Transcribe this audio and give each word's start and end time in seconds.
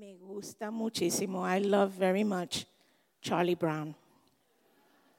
Me 0.00 0.16
gusta 0.16 0.70
muchísimo. 0.70 1.44
I 1.44 1.58
love 1.58 1.92
very 1.92 2.24
much 2.24 2.64
Charlie 3.20 3.54
Brown. 3.54 3.94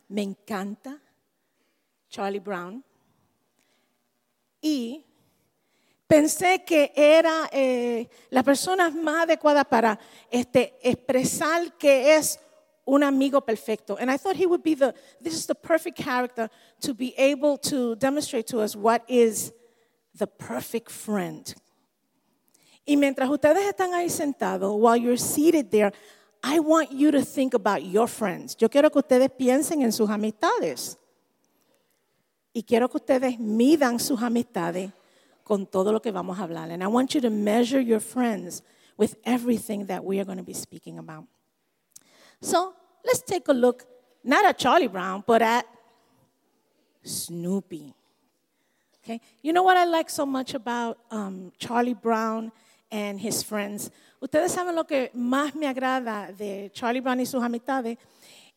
Me 0.09 0.23
encanta 0.23 1.00
Charlie 2.09 2.39
Brown. 2.39 2.83
Y 4.59 5.05
pensé 6.07 6.65
que 6.65 6.91
era 6.96 7.47
eh, 7.52 8.09
la 8.31 8.41
persona 8.41 8.89
más 8.89 9.25
adecuada 9.25 9.63
para 9.63 9.99
este, 10.31 10.73
expresar 10.82 11.77
que 11.77 12.16
es 12.16 12.39
un 12.84 13.04
amigo 13.04 13.39
perfecto. 13.41 13.98
And 14.00 14.09
I 14.09 14.18
thought 14.18 14.36
he 14.36 14.48
would 14.48 14.63
be 14.63 14.73
the, 14.73 14.95
this 15.21 15.36
is 15.36 15.45
the 15.45 15.54
perfect 15.54 15.95
character 15.95 16.50
to 16.79 16.95
be 16.95 17.13
able 17.20 17.59
to 17.70 17.95
demonstrate 17.98 18.48
to 18.48 18.61
us 18.61 18.75
what 18.75 19.04
is 19.07 19.54
the 20.16 20.25
perfect 20.25 20.89
friend. 20.89 21.54
Y 22.92 22.98
mientras 22.98 23.30
ustedes 23.30 23.66
están 23.66 23.94
ahí 23.94 24.10
sentados, 24.10 24.76
while 24.76 24.98
you're 24.98 25.18
seated 25.18 25.70
there, 25.70 25.94
I 26.44 26.59
want 26.59 26.91
you 26.91 27.09
to 27.09 27.23
think 27.23 27.54
about 27.54 27.82
your 27.84 28.05
friends. 28.05 28.58
Yo 28.58 28.68
quiero 28.68 28.91
que 28.91 28.99
ustedes 28.99 29.32
piensen 29.32 29.82
en 29.82 29.94
sus 29.94 30.09
amistades. 30.09 30.98
Y 32.52 32.63
quiero 32.63 32.90
que 32.90 32.98
ustedes 32.98 33.40
midan 33.40 33.98
sus 33.98 34.22
amistades 34.22 34.91
con 35.46 35.66
todo 35.66 35.94
lo 35.94 36.02
que 36.02 36.12
vamos 36.12 36.38
a 36.38 36.44
hablar. 36.44 36.70
And 36.70 36.84
I 36.84 36.88
want 36.88 37.16
you 37.16 37.22
to 37.22 37.30
measure 37.30 37.80
your 37.80 38.02
friends 38.02 38.62
with 38.98 39.16
everything 39.23 39.85
that 39.85 40.04
we 40.04 40.20
are 40.20 40.26
going 40.26 40.40
to 40.40 40.44
be 40.44 40.54
speaking 40.54 40.98
about. 40.98 41.23
So 42.41 42.73
let's 43.05 43.21
take 43.21 43.48
a 43.48 43.54
look, 43.54 43.85
not 44.21 44.44
at 44.44 44.58
Charlie 44.58 44.90
Brown, 44.90 45.23
but 45.26 45.41
at 45.41 45.66
Snoopy. 47.04 47.94
Okay? 49.02 49.21
You 49.41 49.54
know 49.54 49.63
what 49.63 49.77
I 49.77 49.85
like 49.85 50.10
so 50.10 50.26
much 50.26 50.54
about 50.54 50.98
um, 51.10 51.54
Charlie 51.58 51.94
Brown 51.94 52.52
and 52.91 53.20
his 53.20 53.44
friends? 53.44 53.90
Ustedes 54.20 54.52
saben 54.52 54.76
lo 54.76 54.86
que 54.86 55.09
más 55.16 55.55
me 55.55 55.68
agrada 55.68 56.32
de 56.32 56.70
Charlie 56.73 56.99
Brown 56.99 57.20
y 57.20 57.26
sus 57.26 57.41
amistades 57.41 57.98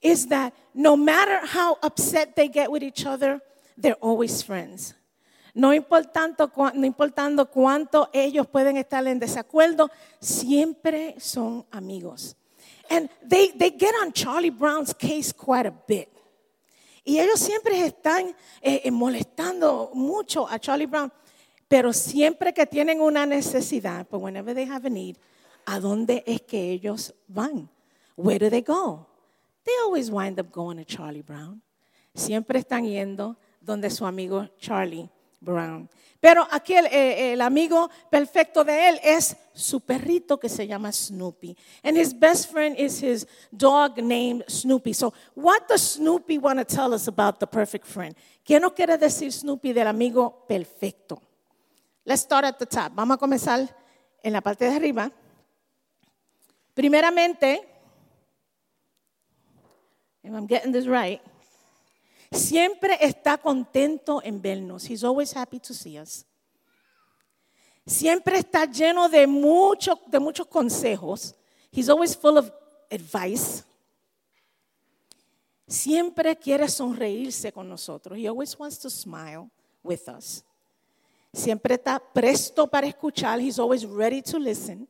is 0.02 0.26
that 0.28 0.52
no 0.74 0.96
matter 0.96 1.40
how 1.46 1.78
upset 1.82 2.36
they 2.36 2.48
get 2.48 2.70
with 2.70 2.82
each 2.82 3.06
other, 3.06 3.40
they're 3.76 3.98
always 4.02 4.42
friends. 4.42 4.94
No 5.54 5.72
importando, 5.72 6.50
cuánto 7.50 8.10
ellos 8.12 8.46
pueden 8.48 8.76
estar 8.76 9.06
en 9.06 9.20
desacuerdo, 9.20 9.88
siempre 10.20 11.14
son 11.18 11.64
amigos. 11.70 12.34
And 12.90 13.08
they, 13.22 13.52
they 13.52 13.70
get 13.70 13.94
on 14.02 14.12
Charlie 14.12 14.50
Brown's 14.50 14.92
case 14.92 15.32
quite 15.32 15.66
a 15.66 15.72
bit. 15.86 16.08
Y 17.04 17.18
ellos 17.18 17.38
siempre 17.38 17.78
están 17.84 18.34
eh, 18.60 18.82
eh, 18.84 18.90
molestando 18.90 19.90
mucho 19.94 20.48
a 20.48 20.58
Charlie 20.58 20.86
Brown, 20.86 21.12
pero 21.74 21.92
siempre 21.92 22.54
que 22.54 22.66
tienen 22.66 23.00
una 23.00 23.26
necesidad, 23.26 24.06
but 24.08 24.22
whenever 24.22 24.54
they 24.54 24.64
have 24.64 24.86
a 24.86 24.88
need, 24.88 25.16
¿a 25.66 25.80
dónde 25.80 26.22
es 26.24 26.40
que 26.42 26.70
ellos 26.70 27.12
van? 27.26 27.68
Where 28.14 28.38
do 28.38 28.48
they 28.48 28.62
go? 28.62 29.08
They 29.64 29.74
always 29.84 30.08
wind 30.08 30.38
up 30.38 30.52
going 30.52 30.76
to 30.76 30.84
Charlie 30.84 31.22
Brown. 31.22 31.60
Siempre 32.14 32.60
están 32.60 32.84
yendo 32.84 33.36
donde 33.60 33.90
su 33.90 34.06
amigo 34.06 34.48
Charlie 34.56 35.10
Brown. 35.40 35.88
Pero 36.20 36.46
aquí 36.52 36.74
el, 36.74 36.86
eh, 36.86 37.32
el, 37.32 37.40
amigo 37.40 37.90
perfecto 38.08 38.62
de 38.62 38.90
él 38.90 39.00
es 39.02 39.36
su 39.52 39.80
perrito 39.80 40.38
que 40.38 40.48
se 40.48 40.68
llama 40.68 40.92
Snoopy. 40.92 41.56
And 41.82 41.96
his 41.96 42.16
best 42.16 42.52
friend 42.52 42.78
is 42.78 43.02
his 43.02 43.26
dog 43.50 43.98
named 43.98 44.44
Snoopy. 44.46 44.94
So, 44.94 45.12
what 45.34 45.66
does 45.68 45.82
Snoopy 45.94 46.38
want 46.38 46.60
to 46.60 46.64
tell 46.64 46.94
us 46.94 47.08
about 47.08 47.40
the 47.40 47.48
perfect 47.48 47.84
friend? 47.84 48.14
¿Qué 48.44 48.60
nos 48.60 48.74
quiere 48.74 48.96
decir 48.96 49.32
Snoopy 49.32 49.72
del 49.72 49.88
amigo 49.88 50.46
perfecto? 50.46 51.20
Let's 52.04 52.22
start 52.22 52.44
at 52.44 52.58
the 52.58 52.66
top. 52.66 52.92
Vamos 52.94 53.16
a 53.16 53.18
comenzar 53.18 53.74
en 54.22 54.32
la 54.32 54.40
parte 54.40 54.64
de 54.64 54.74
arriba. 54.74 55.10
Primeramente, 56.74 57.60
if 60.22 60.32
I'm 60.32 60.46
getting 60.46 60.72
this 60.72 60.86
right, 60.86 61.20
Siempre 62.34 62.98
está 63.00 63.38
contento 63.38 64.20
en 64.24 64.42
vernos. 64.42 64.90
He's 64.90 65.04
always 65.04 65.34
happy 65.36 65.60
to 65.60 65.72
see 65.72 65.98
us. 65.98 66.26
Siempre 67.86 68.38
está 68.38 68.64
lleno 68.64 69.08
de, 69.08 69.26
mucho, 69.26 70.00
de 70.10 70.18
muchos 70.18 70.46
consejos. 70.48 71.34
He's 71.70 71.88
always 71.88 72.16
full 72.16 72.38
of 72.38 72.50
advice. 72.90 73.62
Siempre 75.68 76.36
quiere 76.36 76.68
sonreírse 76.68 77.52
con 77.52 77.68
nosotros. 77.68 78.18
He 78.18 78.26
always 78.26 78.58
wants 78.58 78.78
to 78.78 78.90
smile 78.90 79.48
with 79.82 80.08
us. 80.08 80.42
Siempre 81.34 81.74
está 81.74 81.98
presto 81.98 82.68
para 82.68 82.86
escuchar. 82.86 83.40
He's 83.40 83.58
always 83.58 83.84
ready 83.84 84.22
to 84.22 84.38
listen. 84.38 84.86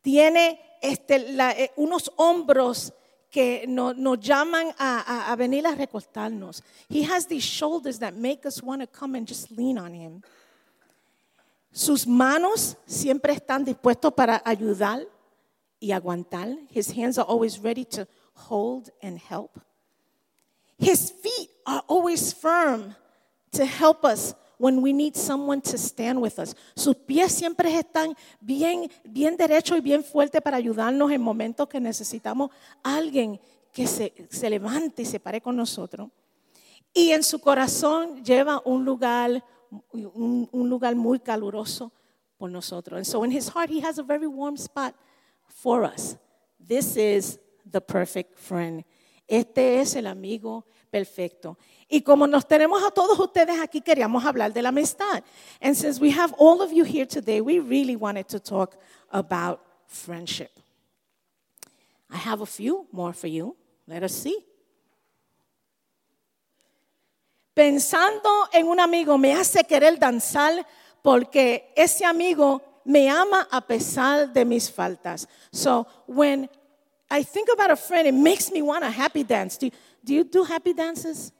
Tiene 0.00 0.58
este, 0.80 1.16
eh, 1.16 1.70
unos 1.76 2.10
hombros 2.16 2.90
que 3.30 3.66
nos, 3.68 3.96
nos 3.96 4.18
llaman 4.18 4.72
a, 4.78 5.30
a, 5.30 5.36
venir 5.36 5.66
a 5.66 5.74
recostarnos. 5.74 6.62
He 6.88 7.02
has 7.02 7.26
these 7.26 7.44
shoulders 7.44 7.98
that 7.98 8.14
make 8.14 8.46
us 8.46 8.62
want 8.62 8.80
to 8.80 8.86
come 8.86 9.14
and 9.14 9.28
just 9.28 9.50
lean 9.50 9.76
on 9.76 9.92
him. 9.92 10.22
Sus 11.70 12.06
manos 12.06 12.76
siempre 12.86 13.34
están 13.34 13.64
dispuestos 13.64 14.14
para 14.14 14.40
ayudar 14.44 15.06
y 15.80 15.92
aguantar. 15.92 16.56
His 16.70 16.90
hands 16.96 17.18
are 17.18 17.26
always 17.26 17.58
ready 17.58 17.84
to 17.86 18.06
hold 18.34 18.88
and 19.02 19.18
help. 19.18 19.60
His 20.78 21.10
feet 21.10 21.50
are 21.66 21.82
always 21.88 22.32
firm 22.32 22.94
to 23.52 23.66
help 23.66 24.04
us 24.04 24.34
when 24.58 24.80
we 24.82 24.92
need 24.92 25.16
someone 25.16 25.60
to 25.60 25.76
stand 25.76 26.20
with 26.20 26.38
us. 26.38 26.54
Sus 26.74 26.96
pies 26.96 27.32
siempre 27.32 27.74
están 27.76 28.14
bien, 28.40 28.90
bien 29.04 29.36
derechos 29.36 29.78
y 29.78 29.80
bien 29.80 30.02
fuertes 30.02 30.40
para 30.40 30.56
ayudarnos 30.56 31.10
en 31.10 31.20
momentos 31.20 31.68
que 31.68 31.80
necesitamos 31.80 32.50
alguien 32.82 33.40
que 33.72 33.86
se, 33.86 34.12
se 34.30 34.48
levante 34.48 35.02
y 35.02 35.04
se 35.04 35.18
pare 35.18 35.40
con 35.40 35.56
nosotros. 35.56 36.08
Y 36.92 37.10
en 37.10 37.24
su 37.24 37.40
corazón 37.40 38.24
lleva 38.24 38.62
un 38.64 38.84
lugar, 38.84 39.44
un, 39.92 40.48
un 40.50 40.70
lugar 40.70 40.94
muy 40.94 41.18
caluroso 41.18 41.92
por 42.36 42.50
nosotros. 42.50 42.98
And 42.98 43.06
so 43.06 43.24
in 43.24 43.32
his 43.32 43.48
heart, 43.48 43.70
he 43.70 43.80
has 43.80 43.98
a 43.98 44.02
very 44.02 44.26
warm 44.26 44.56
spot 44.56 44.94
for 45.48 45.84
us. 45.84 46.16
This 46.60 46.96
is 46.96 47.40
the 47.68 47.80
perfect 47.80 48.38
friend. 48.38 48.84
Este 49.26 49.80
es 49.80 49.96
el 49.96 50.06
amigo 50.06 50.64
perfecto. 50.94 51.58
Y 51.88 52.02
como 52.02 52.24
nos 52.24 52.46
tenemos 52.46 52.80
a 52.84 52.92
todos 52.92 53.18
ustedes 53.18 53.60
aquí, 53.60 53.80
queríamos 53.80 54.24
hablar 54.24 54.52
de 54.52 54.62
la 54.62 54.68
amistad. 54.68 55.24
And 55.60 55.74
since 55.74 56.00
we 56.00 56.12
have 56.12 56.32
all 56.38 56.62
of 56.62 56.72
you 56.72 56.84
here 56.84 57.04
today, 57.04 57.40
we 57.40 57.58
really 57.58 57.96
wanted 57.96 58.28
to 58.28 58.38
talk 58.38 58.76
about 59.10 59.58
friendship. 59.88 60.52
I 62.08 62.16
have 62.16 62.42
a 62.42 62.46
few 62.46 62.86
more 62.92 63.12
for 63.12 63.26
you. 63.26 63.56
Let 63.88 64.04
us 64.04 64.12
see. 64.12 64.38
Pensando 67.56 68.48
en 68.52 68.68
un 68.68 68.78
amigo 68.78 69.18
me 69.18 69.32
hace 69.32 69.64
querer 69.64 69.98
danzar 69.98 70.64
porque 71.02 71.72
ese 71.74 72.04
amigo 72.04 72.62
me 72.84 73.08
ama 73.08 73.48
a 73.50 73.60
pesar 73.60 74.32
de 74.32 74.44
mis 74.44 74.70
faltas. 74.70 75.26
So 75.50 75.88
when 76.06 76.48
I 77.10 77.24
think 77.24 77.48
about 77.52 77.72
a 77.72 77.76
friend, 77.76 78.06
it 78.06 78.14
makes 78.14 78.52
me 78.52 78.62
want 78.62 78.84
a 78.84 78.90
happy 78.90 79.24
dance. 79.24 79.58
Do 79.58 79.66
you, 79.66 79.72
do 80.04 80.14
you 80.14 80.24
do 80.24 80.44
happy 80.44 80.72
dances? 80.72 81.32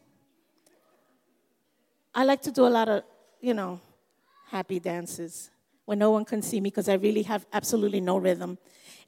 I 2.15 2.25
like 2.25 2.43
to 2.43 2.51
do 2.51 2.67
a 2.67 2.71
lot 2.71 2.89
of, 2.89 3.03
you 3.41 3.55
know, 3.55 3.81
happy 4.51 4.81
dances 4.81 5.51
when 5.85 5.99
no 5.99 6.11
one 6.11 6.25
can 6.25 6.43
see 6.43 6.61
me 6.61 6.71
because 6.71 6.89
I 6.89 6.95
really 6.95 7.23
have 7.23 7.45
absolutely 7.53 8.01
no 8.01 8.19
rhythm. 8.19 8.57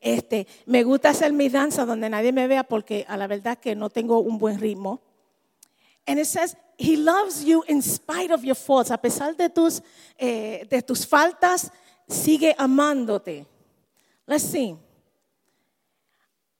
Este, 0.00 0.46
me 0.66 0.82
gusta 0.82 1.08
hacer 1.08 1.32
mi 1.32 1.48
danza 1.48 1.86
donde 1.86 2.10
nadie 2.10 2.32
me 2.32 2.46
vea 2.46 2.64
porque 2.64 3.06
a 3.08 3.16
la 3.16 3.26
verdad 3.26 3.58
que 3.58 3.74
no 3.74 3.88
tengo 3.88 4.20
un 4.20 4.38
buen 4.38 4.58
ritmo. 4.58 5.00
And 6.06 6.20
it 6.20 6.26
says, 6.26 6.54
He 6.78 6.96
loves 6.96 7.42
you 7.42 7.64
in 7.68 7.80
spite 7.80 8.30
of 8.30 8.44
your 8.44 8.54
faults. 8.54 8.90
A 8.90 8.98
pesar 8.98 9.34
de 9.34 9.48
tus, 9.48 9.82
eh, 10.18 10.66
de 10.68 10.82
tus 10.82 11.06
faltas, 11.06 11.70
sigue 12.06 12.54
amándote. 12.58 13.46
Let's 14.26 14.44
see. 14.44 14.76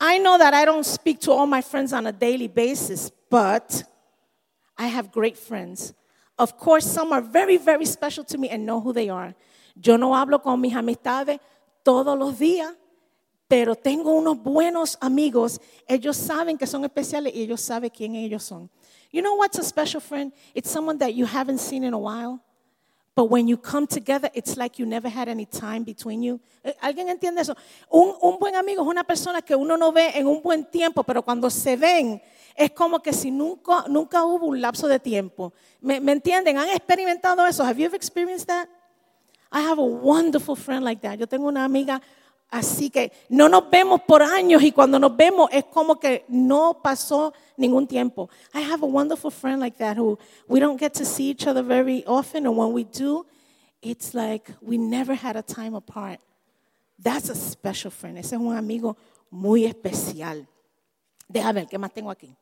I 0.01 0.19
know 0.19 0.39
that 0.39 0.55
I 0.55 0.65
don't 0.65 0.85
speak 0.85 1.21
to 1.21 1.33
all 1.33 1.47
my 1.47 1.63
friends 1.63 1.93
on 1.93 2.07
a 2.07 2.13
daily 2.13 2.49
basis, 2.49 3.11
but 3.31 3.83
I 4.77 4.89
have 4.89 5.11
great 5.11 5.39
friends 5.39 5.95
of 6.39 6.59
course, 6.59 6.85
some 6.85 7.13
are 7.13 7.23
very, 7.23 7.57
very 7.57 7.87
special 7.87 8.25
to 8.25 8.39
me 8.39 8.49
and 8.49 8.67
know 8.67 8.81
who 8.81 8.93
they 8.93 9.09
are. 9.09 9.35
Yo 9.83 9.97
no 9.97 10.15
hablo 10.15 10.43
con 10.43 10.61
mis 10.61 10.75
amistades 10.75 11.41
todos 11.85 12.19
los 12.19 12.39
días, 12.39 12.75
pero 13.49 13.75
tengo 13.75 14.13
unos 14.13 14.43
buenos 14.43 14.97
amigos. 15.01 15.59
Ellos 15.89 16.17
saben 16.17 16.59
que 16.59 16.67
son 16.67 16.85
especiales 16.85 17.35
y 17.35 17.43
ellos 17.43 17.61
saben 17.61 17.91
quién 17.91 18.17
ellos 18.17 18.43
son. 18.43 18.69
You 19.11 19.23
know 19.23 19.35
what's 19.35 19.59
a 19.59 19.65
special 19.65 20.01
friend? 20.01 20.33
It's 20.55 20.71
someone 20.71 20.99
that 20.99 21.15
you 21.15 21.27
haven't 21.27 21.59
seen 21.59 21.85
in 21.85 21.95
a 21.95 21.99
while. 21.99 22.41
But 23.17 23.31
when 23.31 23.49
you 23.49 23.57
come 23.57 23.87
together, 23.87 24.31
it's 24.35 24.59
like 24.59 24.79
you 24.79 24.85
never 24.85 25.09
had 25.09 25.27
any 25.27 25.47
time 25.47 25.85
between 25.85 26.23
you. 26.23 26.39
Eh, 26.63 26.75
¿Alguien 26.83 27.09
entiende 27.09 27.41
eso? 27.41 27.57
Un, 27.89 28.15
un 28.21 28.39
buen 28.39 28.55
amigo 28.55 28.83
es 28.83 28.89
una 28.89 29.05
persona 29.05 29.41
que 29.41 29.57
uno 29.57 29.79
no 29.79 29.91
ve 29.91 30.11
en 30.15 30.27
un 30.27 30.43
buen 30.43 30.67
tiempo, 30.67 31.03
pero 31.03 31.23
cuando 31.23 31.49
se 31.49 31.77
ven, 31.77 32.21
es 32.55 32.73
como 32.73 33.01
que 33.01 33.15
si 33.15 33.31
nunca, 33.31 33.87
nunca 33.89 34.23
hubo 34.23 34.45
un 34.45 34.61
lapso 34.61 34.87
de 34.87 35.01
tiempo. 35.01 35.55
¿Me, 35.81 35.99
¿Me, 35.99 36.13
entienden? 36.13 36.59
¿Han 36.59 36.69
experimentado 36.69 37.47
eso? 37.47 37.65
Have 37.65 37.83
you 37.83 37.89
experienced 37.95 38.49
that? 38.49 38.69
I 39.51 39.63
have 39.63 39.79
a 39.79 39.83
wonderful 39.83 40.55
friend 40.55 40.85
like 40.85 41.01
that. 41.01 41.17
Yo 41.17 41.27
tengo 41.27 41.49
una 41.49 41.65
amiga 41.65 42.03
Así 42.49 42.91
que 42.91 43.13
no 43.29 43.49
nos 43.49 43.69
vemos 43.71 44.01
por 44.03 44.23
años 44.23 44.63
y 44.63 44.71
cuando 44.71 44.99
nos 44.99 45.17
vemos 45.17 45.49
es 45.53 45.65
como 45.65 45.99
que 45.99 46.25
no 46.29 46.81
pasó 46.83 47.35
ningún 47.57 47.87
tiempo. 47.87 48.31
I 48.55 48.61
have 48.61 48.85
a 48.85 48.87
wonderful 48.87 49.31
friend 49.31 49.61
like 49.61 49.77
that 49.79 49.99
who 49.99 50.19
we 50.49 50.61
don't 50.61 50.79
get 50.79 50.95
to 50.95 51.05
see 51.05 51.31
each 51.31 51.47
other 51.47 51.63
very 51.63 52.05
often, 52.07 52.47
and 52.47 52.57
when 52.57 52.73
we 52.73 52.85
do, 52.85 53.27
it's 53.83 54.15
like 54.15 54.49
we 54.63 54.79
never 54.79 55.15
had 55.15 55.37
a 55.37 55.43
time 55.43 55.75
apart. 55.75 56.21
That's 56.99 57.29
a 57.29 57.35
special 57.35 57.91
friend. 57.91 58.17
Ese 58.17 58.33
es 58.33 58.39
un 58.39 58.57
amigo 58.57 58.97
muy 59.31 59.65
especial. 59.65 60.47
Déjame 61.29 61.55
ver, 61.55 61.67
¿qué 61.67 61.79
más 61.79 61.93
tengo 61.93 62.11
aquí? 62.11 62.35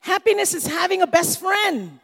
Happiness 0.00 0.54
is 0.54 0.66
having 0.66 1.02
a 1.02 1.06
best 1.06 1.38
friend. 1.38 2.00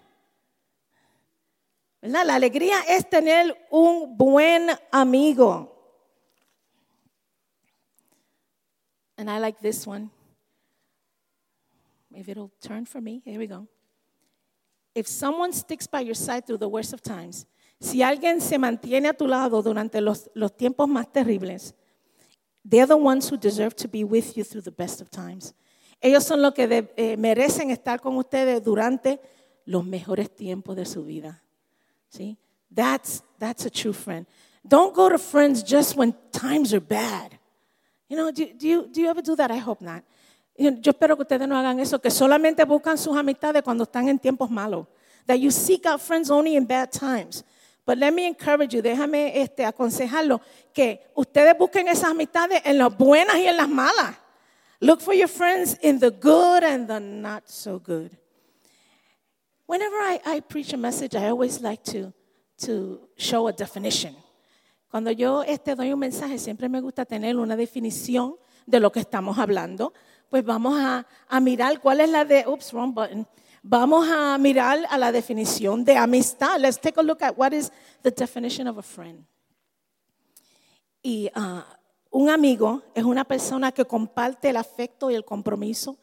La 2.02 2.22
alegría 2.22 2.80
es 2.88 3.08
tener 3.08 3.54
un 3.70 4.16
buen 4.16 4.68
amigo. 4.90 5.76
And 9.18 9.28
I 9.28 9.38
like 9.38 9.60
this 9.60 9.86
one. 9.86 10.10
If 12.14 12.28
it'll 12.28 12.50
turn 12.60 12.86
for 12.86 13.02
me, 13.02 13.20
here 13.24 13.38
we 13.38 13.46
go. 13.46 13.68
If 14.94 15.06
someone 15.06 15.52
sticks 15.52 15.86
by 15.86 16.00
your 16.00 16.14
side 16.14 16.46
through 16.46 16.58
the 16.58 16.68
worst 16.68 16.94
of 16.94 17.02
times, 17.02 17.46
si 17.78 18.02
alguien 18.02 18.40
se 18.40 18.58
mantiene 18.58 19.08
a 19.08 19.12
tu 19.12 19.26
lado 19.26 19.62
durante 19.62 20.00
los, 20.00 20.30
los 20.34 20.56
tiempos 20.56 20.88
más 20.88 21.12
terribles, 21.12 21.74
they're 22.64 22.86
the 22.86 22.96
ones 22.96 23.28
who 23.30 23.36
deserve 23.36 23.76
to 23.76 23.88
be 23.88 24.04
with 24.04 24.36
you 24.36 24.42
through 24.44 24.62
the 24.62 24.70
best 24.70 25.00
of 25.00 25.10
times. 25.10 25.54
Ellos 26.00 26.24
son 26.24 26.40
los 26.40 26.54
que 26.54 26.88
eh, 26.96 27.16
merecen 27.18 27.70
estar 27.70 28.00
con 28.00 28.16
ustedes 28.16 28.64
durante 28.64 29.20
los 29.66 29.84
mejores 29.84 30.34
tiempos 30.34 30.76
de 30.76 30.86
su 30.86 31.04
vida. 31.04 31.42
See? 32.10 32.36
That's, 32.70 33.22
that's 33.38 33.64
a 33.64 33.70
true 33.70 33.92
friend. 33.92 34.26
Don't 34.66 34.94
go 34.94 35.08
to 35.08 35.18
friends 35.18 35.62
just 35.62 35.96
when 35.96 36.14
times 36.32 36.74
are 36.74 36.80
bad. 36.80 37.38
You 38.08 38.16
know, 38.16 38.30
do, 38.30 38.52
do, 38.52 38.68
you, 38.68 38.88
do 38.90 39.00
you 39.00 39.08
ever 39.08 39.22
do 39.22 39.36
that? 39.36 39.50
I 39.50 39.56
hope 39.56 39.80
not. 39.80 40.02
Yo 40.58 40.70
espero 40.92 41.16
que 41.16 41.22
ustedes 41.22 41.48
no 41.48 41.56
hagan 41.56 41.80
eso, 41.80 41.98
que 41.98 42.10
solamente 42.10 42.64
buscan 42.66 42.98
sus 42.98 43.16
amistades 43.16 43.62
cuando 43.62 43.84
están 43.84 44.08
en 44.08 44.18
tiempos 44.18 44.50
malos. 44.50 44.86
That 45.26 45.38
you 45.38 45.50
seek 45.50 45.86
out 45.86 46.02
friends 46.02 46.30
only 46.30 46.56
in 46.56 46.66
bad 46.66 46.92
times. 46.92 47.44
But 47.86 47.98
let 47.98 48.12
me 48.12 48.26
encourage 48.26 48.74
you, 48.74 48.82
déjame 48.82 49.40
este, 49.40 49.64
aconsejarlo, 49.64 50.40
que 50.74 51.00
ustedes 51.14 51.56
busquen 51.56 51.88
esas 51.88 52.10
amistades 52.10 52.60
en 52.64 52.76
las 52.76 52.94
buenas 52.96 53.36
y 53.36 53.46
en 53.46 53.56
las 53.56 53.68
malas. 53.68 54.16
Look 54.80 55.00
for 55.00 55.14
your 55.14 55.28
friends 55.28 55.78
in 55.82 55.98
the 55.98 56.10
good 56.10 56.62
and 56.62 56.86
the 56.86 57.00
not 57.00 57.48
so 57.48 57.78
good. 57.78 58.10
Whenever 59.70 59.98
I, 60.26 60.40
preach 60.40 60.72
a 60.72 60.76
message, 60.76 61.14
I 61.14 61.28
always 61.28 61.60
like 61.60 61.84
to, 61.92 62.12
show 63.16 63.46
a 63.46 63.52
definition. 63.52 64.16
Cuando 64.90 65.12
yo 65.12 65.42
este, 65.42 65.76
doy 65.76 65.92
un 65.92 66.00
mensaje, 66.00 66.40
siempre 66.40 66.68
me 66.68 66.80
gusta 66.80 67.04
tener 67.04 67.36
una 67.36 67.54
definición 67.54 68.34
de 68.66 68.80
lo 68.80 68.90
que 68.90 68.98
estamos 68.98 69.38
hablando. 69.38 69.92
Pues 70.28 70.44
vamos 70.44 70.76
a, 70.76 71.06
mirar 71.40 71.80
cuál 71.80 72.00
es 72.00 72.10
la 72.10 72.24
de, 72.24 72.48
oops, 72.48 72.72
wrong 72.72 72.92
button. 72.92 73.28
Vamos 73.62 74.08
a 74.10 74.36
mirar 74.38 74.80
a 74.90 74.98
la 74.98 75.12
definición 75.12 75.84
de 75.84 75.96
amistad. 75.96 76.58
Let's 76.58 76.80
take 76.80 76.98
a 76.98 77.04
look 77.04 77.22
at 77.22 77.38
what 77.38 77.52
is 77.52 77.70
the 78.02 78.10
definition 78.10 78.66
of 78.66 78.76
a 78.76 78.82
friend. 78.82 79.24
Y 81.00 81.30
uh, 81.36 81.62
un 82.10 82.28
amigo 82.28 82.82
es 82.92 83.04
una 83.04 83.24
persona 83.24 83.70
que 83.70 83.84
comparte 83.84 84.50
el 84.50 84.56
afecto 84.56 85.12
y 85.12 85.14
el 85.14 85.24
compromiso 85.24 85.96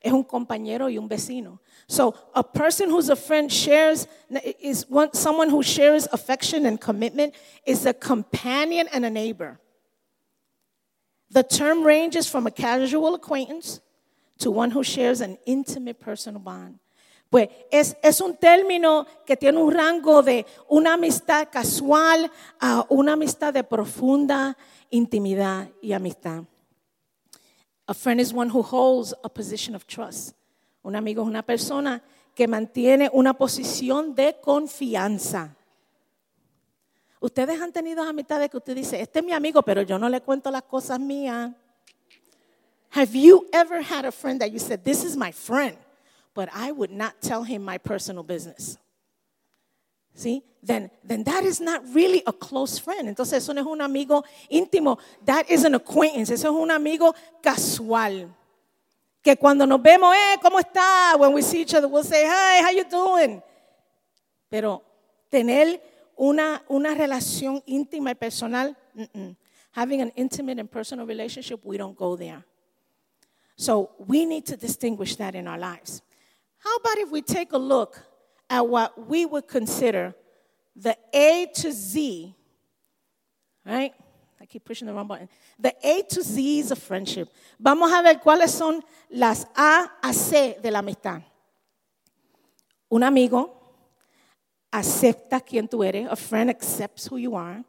es 0.00 0.12
un 0.12 0.24
compañero 0.24 0.88
y 0.88 0.96
un 0.96 1.08
vecino. 1.08 1.60
So 1.86 2.14
a 2.34 2.42
person 2.42 2.90
who's 2.90 3.10
a 3.10 3.16
friend 3.16 3.50
shares 3.50 4.06
is 4.60 4.88
one, 4.88 5.12
someone 5.12 5.50
who 5.50 5.62
shares 5.62 6.08
affection 6.12 6.66
and 6.66 6.80
commitment 6.80 7.34
is 7.66 7.84
a 7.86 7.92
companion 7.92 8.88
and 8.92 9.04
a 9.04 9.10
neighbor. 9.10 9.60
The 11.30 11.42
term 11.42 11.84
ranges 11.84 12.28
from 12.28 12.46
a 12.46 12.50
casual 12.50 13.14
acquaintance 13.14 13.80
to 14.38 14.50
one 14.50 14.70
who 14.70 14.82
shares 14.82 15.20
an 15.20 15.38
intimate 15.46 16.00
personal 16.00 16.40
bond. 16.40 16.78
Pues 17.30 17.48
es, 17.70 17.96
es, 18.02 18.20
un 18.20 18.36
término 18.36 19.06
que 19.24 19.36
tiene 19.36 19.58
un 19.58 19.72
rango 19.72 20.20
de 20.20 20.44
una 20.68 20.94
amistad 20.94 21.48
casual 21.48 22.28
a 22.58 22.84
una 22.88 23.12
amistad 23.12 23.54
de 23.54 23.62
profunda 23.62 24.56
intimidad 24.90 25.68
y 25.80 25.92
amistad. 25.92 26.42
A 27.90 27.94
friend 27.94 28.20
is 28.20 28.32
one 28.32 28.48
who 28.48 28.62
holds 28.62 29.12
a 29.24 29.28
position 29.28 29.74
of 29.74 29.84
trust. 29.84 30.36
Un 30.84 30.94
amigo 30.94 31.22
es 31.22 31.28
una 31.28 31.42
persona 31.42 32.00
que 32.36 32.46
mantiene 32.46 33.10
una 33.12 33.34
posición 33.34 34.14
de 34.14 34.36
confianza. 34.40 35.56
Ustedes 37.20 37.60
han 37.60 37.72
tenido 37.72 38.04
amistades 38.04 38.48
que 38.48 38.58
usted 38.58 38.76
dice, 38.76 39.00
este 39.00 39.18
es 39.18 39.24
mi 39.24 39.32
amigo, 39.32 39.62
pero 39.62 39.82
yo 39.82 39.98
no 39.98 40.08
le 40.08 40.20
cuento 40.20 40.52
las 40.52 40.62
cosas 40.62 41.00
mías. 41.00 41.52
Have 42.90 43.12
you 43.12 43.48
ever 43.52 43.82
had 43.82 44.04
a 44.04 44.12
friend 44.12 44.40
that 44.40 44.52
you 44.52 44.60
said, 44.60 44.84
this 44.84 45.02
is 45.02 45.16
my 45.16 45.32
friend, 45.32 45.76
but 46.32 46.48
I 46.54 46.70
would 46.70 46.92
not 46.92 47.20
tell 47.20 47.42
him 47.42 47.64
my 47.64 47.76
personal 47.76 48.22
business? 48.22 48.78
See? 50.14 50.42
Then, 50.62 50.90
then 51.02 51.24
that 51.24 51.44
is 51.44 51.60
not 51.60 51.82
really 51.94 52.22
a 52.26 52.32
close 52.32 52.78
friend. 52.78 53.08
Entonces, 53.08 53.38
eso 53.38 53.52
no 53.54 53.62
es 53.62 53.66
un 53.66 53.80
amigo 53.80 54.24
íntimo. 54.50 54.98
That 55.24 55.50
is 55.50 55.64
an 55.64 55.74
acquaintance. 55.74 56.30
Eso 56.30 56.48
es 56.48 56.54
un 56.54 56.70
amigo 56.70 57.14
casual. 57.42 58.34
Que 59.22 59.36
cuando 59.36 59.66
nos 59.66 59.80
vemos, 59.82 60.14
eh, 60.14 60.38
¿cómo 60.42 60.58
está? 60.58 61.16
When 61.18 61.32
we 61.32 61.42
see 61.42 61.62
each 61.62 61.74
other, 61.74 61.88
we'll 61.88 62.04
say, 62.04 62.24
hi, 62.26 62.62
how 62.62 62.70
you 62.70 62.84
doing? 62.84 63.42
Pero 64.50 64.82
tener 65.30 65.80
una, 66.16 66.62
una 66.68 66.94
relación 66.94 67.62
íntima 67.66 68.10
y 68.10 68.14
personal, 68.14 68.76
mm 68.94 69.04
-mm. 69.12 69.36
having 69.72 70.02
an 70.02 70.12
intimate 70.16 70.60
and 70.60 70.70
personal 70.70 71.06
relationship, 71.06 71.60
we 71.64 71.78
don't 71.78 71.96
go 71.96 72.16
there. 72.16 72.44
So 73.56 73.90
we 73.98 74.24
need 74.24 74.46
to 74.46 74.56
distinguish 74.56 75.16
that 75.16 75.34
in 75.34 75.46
our 75.46 75.58
lives. 75.58 76.02
How 76.58 76.76
about 76.76 76.98
if 76.98 77.10
we 77.10 77.22
take 77.22 77.52
a 77.52 77.58
look 77.58 78.09
at 78.50 78.66
what 78.66 79.08
we 79.08 79.24
would 79.24 79.46
consider 79.46 80.12
the 80.74 80.96
A 81.14 81.46
to 81.54 81.72
Z, 81.72 82.34
right? 83.64 83.94
I 84.40 84.46
keep 84.46 84.64
pushing 84.64 84.88
the 84.88 84.94
wrong 84.94 85.06
button. 85.06 85.28
The 85.58 85.74
A 85.82 86.02
to 86.02 86.22
Z's 86.22 86.72
of 86.72 86.78
friendship. 86.78 87.28
Vamos 87.58 87.92
a 87.92 88.02
ver 88.02 88.18
cuáles 88.20 88.50
son 88.50 88.82
las 89.10 89.46
A 89.56 89.90
a 90.02 90.12
C 90.12 90.56
de 90.60 90.70
la 90.70 90.80
amistad. 90.80 91.22
Un 92.90 93.02
amigo 93.04 93.54
acepta 94.72 95.40
quien 95.40 95.68
tú 95.68 95.84
eres. 95.84 96.08
A 96.10 96.16
friend 96.16 96.50
accepts 96.50 97.06
who 97.06 97.18
you 97.18 97.36
are. 97.36 97.62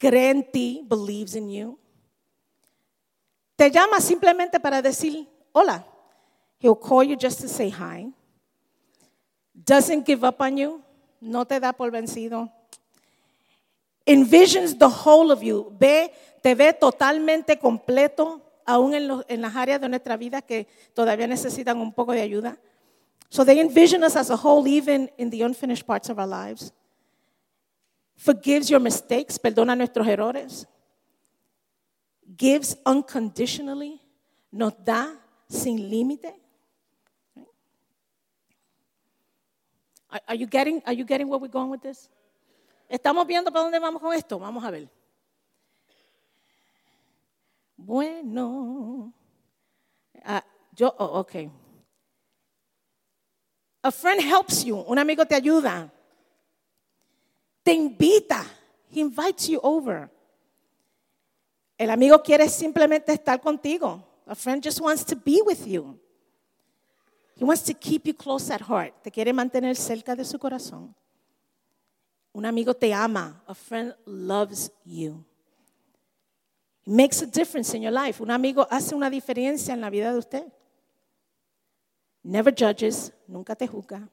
Cree 0.00 0.30
en 0.30 0.44
ti, 0.50 0.82
believes 0.86 1.36
in 1.36 1.50
you. 1.50 1.78
Te 3.56 3.70
llama 3.70 4.00
simplemente 4.00 4.60
para 4.60 4.80
decir 4.80 5.26
hola. 5.52 5.84
He'll 6.58 6.74
call 6.74 7.04
you 7.04 7.16
just 7.16 7.40
to 7.40 7.48
say 7.48 7.68
hi 7.68 8.12
doesn't 9.64 10.06
give 10.06 10.24
up 10.24 10.40
on 10.40 10.56
you, 10.56 10.82
no 11.20 11.44
te 11.44 11.58
da 11.58 11.72
por 11.72 11.90
vencido. 11.90 12.50
Envisions 14.06 14.78
the 14.78 14.88
whole 14.88 15.30
of 15.30 15.42
you, 15.42 15.74
ve, 15.78 16.12
te 16.42 16.54
ve 16.54 16.72
totalmente 16.72 17.58
completo, 17.58 18.40
aún 18.64 18.94
en, 18.94 19.08
lo, 19.08 19.24
en 19.28 19.40
las 19.40 19.56
áreas 19.56 19.80
de 19.80 19.88
nuestra 19.88 20.16
vida 20.16 20.42
que 20.42 20.66
todavía 20.94 21.26
necesitan 21.26 21.80
un 21.80 21.92
poco 21.92 22.12
de 22.12 22.20
ayuda. 22.20 22.58
So 23.30 23.44
they 23.44 23.60
envision 23.60 24.02
us 24.04 24.16
as 24.16 24.30
a 24.30 24.36
whole, 24.36 24.66
even 24.66 25.10
in 25.18 25.30
the 25.30 25.42
unfinished 25.42 25.86
parts 25.86 26.08
of 26.08 26.18
our 26.18 26.26
lives. 26.26 26.72
Forgives 28.16 28.70
your 28.70 28.80
mistakes, 28.80 29.38
perdona 29.38 29.76
nuestros 29.76 30.06
errores. 30.06 30.66
Gives 32.36 32.76
unconditionally, 32.84 34.00
nos 34.50 34.72
da 34.84 35.14
sin 35.48 35.90
límite. 35.90 36.34
Are, 40.10 40.34
you 40.34 40.46
getting, 40.46 40.80
where 41.28 41.38
we're 41.38 41.48
going 41.48 41.70
with 41.70 41.82
this? 41.82 42.08
¿Estamos 42.88 43.26
viendo 43.26 43.52
para 43.52 43.64
dónde 43.64 43.78
vamos 43.78 44.00
con 44.00 44.14
esto? 44.14 44.38
Vamos 44.38 44.64
a 44.64 44.70
ver. 44.70 44.88
Bueno. 47.76 49.12
Uh, 50.24 50.40
yo, 50.74 50.94
oh, 50.98 51.20
ok. 51.20 51.50
A 53.82 53.90
friend 53.90 54.20
helps 54.22 54.64
you. 54.64 54.76
Un 54.76 54.98
amigo 54.98 55.26
te 55.26 55.34
ayuda. 55.34 55.92
Te 57.62 57.74
invita. 57.74 58.46
He 58.90 59.00
invites 59.00 59.48
you 59.48 59.60
over. 59.62 60.10
El 61.76 61.90
amigo 61.90 62.22
quiere 62.22 62.48
simplemente 62.48 63.12
estar 63.12 63.40
contigo. 63.40 64.02
A 64.26 64.34
friend 64.34 64.62
just 64.62 64.80
wants 64.80 65.04
to 65.04 65.14
be 65.14 65.42
with 65.44 65.66
you. 65.66 65.98
He 67.38 67.44
wants 67.44 67.62
to 67.62 67.74
keep 67.74 68.04
you 68.04 68.14
close 68.14 68.50
at 68.50 68.60
heart. 68.60 68.92
Te 69.04 69.12
quiere 69.12 69.32
mantener 69.32 69.76
cerca 69.76 70.16
de 70.16 70.24
su 70.24 70.38
corazón. 70.38 70.92
Un 72.32 72.44
amigo 72.44 72.74
te 72.74 72.92
ama. 72.92 73.40
A 73.46 73.54
friend 73.54 73.94
loves 74.04 74.72
you. 74.84 75.24
He 76.84 76.90
makes 76.90 77.22
a 77.22 77.26
difference 77.26 77.72
in 77.74 77.82
your 77.82 77.92
life. 77.92 78.20
Un 78.20 78.32
amigo 78.32 78.66
hace 78.68 78.92
una 78.92 79.08
diferencia 79.08 79.72
en 79.72 79.80
la 79.80 79.88
vida 79.88 80.12
de 80.12 80.18
usted. 80.18 80.52
Never 82.24 82.52
judges, 82.52 83.12
nunca 83.28 83.54
te 83.54 83.68
juzga. 83.68 84.08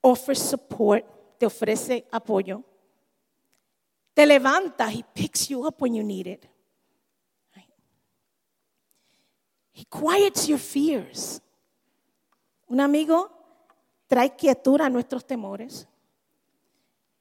Offers 0.00 0.38
support, 0.38 1.04
te 1.38 1.46
ofrece 1.46 2.06
apoyo. 2.12 2.62
Te 4.14 4.24
levanta. 4.24 4.88
He 4.88 5.04
picks 5.12 5.48
you 5.50 5.66
up 5.66 5.82
when 5.82 5.94
you 5.94 6.04
need 6.04 6.28
it. 6.28 6.48
He 9.72 9.84
quiets 9.90 10.48
your 10.48 10.58
fears. 10.58 11.40
Un 12.68 12.80
amigo 12.80 13.30
trae 14.08 14.36
quietud 14.36 14.80
a 14.80 14.88
nuestros 14.88 15.24
temores. 15.24 15.86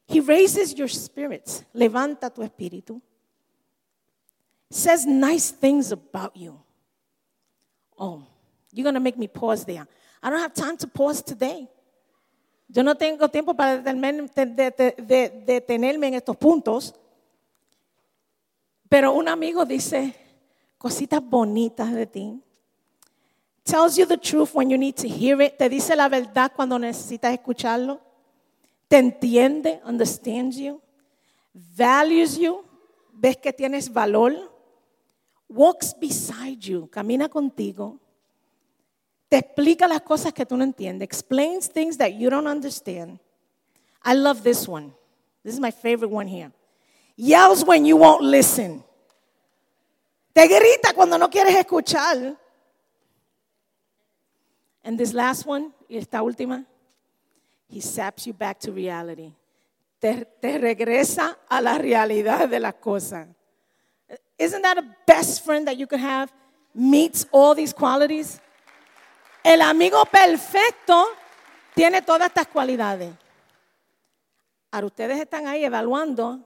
He 0.08 0.20
raises 0.20 0.74
your 0.74 0.90
spirits. 0.90 1.64
Levanta 1.74 2.30
tu 2.30 2.42
espíritu. 2.42 3.02
Says 4.70 5.06
nice 5.06 5.52
things 5.52 5.92
about 5.92 6.36
you. 6.36 6.60
Oh, 7.98 8.24
you're 8.72 8.84
going 8.84 8.96
to 8.96 9.00
make 9.00 9.18
me 9.18 9.28
pause 9.28 9.66
there. 9.66 9.88
I 10.22 10.30
don't 10.30 10.40
have 10.40 10.54
time 10.54 10.78
to 10.78 10.88
pause 10.88 11.24
today. 11.24 11.68
Yo 12.68 12.84
no 12.84 12.96
tengo 12.96 13.30
tiempo 13.30 13.54
para 13.54 13.78
detenerme 13.78 16.08
en 16.08 16.14
estos 16.16 16.36
puntos. 16.36 16.94
Pero 18.90 19.14
un 19.14 19.28
amigo 19.28 19.66
dice 19.66 20.16
cositas 20.78 21.24
bonitas 21.24 21.94
de 21.94 22.06
ti. 22.06 22.42
Tells 23.65 23.98
you 23.98 24.05
the 24.05 24.17
truth 24.17 24.53
when 24.53 24.69
you 24.69 24.77
need 24.77 24.95
to 24.98 25.07
hear 25.07 25.41
it. 25.41 25.57
Te 25.57 25.67
dice 25.67 25.95
la 25.95 26.07
verdad 26.07 26.51
cuando 26.55 26.77
necesitas 26.77 27.34
escucharlo. 27.34 28.00
Te 28.88 28.98
entiende, 28.98 29.81
understands 29.84 30.55
you. 30.57 30.79
Values 31.53 32.38
you. 32.38 32.63
Ves 33.12 33.38
que 33.38 33.51
tienes 33.51 33.91
valor. 33.91 34.34
Walks 35.50 35.93
beside 36.00 36.60
you. 36.60 36.88
Camina 36.88 37.27
contigo 37.27 38.00
te 39.36 39.38
explica 39.38 39.88
las 39.88 40.01
cosas 40.01 40.34
que 40.34 40.45
tú 40.45 40.55
no 40.55 40.63
entiendes. 40.63 41.05
Explains 41.05 41.69
things 41.69 41.98
that 41.98 42.13
you 42.13 42.29
don't 42.29 42.48
understand. 42.48 43.19
I 44.03 44.13
love 44.13 44.43
this 44.43 44.67
one. 44.67 44.93
This 45.43 45.55
is 45.55 45.60
my 45.60 45.72
favorite 45.72 46.12
one 46.12 46.27
here. 46.27 46.51
Yells 47.17 47.65
when 47.65 47.86
you 47.86 47.98
won't 47.98 48.22
listen. 48.22 48.84
Te 50.34 50.48
grita 50.48 50.93
cuando 50.93 51.17
no 51.17 51.29
quieres 51.29 51.55
escuchar. 51.55 52.38
And 54.86 55.00
this 55.00 55.13
last 55.13 55.48
one, 55.48 55.74
esta 55.89 56.22
última, 56.22 56.63
he 57.68 57.82
saps 57.82 58.27
you 58.27 58.34
back 58.34 58.60
to 58.60 58.72
reality. 58.72 59.34
Te, 60.00 60.25
te 60.39 60.60
regresa 60.60 61.36
a 61.50 61.60
la 61.60 61.80
realidad 61.80 62.48
de 62.48 62.60
las 62.60 62.75
cosas. 62.75 63.27
Isn't 64.38 64.62
that 64.62 64.77
a 64.77 64.96
best 65.08 65.44
friend 65.44 65.68
that 65.68 65.75
you 65.75 65.88
could 65.88 66.00
have? 66.00 66.32
Meets 66.75 67.25
all 67.32 67.56
these 67.56 67.74
qualities. 67.74 68.39
El 69.44 69.62
amigo 69.62 70.06
perfecto 70.06 71.08
tiene 71.74 72.01
todas 72.01 72.27
estas 72.30 72.48
cualidades. 72.48 73.12
Ahora 74.72 74.86
ustedes 74.86 75.20
están 75.20 75.48
ahí 75.48 75.63
evaluando 75.63 76.46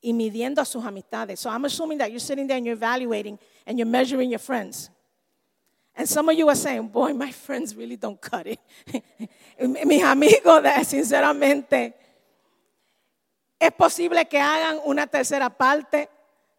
y 0.00 0.12
midiendo 0.12 0.60
a 0.60 0.64
sus 0.64 0.84
amistades. 0.84 1.40
So 1.40 1.50
I'm 1.50 1.64
assuming 1.64 1.98
that 1.98 2.10
you're 2.10 2.20
sitting 2.20 2.46
there 2.46 2.56
and 2.56 2.66
you're 2.66 2.76
evaluating 2.76 3.36
and 3.66 3.78
you're 3.78 3.90
measuring 3.90 4.30
your 4.30 4.38
friends. 4.38 4.90
And 5.98 6.08
some 6.08 6.28
of 6.28 6.38
you 6.38 6.48
are 6.48 6.54
saying, 6.54 6.86
boy, 6.86 7.12
my 7.12 7.32
friends 7.32 7.74
really 7.74 7.96
don't 7.96 8.20
cut 8.20 8.46
it. 8.46 8.60
Mis 9.84 10.04
amigos, 10.04 10.62
sinceramente, 10.86 11.92
es 13.58 13.72
posible 13.72 14.24
que 14.26 14.38
hagan 14.38 14.78
una 14.86 15.08
tercera 15.08 15.50
parte 15.50 16.08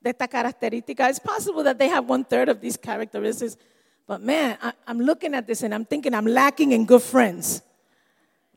de 0.02 0.10
esta 0.10 0.28
característica. 0.28 1.10
It's 1.10 1.22
possible 1.22 1.64
that 1.64 1.78
they 1.78 1.88
have 1.88 2.06
one 2.06 2.26
third 2.26 2.50
of 2.50 2.60
these 2.60 2.76
characteristics. 2.76 3.56
But 4.06 4.22
man, 4.22 4.58
I'm 4.86 5.00
looking 5.00 5.34
at 5.34 5.48
this 5.48 5.64
and 5.64 5.74
I'm 5.74 5.86
thinking 5.86 6.14
I'm 6.14 6.28
lacking 6.28 6.74
in 6.74 6.86
good 6.86 7.02
friends. 7.02 7.64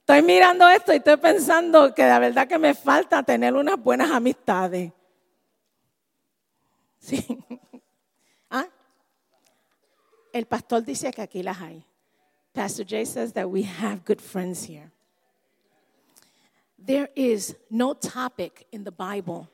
Estoy 0.05 0.23
mirando 0.23 0.69
esto 0.69 0.93
y 0.93 0.97
estoy 0.97 1.17
pensando 1.17 1.95
que 1.95 2.03
de 2.03 2.19
verdad 2.19 2.49
que 2.49 2.59
me 2.59 2.75
falta 2.75 3.23
tener 3.23 3.55
unas 3.55 3.81
buenas 3.81 4.11
amistades. 4.11 4.91
Sí. 6.99 7.25
El 10.33 10.47
pastor 10.47 10.83
dice 10.83 11.13
que 11.13 11.23
aquí 11.23 11.43
las 11.43 11.59
hay. 11.59 11.85
Pastor 12.55 12.85
Jay 12.85 13.05
says 13.05 13.33
that 13.33 13.51
we 13.51 13.63
have 13.63 14.05
good 14.05 14.21
friends 14.21 14.65
here. 14.65 14.91
There 16.79 17.09
is 17.15 17.55
no 17.71 17.95
topic 17.95 18.67
in 18.73 18.85
the 18.85 18.91
Bible 18.91 19.49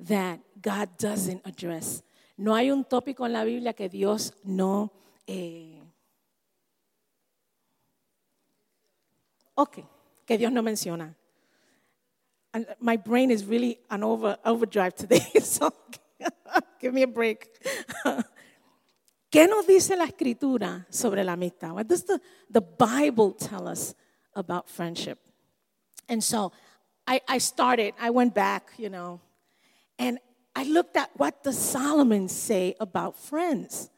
that 0.00 0.40
God 0.60 0.96
doesn't 0.98 1.42
address. 1.44 2.02
No 2.36 2.54
hay 2.54 2.70
un 2.70 2.84
tópico 2.84 3.24
en 3.24 3.32
la 3.32 3.44
Biblia 3.44 3.72
que 3.72 3.88
Dios 3.88 4.32
no 4.44 4.90
eh, 5.26 5.80
ok, 9.56 9.84
que 10.26 10.38
Dios 10.38 10.52
no 10.52 10.62
menciona. 10.62 11.14
And 12.52 12.66
my 12.80 12.96
brain 12.96 13.30
is 13.30 13.44
really 13.44 13.78
on 13.90 14.02
over, 14.02 14.36
overdrive 14.44 14.94
today, 14.94 15.26
so 15.42 15.72
give 16.80 16.94
me 16.94 17.02
a 17.02 17.06
break. 17.06 17.48
¿Qué 19.34 19.48
nos 19.48 19.66
dice 19.66 19.96
la 19.96 20.04
escritura 20.04 20.86
sobre 20.90 21.24
la 21.24 21.32
amistad? 21.32 21.72
What 21.72 21.88
does 21.88 22.04
the, 22.04 22.20
the 22.48 22.60
Bible 22.60 23.32
tell 23.32 23.66
us 23.66 23.92
about 24.36 24.68
friendship? 24.68 25.18
And 26.08 26.22
so 26.22 26.52
I, 27.04 27.20
I 27.26 27.38
started, 27.38 27.94
I 28.00 28.10
went 28.10 28.32
back, 28.32 28.70
you 28.78 28.88
know, 28.88 29.20
and 29.98 30.20
I 30.54 30.62
looked 30.62 30.96
at 30.96 31.10
what 31.16 31.42
does 31.42 31.58
Solomon 31.58 32.28
say 32.28 32.76
about 32.78 33.16
friends. 33.18 33.90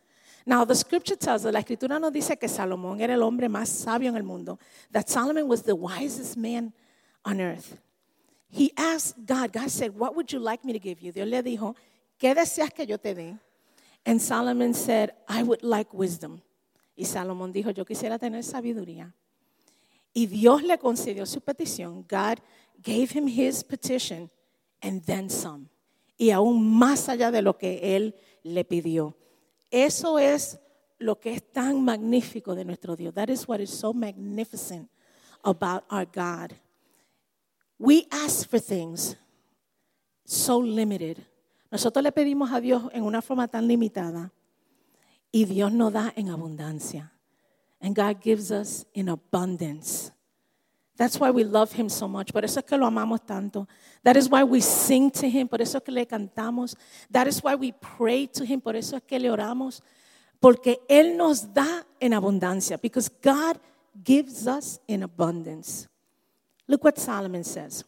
Now, 0.46 0.64
the 0.64 0.74
scripture 0.74 1.16
tells 1.16 1.44
us, 1.44 1.52
la 1.52 1.60
escritura 1.60 2.00
nos 2.00 2.12
dice 2.12 2.40
que 2.40 2.48
Salomón 2.48 3.02
era 3.02 3.12
el 3.12 3.20
hombre 3.20 3.48
más 3.48 3.68
sabio 3.68 4.08
en 4.08 4.16
el 4.16 4.22
mundo, 4.22 4.58
that 4.90 5.10
Solomon 5.10 5.46
was 5.46 5.60
the 5.60 5.76
wisest 5.76 6.38
man 6.38 6.72
on 7.26 7.42
earth. 7.42 7.76
He 8.48 8.72
asked 8.74 9.26
God, 9.26 9.52
God 9.52 9.70
said, 9.70 9.94
What 9.94 10.16
would 10.16 10.32
you 10.32 10.38
like 10.38 10.64
me 10.64 10.72
to 10.72 10.78
give 10.78 11.02
you? 11.02 11.12
Dios 11.12 11.28
le 11.28 11.42
dijo, 11.42 11.74
¿qué 12.18 12.34
deseas 12.34 12.72
que 12.74 12.86
yo 12.86 12.96
te 12.96 13.12
dé? 13.12 13.38
And 14.06 14.22
Solomon 14.22 14.72
said, 14.72 15.10
I 15.28 15.42
would 15.42 15.64
like 15.64 15.92
wisdom. 15.92 16.40
Y 16.96 17.04
Salomón 17.04 17.52
dijo, 17.52 17.70
yo 17.72 17.84
quisiera 17.84 18.18
tener 18.18 18.44
sabiduría. 18.44 19.12
Y 20.14 20.26
Dios 20.26 20.62
le 20.62 20.78
concedió 20.78 21.26
su 21.26 21.40
petición. 21.40 22.06
God 22.08 22.38
gave 22.82 23.10
him 23.10 23.26
his 23.26 23.64
petition 23.64 24.30
and 24.80 25.04
then 25.04 25.28
some. 25.28 25.68
Y 26.16 26.30
aún 26.30 26.64
más 26.78 27.08
allá 27.08 27.30
de 27.32 27.42
lo 27.42 27.58
que 27.58 27.96
él 27.96 28.14
le 28.44 28.64
pidió. 28.64 29.14
Eso 29.70 30.18
es 30.18 30.58
lo 30.98 31.18
que 31.20 31.34
es 31.34 31.42
tan 31.52 31.84
magnífico 31.84 32.54
de 32.54 32.64
nuestro 32.64 32.96
Dios. 32.96 33.12
That 33.12 33.28
is 33.28 33.46
what 33.46 33.60
is 33.60 33.70
so 33.70 33.92
magnificent 33.92 34.88
about 35.42 35.84
our 35.90 36.06
God. 36.06 36.54
We 37.78 38.06
ask 38.10 38.48
for 38.48 38.60
things 38.60 39.16
so 40.24 40.58
limited. 40.58 41.26
Nosotros 41.76 42.02
le 42.02 42.10
pedimos 42.10 42.52
a 42.52 42.58
Dios 42.58 42.84
en 42.94 43.02
una 43.02 43.20
forma 43.20 43.48
tan 43.48 43.68
limitada 43.68 44.32
y 45.30 45.44
Dios 45.44 45.70
nos 45.70 45.92
da 45.92 46.10
en 46.16 46.30
abundancia. 46.30 47.12
And 47.82 47.94
God 47.94 48.22
gives 48.22 48.50
us 48.50 48.86
in 48.94 49.10
abundance. 49.10 50.10
That's 50.96 51.20
why 51.20 51.30
we 51.30 51.44
love 51.44 51.78
him 51.78 51.90
so 51.90 52.08
much. 52.08 52.32
Por 52.32 52.46
eso 52.46 52.60
es 52.60 52.64
que 52.64 52.78
lo 52.78 52.86
amamos 52.86 53.26
tanto. 53.26 53.68
That 54.02 54.16
is 54.16 54.26
why 54.30 54.42
we 54.42 54.62
sing 54.62 55.10
to 55.10 55.26
him. 55.26 55.48
Por 55.48 55.60
eso 55.60 55.76
es 55.76 55.84
que 55.84 55.92
le 55.92 56.06
cantamos. 56.06 56.76
That 57.12 57.26
is 57.26 57.44
why 57.44 57.54
we 57.54 57.72
pray 57.72 58.26
to 58.28 58.44
him. 58.46 58.62
Por 58.62 58.74
eso 58.74 58.96
es 58.96 59.02
que 59.02 59.20
le 59.20 59.30
oramos. 59.30 59.82
Porque 60.40 60.80
él 60.88 61.14
nos 61.18 61.52
da 61.52 61.84
en 62.00 62.14
abundancia. 62.14 62.78
Because 62.80 63.10
God 63.22 63.58
gives 64.02 64.46
us 64.46 64.80
in 64.86 65.02
abundance. 65.02 65.86
Look 66.66 66.84
what 66.84 66.96
Solomon 66.96 67.44
says. 67.44 67.84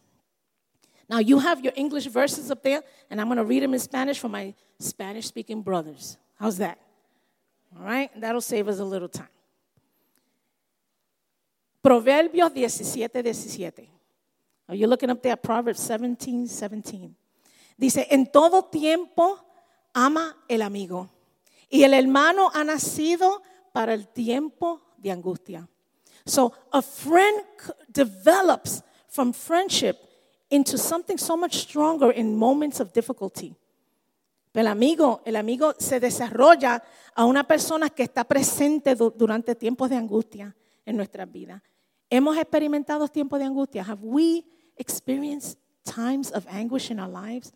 Now 1.08 1.18
you 1.18 1.38
have 1.38 1.64
your 1.64 1.72
English 1.74 2.06
verses 2.06 2.50
up 2.50 2.62
there, 2.62 2.82
and 3.10 3.20
I'm 3.20 3.28
going 3.28 3.38
to 3.38 3.44
read 3.44 3.62
them 3.62 3.72
in 3.72 3.80
Spanish 3.80 4.18
for 4.18 4.28
my 4.28 4.54
Spanish 4.78 5.26
speaking 5.26 5.62
brothers. 5.62 6.18
How's 6.38 6.58
that? 6.58 6.78
All 7.76 7.84
right? 7.84 8.10
That'll 8.20 8.40
save 8.40 8.68
us 8.68 8.78
a 8.78 8.84
little 8.84 9.08
time. 9.08 9.28
Proverbios 11.82 12.52
17, 12.52 13.32
17. 13.34 13.88
Are 14.68 14.74
you 14.74 14.86
looking 14.86 15.08
up 15.08 15.22
there? 15.22 15.36
Proverbs 15.36 15.80
17, 15.80 16.46
17. 16.46 17.14
Dice, 17.78 18.06
en 18.10 18.26
todo 18.26 18.62
tiempo 18.62 19.38
ama 19.94 20.36
el 20.48 20.60
amigo. 20.62 21.08
Y 21.70 21.84
el 21.84 21.94
hermano 21.94 22.50
ha 22.52 22.64
nacido 22.64 23.40
para 23.72 23.94
el 23.94 24.08
tiempo 24.08 24.82
de 24.98 25.10
angustia. 25.10 25.68
So 26.26 26.52
a 26.72 26.82
friend 26.82 27.42
develops 27.90 28.82
from 29.08 29.32
friendship 29.32 29.96
into 30.50 30.78
something 30.78 31.18
so 31.18 31.36
much 31.36 31.56
stronger 31.56 32.10
in 32.10 32.36
moments 32.36 32.80
of 32.80 32.92
difficulty. 32.92 33.54
El 34.54 34.66
amigo, 34.66 35.20
el 35.24 35.36
amigo 35.36 35.74
se 35.78 36.00
desarrolla 36.00 36.82
a 37.14 37.24
una 37.24 37.44
persona 37.44 37.90
que 37.90 38.02
está 38.02 38.24
presente 38.24 38.96
durante 38.96 39.54
tiempos 39.54 39.88
de 39.88 39.96
angustia 39.96 40.56
en 40.84 40.96
nuestras 40.96 41.30
vidas. 41.30 41.62
¿Hemos 42.10 42.36
experimentado 42.36 43.06
tiempos 43.06 43.38
de 43.38 43.44
angustia? 43.44 43.84
Have 43.84 44.02
we 44.02 44.44
experienced 44.76 45.58
times 45.84 46.32
of 46.32 46.46
anguish 46.48 46.90
in 46.90 46.98
our 46.98 47.08
lives, 47.08 47.52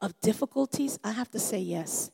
of 0.00 0.12
difficulties? 0.22 0.98
I 1.04 1.10
have 1.10 1.28
to 1.30 1.38
say 1.38 1.60
yes. 1.60 2.10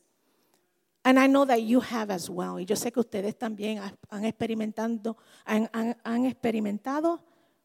And 1.04 1.18
I 1.18 1.28
know 1.28 1.44
that 1.44 1.62
you 1.62 1.80
have 1.80 2.10
as 2.10 2.28
well. 2.28 2.58
Y 2.58 2.64
yo 2.64 2.74
sé 2.74 2.90
que 2.90 3.00
ustedes 3.00 3.36
también 3.36 3.80
han 4.08 4.24
experimentado, 4.24 5.16
han, 5.44 5.68
han, 5.72 5.96
han 6.02 6.26
experimentado 6.26 7.20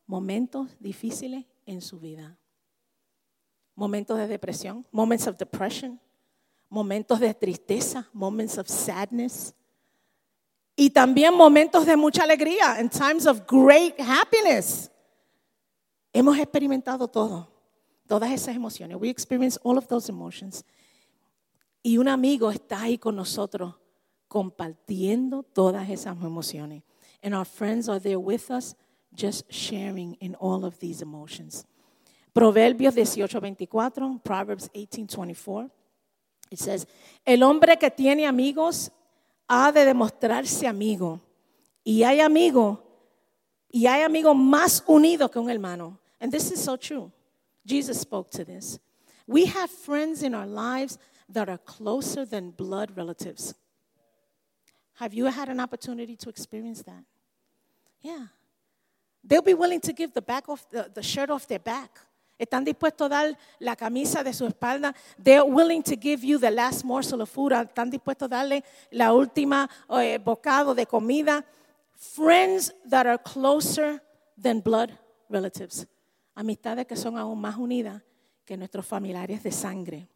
momentos 0.06 0.70
difíciles 0.80 1.46
en 1.66 1.82
su 1.82 2.00
vida. 2.00 2.38
Momentos 3.78 4.18
de 4.18 4.28
depresión, 4.28 4.86
moments 4.92 5.28
of 5.28 5.38
depression, 5.38 6.00
momentos 6.68 7.20
de 7.20 7.34
tristeza, 7.34 8.10
moments 8.12 8.58
of 8.58 8.68
sadness. 8.68 9.54
Y 10.76 10.90
también 10.90 11.34
momentos 11.34 11.86
de 11.86 11.96
mucha 11.96 12.24
alegría, 12.24 12.78
and 12.80 12.92
times 12.92 13.28
of 13.28 13.42
great 13.48 13.96
happiness. 14.00 14.92
Hemos 16.12 16.38
experimentado 16.40 17.08
todo, 17.08 17.48
todas 18.08 18.32
esas 18.32 18.56
emociones. 18.56 18.98
We 19.00 19.10
experience 19.10 19.60
all 19.64 19.78
of 19.78 19.88
those 19.88 20.10
emotions. 20.10 20.66
Y 21.84 22.00
un 22.00 22.08
amigo 22.08 22.52
está 22.52 22.82
ahí 22.82 22.98
con 22.98 23.16
nosotros 23.16 23.76
compartiendo 24.28 25.44
todas 25.44 25.88
esas 25.90 26.18
emociones. 26.24 26.84
And 27.22 27.36
our 27.36 27.46
friends 27.46 27.88
are 27.88 28.00
there 28.00 28.20
with 28.20 28.50
us, 28.50 28.76
just 29.14 29.52
sharing 29.52 30.16
in 30.16 30.36
all 30.40 30.66
of 30.66 30.80
these 30.80 31.04
emotions. 31.04 31.66
Proverbios 32.38 32.94
18:24, 32.94 34.22
Proverbs 34.22 34.70
18:24. 34.72 35.72
It 36.52 36.60
says, 36.60 36.86
el 37.26 37.42
hombre 37.42 37.78
que 37.78 37.90
tiene 37.90 38.28
amigos 38.28 38.92
ha 39.50 39.72
de 39.72 39.84
demostrarse 39.84 40.68
amigo. 40.68 41.20
Y 41.84 42.04
hay 42.04 42.20
amigo, 42.22 42.84
y 43.72 43.88
hay 43.88 44.04
amigo 44.04 44.36
más 44.36 44.84
unido 44.86 45.32
que 45.32 45.40
un 45.40 45.50
hermano. 45.50 45.98
And 46.20 46.32
this 46.32 46.52
is 46.52 46.64
so 46.64 46.78
true. 46.78 47.12
Jesus 47.66 48.00
spoke 48.02 48.30
to 48.30 48.46
this. 48.46 48.80
We 49.26 49.46
have 49.46 49.72
friends 49.72 50.22
in 50.22 50.36
our 50.36 50.46
lives 50.46 51.00
that 51.28 51.50
are 51.50 51.58
closer 51.58 52.24
than 52.24 52.52
blood 52.52 52.96
relatives. 52.96 53.56
Have 55.00 55.16
you 55.16 55.26
had 55.26 55.50
an 55.50 55.60
opportunity 55.60 56.16
to 56.18 56.30
experience 56.30 56.84
that? 56.84 57.04
Yeah. 58.04 58.28
They'll 59.24 59.42
be 59.42 59.56
willing 59.56 59.82
to 59.82 59.92
give 59.92 60.14
the 60.14 60.22
back 60.22 60.48
off 60.48 60.70
the, 60.70 60.92
the 60.94 61.02
shirt 61.02 61.32
off 61.32 61.48
their 61.48 61.60
back. 61.60 62.07
Están 62.38 62.64
dispuestos 62.64 63.06
a 63.08 63.10
dar 63.10 63.38
la 63.60 63.76
camisa 63.76 64.24
de 64.24 64.32
su 64.32 64.46
espalda. 64.46 64.94
They're 65.22 65.44
willing 65.44 65.82
to 65.84 65.96
give 66.00 66.26
you 66.26 66.38
the 66.38 66.52
last 66.52 66.84
morsel 66.84 67.22
of 67.22 67.30
food. 67.30 67.52
Están 67.52 67.90
dispuestos 67.90 68.28
a 68.28 68.36
darle 68.36 68.64
la 68.92 69.14
última 69.14 69.70
eh, 69.90 70.20
bocado 70.24 70.76
de 70.76 70.86
comida. 70.86 71.44
Friends 71.96 72.74
that 72.88 73.08
are 73.08 73.18
closer 73.18 74.02
than 74.40 74.62
blood 74.62 74.92
relatives. 75.30 75.88
Amistades 76.36 76.86
que 76.86 76.96
son 76.96 77.18
aún 77.18 77.42
más 77.42 77.58
unidas 77.58 78.04
que 78.46 78.56
nuestros 78.56 78.86
familiares 78.86 79.42
de 79.42 79.52
sangre. 79.52 80.08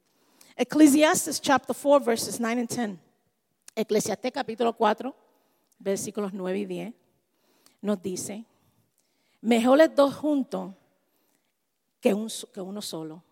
Ecclesiastes 0.56 1.42
chapter 1.42 1.76
4 1.76 2.06
verses 2.06 2.40
9 2.40 2.60
and 2.60 2.70
10. 2.70 3.00
Eclesiastés 3.76 4.32
capítulo 4.32 4.74
4 4.74 5.16
versículos 5.80 6.34
9 6.34 6.60
y 6.60 6.66
10 6.66 6.94
nos 7.82 8.00
dice, 8.02 8.46
mejor 9.42 9.82
es 9.82 9.96
dos 9.96 10.14
juntos 10.16 10.76
que, 12.02 12.14
un, 12.14 12.28
que 12.54 12.60
uno 12.60 12.82
solo, 12.82 13.24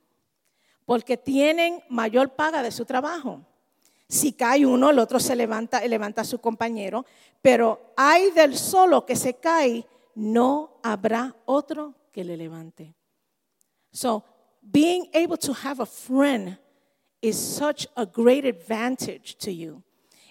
porque 0.86 1.18
tienen 1.18 1.84
mayor 1.90 2.36
paga 2.36 2.64
de 2.64 2.72
su 2.72 2.86
trabajo. 2.86 3.46
Si 4.08 4.34
cae 4.34 4.66
uno, 4.66 4.90
el 4.90 5.00
otro 5.00 5.20
se 5.20 5.36
levanta 5.36 5.86
levanta 5.86 6.22
a 6.22 6.26
su 6.26 6.40
compañero, 6.40 7.06
pero 7.42 7.94
hay 7.98 8.32
del 8.32 8.58
solo 8.58 9.06
que 9.06 9.16
se 9.16 9.36
cae, 9.36 9.86
no 10.16 10.80
habrá 10.82 11.36
otro 11.46 11.94
que 12.12 12.24
le 12.24 12.38
levante. 12.38 12.96
So, 13.92 14.24
being 14.62 15.10
able 15.14 15.38
to 15.38 15.54
have 15.54 15.80
a 15.80 15.86
friend 15.86 16.58
is 17.22 17.38
such 17.38 17.88
a 17.96 18.06
great 18.06 18.46
advantage 18.46 19.36
to 19.40 19.52
you. 19.52 19.84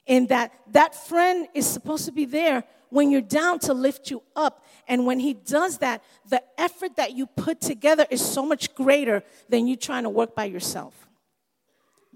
In 0.07 0.27
that 0.29 0.53
that 0.73 0.95
friend 0.95 1.49
is 1.55 1.67
supposed 1.67 2.07
to 2.07 2.13
be 2.13 2.25
there 2.25 2.65
when 2.91 3.11
you're 3.11 3.21
down 3.21 3.59
to 3.61 3.75
lift 3.75 4.11
you 4.11 4.23
up. 4.35 4.65
And 4.87 5.05
when 5.07 5.21
he 5.21 5.35
does 5.35 5.79
that, 5.79 6.03
the 6.29 6.43
effort 6.59 6.97
that 6.97 7.13
you 7.13 7.27
put 7.27 7.61
together 7.61 8.07
is 8.11 8.25
so 8.25 8.45
much 8.45 8.75
greater 8.75 9.23
than 9.49 9.67
you 9.67 9.77
trying 9.77 10.05
to 10.05 10.11
work 10.11 10.35
by 10.35 10.45
yourself, 10.45 10.95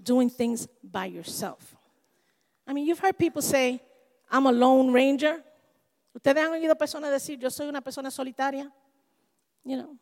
doing 0.01 0.29
things 0.29 0.67
by 0.83 1.05
yourself. 1.05 1.75
I 2.67 2.73
mean, 2.73 2.85
you've 2.85 2.99
heard 2.99 3.17
people 3.17 3.41
say, 3.41 3.81
I'm 4.31 4.47
a 4.47 4.51
lone 4.51 4.91
ranger. 4.91 5.43
Ustedes 6.17 6.41
han 6.41 6.51
oído 6.51 6.75
personas 6.75 7.11
decir, 7.11 7.39
yo 7.41 7.49
soy 7.49 7.67
una 7.67 7.81
persona 7.81 8.09
solitaria. 8.09 8.71
You 9.65 9.77
know, 9.77 9.97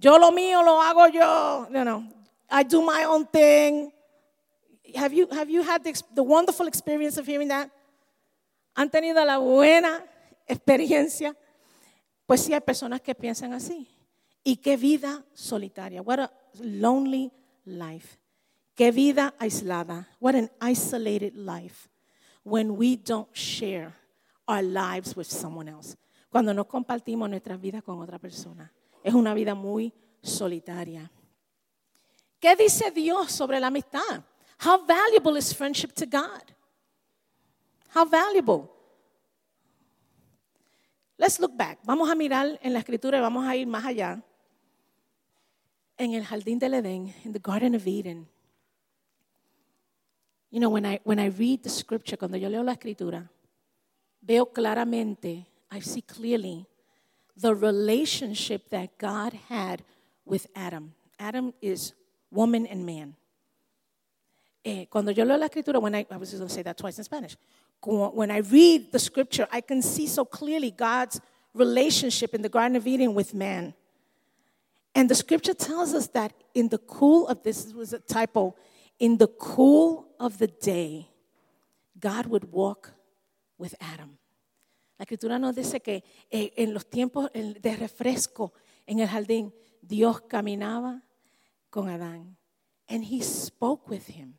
yo 0.00 0.16
lo 0.16 0.30
mío 0.30 0.64
lo 0.64 0.80
hago 0.80 1.12
yo. 1.12 1.66
You 1.70 1.84
know, 1.84 2.04
I 2.50 2.62
do 2.62 2.82
my 2.82 3.04
own 3.04 3.26
thing. 3.26 3.92
Have 4.94 5.12
you, 5.12 5.28
have 5.28 5.48
you 5.48 5.62
had 5.62 5.84
the, 5.84 6.00
the 6.14 6.22
wonderful 6.22 6.66
experience 6.66 7.16
of 7.16 7.26
hearing 7.26 7.48
that? 7.48 7.70
Han 8.74 8.90
tenido 8.90 9.24
la 9.24 9.38
buena 9.38 10.04
experiencia, 10.46 11.36
pues 12.26 12.42
sí 12.42 12.54
hay 12.54 12.60
personas 12.60 13.00
que 13.00 13.14
piensan 13.14 13.52
así. 13.52 13.88
Y 14.44 14.56
qué 14.56 14.76
vida 14.76 15.24
solitaria. 15.34 16.02
What 16.02 16.20
a 16.20 16.32
lonely 16.60 17.32
life. 17.64 18.18
Qué 18.74 18.90
vida 18.90 19.34
aislada. 19.38 20.08
What 20.18 20.34
an 20.34 20.50
isolated 20.60 21.34
life 21.36 21.88
when 22.42 22.76
we 22.76 22.96
don't 22.96 23.28
share 23.34 23.94
our 24.48 24.62
lives 24.62 25.16
with 25.16 25.26
someone 25.26 25.68
else. 25.68 25.96
Cuando 26.30 26.52
no 26.54 26.66
compartimos 26.66 27.28
nuestras 27.28 27.60
vidas 27.60 27.82
con 27.82 28.00
otra 28.00 28.18
persona. 28.18 28.72
Es 29.04 29.14
una 29.14 29.34
vida 29.34 29.54
muy 29.54 29.92
solitaria. 30.22 31.10
¿Qué 32.40 32.56
dice 32.56 32.90
Dios 32.90 33.30
sobre 33.30 33.60
la 33.60 33.68
amistad? 33.68 34.24
How 34.64 34.84
valuable 34.84 35.38
is 35.38 35.54
friendship 35.54 35.92
to 35.94 36.06
God? 36.06 36.42
How 37.94 38.06
valuable. 38.06 38.70
Let's 41.18 41.38
look 41.38 41.56
back. 41.56 41.78
Vamos 41.84 42.10
a 42.10 42.14
mirar 42.14 42.58
en 42.62 42.72
la 42.72 42.78
escritura 42.78 43.18
y 43.18 43.20
vamos 43.20 43.46
a 43.46 43.54
ir 43.54 43.66
más 43.66 43.84
allá. 43.84 44.22
En 45.98 46.14
el 46.14 46.24
jardín 46.24 46.58
del 46.58 46.74
Edén, 46.74 47.14
in 47.24 47.32
the 47.32 47.38
Garden 47.38 47.74
of 47.74 47.86
Eden. 47.86 48.26
You 50.50 50.58
know, 50.60 50.70
when 50.70 50.84
I, 50.86 51.00
when 51.04 51.18
I 51.18 51.28
read 51.28 51.62
the 51.62 51.70
scripture, 51.70 52.16
cuando 52.16 52.36
yo 52.36 52.48
leo 52.48 52.62
la 52.62 52.72
escritura, 52.72 53.30
veo 54.20 54.46
claramente, 54.46 55.46
I 55.70 55.80
see 55.80 56.02
clearly 56.02 56.66
the 57.36 57.54
relationship 57.54 58.70
that 58.70 58.98
God 58.98 59.34
had 59.48 59.82
with 60.24 60.46
Adam. 60.54 60.94
Adam 61.18 61.52
is 61.60 61.94
woman 62.30 62.66
and 62.66 62.84
man. 62.84 63.16
Eh, 64.64 64.86
cuando 64.88 65.10
yo 65.10 65.24
leo 65.24 65.36
la 65.36 65.46
escritura, 65.46 65.80
when 65.80 65.94
I, 65.94 66.06
I 66.10 66.16
was 66.16 66.32
going 66.32 66.46
to 66.46 66.52
say 66.52 66.62
that 66.62 66.76
twice 66.76 66.98
in 66.98 67.04
Spanish 67.04 67.36
when 67.84 68.30
I 68.30 68.38
read 68.38 68.92
the 68.92 68.98
scripture, 68.98 69.46
I 69.50 69.60
can 69.60 69.82
see 69.82 70.06
so 70.06 70.24
clearly 70.24 70.70
God's 70.70 71.20
relationship 71.54 72.34
in 72.34 72.42
the 72.42 72.48
Garden 72.48 72.76
of 72.76 72.86
Eden 72.86 73.14
with 73.14 73.34
man. 73.34 73.74
And 74.94 75.08
the 75.08 75.14
scripture 75.14 75.54
tells 75.54 75.94
us 75.94 76.08
that 76.08 76.32
in 76.54 76.68
the 76.68 76.78
cool 76.78 77.26
of 77.28 77.42
this 77.42 77.72
was 77.72 77.92
a 77.92 77.98
typo, 77.98 78.54
in 78.98 79.18
the 79.18 79.26
cool 79.26 80.06
of 80.20 80.38
the 80.38 80.46
day, 80.46 81.08
God 81.98 82.26
would 82.26 82.52
walk 82.52 82.92
with 83.58 83.74
Adam. 83.80 84.18
La 84.98 85.04
escritura 85.04 85.40
nos 85.40 85.56
dice 85.56 85.80
que 85.82 86.04
eh, 86.30 86.52
en 86.56 86.72
los 86.74 86.84
tiempos 86.84 87.30
de 87.32 87.76
refresco 87.76 88.52
en 88.86 89.00
el 89.00 89.08
jardín, 89.08 89.52
Dios 89.80 90.20
caminaba 90.28 91.02
con 91.70 91.88
Adán. 91.88 92.36
And 92.88 93.02
he 93.02 93.22
spoke 93.22 93.88
with 93.88 94.06
him. 94.06 94.34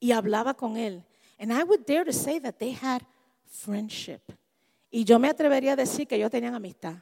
Y 0.00 0.12
hablaba 0.12 0.54
con 0.54 0.76
él. 0.76 1.04
And 1.38 1.52
I 1.52 1.62
would 1.62 1.84
dare 1.86 2.04
to 2.04 2.12
say 2.12 2.38
that 2.40 2.58
they 2.58 2.72
had 2.72 3.02
friendship. 3.46 4.20
Y 4.90 5.04
yo 5.04 5.18
me 5.18 5.28
atrevería 5.28 5.72
a 5.72 5.76
decir 5.76 6.06
que 6.06 6.16
ellos 6.16 6.30
tenían 6.30 6.54
amistad. 6.54 6.96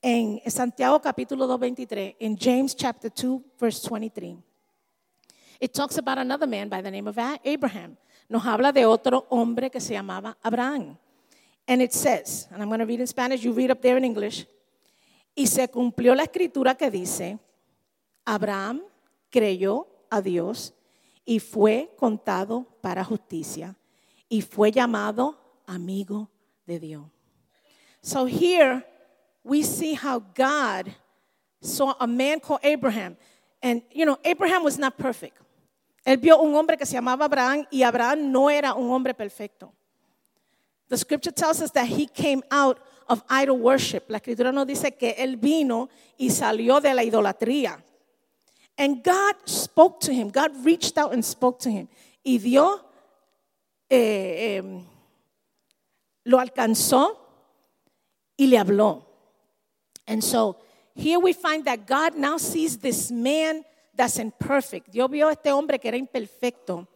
En 0.00 0.40
Santiago 0.50 1.00
capítulo 1.00 1.46
2:23, 1.46 2.16
in 2.18 2.36
James 2.36 2.74
chapter 2.74 3.10
2 3.10 3.42
verse 3.58 3.80
23. 3.80 4.36
It 5.60 5.72
talks 5.72 5.96
about 5.96 6.18
another 6.18 6.48
man 6.48 6.68
by 6.68 6.82
the 6.82 6.90
name 6.90 7.08
of 7.08 7.16
Abraham. 7.44 7.96
Nos 8.28 8.44
habla 8.44 8.72
de 8.72 8.84
otro 8.84 9.26
hombre 9.30 9.70
que 9.70 9.80
se 9.80 9.94
llamaba 9.94 10.36
Abraham. 10.42 10.98
And 11.68 11.80
it 11.80 11.92
says, 11.92 12.48
and 12.50 12.60
I'm 12.60 12.68
going 12.68 12.80
to 12.80 12.86
read 12.86 12.98
in 12.98 13.06
Spanish, 13.06 13.44
you 13.44 13.52
read 13.52 13.70
up 13.70 13.80
there 13.80 13.96
in 13.96 14.04
English. 14.04 14.44
Y 15.36 15.46
se 15.46 15.68
cumplió 15.68 16.16
la 16.16 16.24
escritura 16.24 16.74
que 16.74 16.90
dice, 16.90 17.38
Abraham 18.24 18.82
creyó 19.30 19.86
a 20.12 20.20
Dios 20.20 20.74
y 21.24 21.40
fue 21.40 21.90
contado 21.96 22.66
para 22.82 23.02
justicia 23.02 23.74
y 24.28 24.42
fue 24.42 24.70
llamado 24.70 25.38
amigo 25.66 26.30
de 26.66 26.78
Dios. 26.78 27.04
So 28.02 28.26
here 28.26 28.84
we 29.42 29.62
see 29.62 29.94
how 29.94 30.20
God 30.20 30.92
saw 31.60 31.94
a 31.98 32.06
man 32.06 32.40
called 32.40 32.60
Abraham. 32.62 33.16
And 33.62 33.82
you 33.90 34.04
know, 34.04 34.18
Abraham 34.24 34.64
was 34.64 34.78
not 34.78 34.98
perfect. 34.98 35.38
Él 36.04 36.18
vio 36.18 36.36
un 36.42 36.54
hombre 36.54 36.76
que 36.76 36.84
se 36.84 36.94
llamaba 36.94 37.24
Abraham 37.24 37.64
y 37.70 37.82
Abraham 37.82 38.30
no 38.30 38.50
era 38.50 38.74
un 38.74 38.90
hombre 38.90 39.14
perfecto. 39.14 39.72
The 40.88 40.98
scripture 40.98 41.30
tells 41.30 41.62
us 41.62 41.70
that 41.70 41.86
he 41.86 42.06
came 42.06 42.42
out 42.50 42.78
of 43.08 43.22
idol 43.30 43.58
worship. 43.58 44.10
La 44.10 44.18
escritura 44.18 44.52
nos 44.52 44.66
dice 44.66 44.96
que 44.98 45.14
él 45.16 45.36
vino 45.36 45.88
y 46.18 46.28
salió 46.28 46.80
de 46.80 46.92
la 46.92 47.02
idolatría. 47.02 47.82
And 48.76 49.02
God 49.02 49.34
spoke 49.44 50.00
to 50.00 50.12
him. 50.12 50.30
God 50.30 50.64
reached 50.64 50.96
out 50.98 51.12
and 51.12 51.24
spoke 51.24 51.58
to 51.60 51.70
him. 51.70 51.88
Y 52.24 52.38
Dios 52.38 52.80
eh, 53.90 54.58
eh, 54.58 54.82
lo 56.24 56.38
alcanzó 56.38 57.16
y 58.36 58.46
le 58.46 58.56
habló. 58.56 59.04
And 60.06 60.22
so 60.22 60.56
here 60.94 61.18
we 61.18 61.32
find 61.32 61.64
that 61.66 61.86
God 61.86 62.16
now 62.16 62.38
sees 62.38 62.78
this 62.78 63.10
man 63.10 63.64
that's 63.94 64.18
imperfect. 64.18 64.90
Dios 64.90 65.10
vio 65.10 65.28
a 65.28 65.32
este 65.32 65.52
hombre 65.52 65.78
que 65.78 65.88
era 65.88 65.96
imperfecto. 65.96 66.86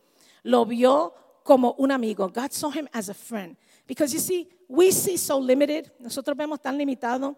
Lo 0.44 0.64
vio 0.64 1.12
como 1.44 1.74
un 1.78 1.90
amigo. 1.90 2.28
God 2.28 2.52
saw 2.52 2.70
him 2.70 2.88
as 2.92 3.08
a 3.08 3.14
friend. 3.14 3.56
Because 3.86 4.12
you 4.12 4.20
see, 4.20 4.48
we 4.68 4.90
see 4.90 5.16
so 5.16 5.38
limited. 5.38 5.90
Nosotros 6.00 6.36
vemos 6.36 6.60
tan 6.60 6.76
limitado. 6.76 7.36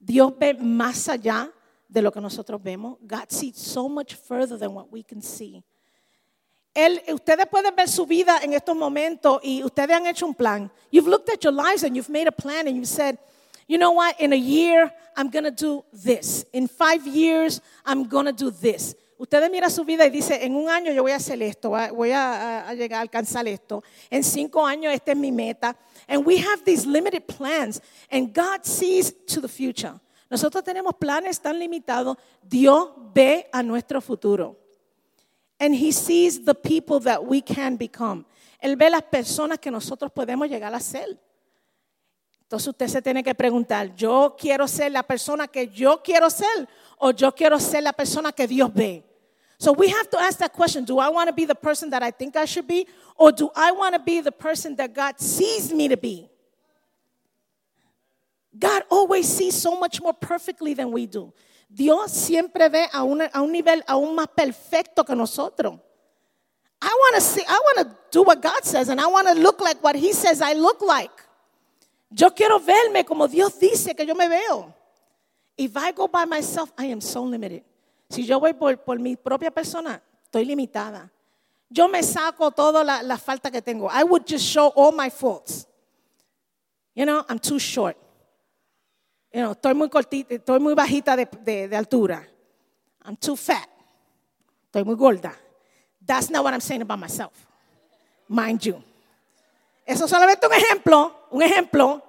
Dios 0.00 0.32
ve 0.38 0.54
más 0.54 1.08
allá 1.08 1.50
de 1.88 2.02
lo 2.02 2.10
que 2.10 2.20
nosotros 2.20 2.62
vemos. 2.62 2.98
God 3.06 3.30
sees 3.30 3.56
so 3.56 3.88
much 3.88 4.14
further 4.14 4.58
than 4.58 4.74
what 4.74 4.90
we 4.90 5.02
can 5.02 5.22
see. 5.22 5.62
Él, 6.74 7.00
ustedes 7.12 7.46
pueden 7.46 7.74
ver 7.76 7.88
su 7.88 8.04
vida 8.04 8.40
en 8.42 8.52
estos 8.52 8.74
momentos 8.74 9.38
y 9.44 9.62
ustedes 9.62 9.96
han 9.96 10.06
hecho 10.06 10.26
un 10.26 10.34
plan. 10.34 10.70
You've 10.90 11.06
looked 11.08 11.30
at 11.30 11.44
your 11.44 11.52
lives 11.52 11.84
and 11.84 11.94
you've 11.94 12.10
made 12.10 12.26
a 12.26 12.32
plan 12.32 12.66
and 12.66 12.76
you've 12.76 12.88
said, 12.88 13.16
you 13.68 13.78
know 13.78 13.92
what, 13.92 14.20
in 14.20 14.32
a 14.32 14.36
year 14.36 14.92
I'm 15.16 15.30
going 15.30 15.44
to 15.44 15.52
do 15.52 15.84
this. 15.92 16.44
In 16.52 16.66
five 16.66 17.06
years 17.06 17.60
I'm 17.86 18.08
going 18.08 18.26
to 18.26 18.32
do 18.32 18.50
this. 18.50 18.96
Ustedes 19.16 19.48
miran 19.48 19.70
su 19.70 19.84
vida 19.84 20.04
y 20.04 20.10
dicen, 20.10 20.42
en 20.42 20.56
un 20.56 20.68
año 20.68 20.92
yo 20.92 21.02
voy 21.02 21.12
a 21.12 21.16
hacer 21.16 21.40
esto, 21.40 21.70
voy 21.70 22.10
a, 22.10 22.68
a, 22.68 22.74
llegar 22.74 22.98
a 22.98 23.02
alcanzar 23.02 23.46
esto. 23.46 23.84
En 24.10 24.24
cinco 24.24 24.66
años 24.66 24.92
esta 24.92 25.12
es 25.12 25.16
mi 25.16 25.30
meta. 25.30 25.76
And 26.08 26.26
we 26.26 26.38
have 26.38 26.64
these 26.64 26.84
limited 26.84 27.28
plans 27.28 27.80
and 28.10 28.34
God 28.34 28.64
sees 28.64 29.12
to 29.26 29.40
the 29.40 29.48
future. 29.48 30.00
Nosotros 30.34 30.64
tenemos 30.64 30.96
planes 30.96 31.38
tan 31.38 31.56
limitados. 31.60 32.16
Dios 32.42 32.88
ve 33.14 33.48
a 33.52 33.62
nuestro 33.62 34.00
futuro. 34.00 34.56
And 35.60 35.72
he 35.72 35.92
sees 35.92 36.44
the 36.44 36.56
people 36.56 36.98
that 37.04 37.24
we 37.24 37.40
can 37.40 37.76
become. 37.76 38.24
Él 38.60 38.74
ve 38.74 38.90
las 38.90 39.02
personas 39.02 39.60
que 39.60 39.70
nosotros 39.70 40.10
podemos 40.10 40.48
llegar 40.48 40.74
a 40.74 40.80
ser. 40.80 41.16
Entonces 42.42 42.66
usted 42.66 42.88
se 42.88 43.00
tiene 43.00 43.22
que 43.22 43.32
preguntar, 43.32 43.94
¿yo 43.94 44.34
quiero 44.36 44.66
ser 44.66 44.90
la 44.90 45.04
persona 45.04 45.46
que 45.46 45.68
yo 45.68 46.02
quiero 46.02 46.28
ser 46.28 46.68
o 46.98 47.12
yo 47.12 47.32
quiero 47.32 47.60
ser 47.60 47.84
la 47.84 47.92
persona 47.92 48.32
que 48.32 48.48
Dios 48.48 48.74
ve? 48.74 49.04
So 49.56 49.70
we 49.70 49.88
have 49.88 50.10
to 50.10 50.18
ask 50.18 50.40
that 50.40 50.52
question, 50.52 50.84
do 50.84 50.98
I 50.98 51.10
want 51.10 51.28
to 51.28 51.32
be 51.32 51.46
the 51.46 51.54
person 51.54 51.90
that 51.90 52.02
I 52.02 52.10
think 52.10 52.34
I 52.34 52.44
should 52.44 52.66
be 52.66 52.88
or 53.16 53.30
do 53.30 53.52
I 53.54 53.70
want 53.70 53.94
to 53.94 54.00
be 54.00 54.20
the 54.20 54.32
person 54.32 54.74
that 54.78 54.92
God 54.92 55.20
sees 55.20 55.72
me 55.72 55.86
to 55.86 55.96
be? 55.96 56.28
God 58.56 58.84
always 58.88 59.28
sees 59.28 59.54
so 59.54 59.78
much 59.78 60.00
more 60.00 60.14
perfectly 60.14 60.74
than 60.74 60.92
we 60.92 61.06
do. 61.06 61.32
Dios 61.68 62.12
siempre 62.12 62.68
ve 62.68 62.86
a, 62.92 63.02
una, 63.02 63.28
a 63.32 63.42
un 63.42 63.50
nivel 63.50 63.82
aún 63.88 64.14
más 64.14 64.28
perfecto 64.28 65.04
que 65.04 65.14
nosotros. 65.16 65.80
I 66.80 66.86
want 66.86 67.14
to 67.16 67.20
see, 67.20 67.42
I 67.48 67.60
want 67.64 67.88
to 67.88 67.96
do 68.10 68.22
what 68.22 68.40
God 68.40 68.62
says 68.64 68.88
and 68.88 69.00
I 69.00 69.06
want 69.06 69.26
to 69.26 69.34
look 69.34 69.60
like 69.60 69.82
what 69.82 69.96
He 69.96 70.12
says 70.12 70.40
I 70.40 70.52
look 70.52 70.82
like. 70.82 71.10
Yo 72.10 72.30
quiero 72.30 72.60
verme 72.60 73.04
como 73.04 73.26
Dios 73.26 73.58
dice 73.58 73.96
que 73.96 74.06
yo 74.06 74.14
me 74.14 74.28
veo. 74.28 74.72
If 75.56 75.76
I 75.76 75.92
go 75.92 76.06
by 76.06 76.24
myself, 76.24 76.72
I 76.78 76.86
am 76.86 77.00
so 77.00 77.24
limited. 77.24 77.62
Si 78.10 78.22
yo 78.22 78.38
voy 78.38 78.52
por, 78.52 78.76
por 78.76 78.98
mi 78.98 79.16
propia 79.16 79.50
persona, 79.50 80.00
estoy 80.24 80.44
limitada. 80.44 81.10
Yo 81.70 81.88
me 81.88 82.02
saco 82.02 82.52
toda 82.52 82.84
la, 82.84 83.02
la 83.02 83.16
falta 83.16 83.50
que 83.50 83.60
tengo. 83.60 83.88
I 83.90 84.04
would 84.04 84.26
just 84.26 84.44
show 84.44 84.68
all 84.76 84.92
my 84.92 85.10
faults. 85.10 85.66
You 86.94 87.06
know, 87.06 87.24
I'm 87.28 87.38
too 87.40 87.58
short. 87.58 87.96
You 89.34 89.40
know, 89.40 89.50
estoy 89.50 89.74
muy 89.74 89.88
cortita, 89.88 90.32
estoy 90.32 90.60
muy 90.60 90.74
bajita 90.74 91.16
de, 91.16 91.76
altura. 91.76 92.24
I'm 93.04 93.16
too 93.16 93.34
fat. 93.34 93.68
Estoy 94.66 94.84
muy 94.84 94.94
gorda. 94.94 95.34
That's 96.06 96.30
not 96.30 96.44
what 96.44 96.54
I'm 96.54 96.60
saying 96.60 96.82
about 96.82 97.00
myself. 97.00 97.32
Mind 98.28 98.60
you. 98.60 98.80
Eso 99.84 100.04
es 100.04 100.10
solamente 100.10 100.46
un 100.46 100.52
ejemplo, 100.52 101.12
un 101.32 101.42
ejemplo. 101.42 102.00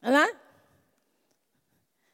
¿Verdad? 0.00 0.28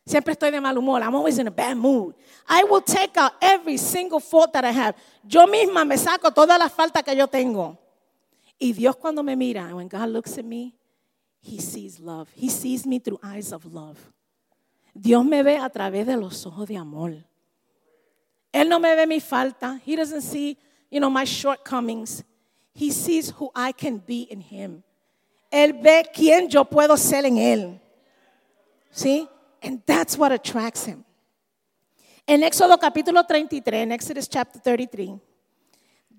Siempre 0.05 0.33
estoy 0.33 0.51
de 0.51 0.61
mal 0.61 0.77
humor. 0.77 1.01
I'm 1.01 1.15
always 1.15 1.39
in 1.39 1.47
a 1.47 1.51
bad 1.53 1.77
mood. 1.77 2.13
I 2.49 2.65
will 2.65 2.83
take 2.83 3.17
out 3.17 3.35
every 3.41 3.79
single 3.79 4.19
fault 4.19 4.53
that 4.53 4.65
I 4.65 4.73
have. 4.73 4.97
Yo 5.23 5.47
misma 5.47 5.85
me 5.85 5.97
saco 5.97 6.33
todas 6.33 6.59
las 6.59 6.73
faltas 6.73 7.05
que 7.05 7.15
yo 7.15 7.29
tengo. 7.29 7.79
Y 8.59 8.73
Dios 8.73 8.97
cuando 8.97 9.23
me 9.23 9.37
mira, 9.37 9.73
when 9.73 9.87
God 9.87 10.09
looks 10.09 10.37
at 10.39 10.45
me, 10.45 10.75
He 11.43 11.59
sees 11.59 11.99
love. 11.99 12.29
He 12.35 12.49
sees 12.49 12.87
me 12.87 13.01
through 13.01 13.19
eyes 13.23 13.53
of 13.53 13.67
love. 13.67 13.99
Dios 14.95 15.25
me 15.25 15.43
ve 15.43 15.57
a 15.57 15.69
través 15.69 16.07
de 16.07 16.17
los 16.17 16.47
ojos 16.47 16.69
de 16.69 16.77
amor. 16.77 17.17
Él 18.55 18.69
no 18.69 18.79
me 18.79 18.95
ve 18.95 19.07
mi 19.07 19.19
falta. 19.19 19.81
He 19.85 19.97
doesn't 19.97 20.23
see, 20.23 20.57
you 20.91 21.01
know, 21.01 21.11
my 21.11 21.25
shortcomings. 21.25 22.23
He 22.75 22.91
sees 22.91 23.31
who 23.31 23.51
I 23.55 23.73
can 23.73 23.99
be 23.99 24.23
in 24.31 24.41
him. 24.41 24.85
Él 25.51 25.83
ve 25.83 26.05
quién 26.15 26.49
yo 26.49 26.65
puedo 26.65 26.97
ser 26.97 27.27
en 27.27 27.37
él. 27.37 27.81
See? 28.93 29.27
And 29.63 29.83
that's 29.85 30.17
what 30.17 30.33
attracts 30.33 30.85
him. 30.85 31.05
En 32.27 32.43
Éxodo 32.43 32.79
capítulo 32.79 33.27
33, 33.27 33.83
in 33.83 33.93
Exodus 33.93 34.29
chapter 34.29 34.61
33, 34.61 35.19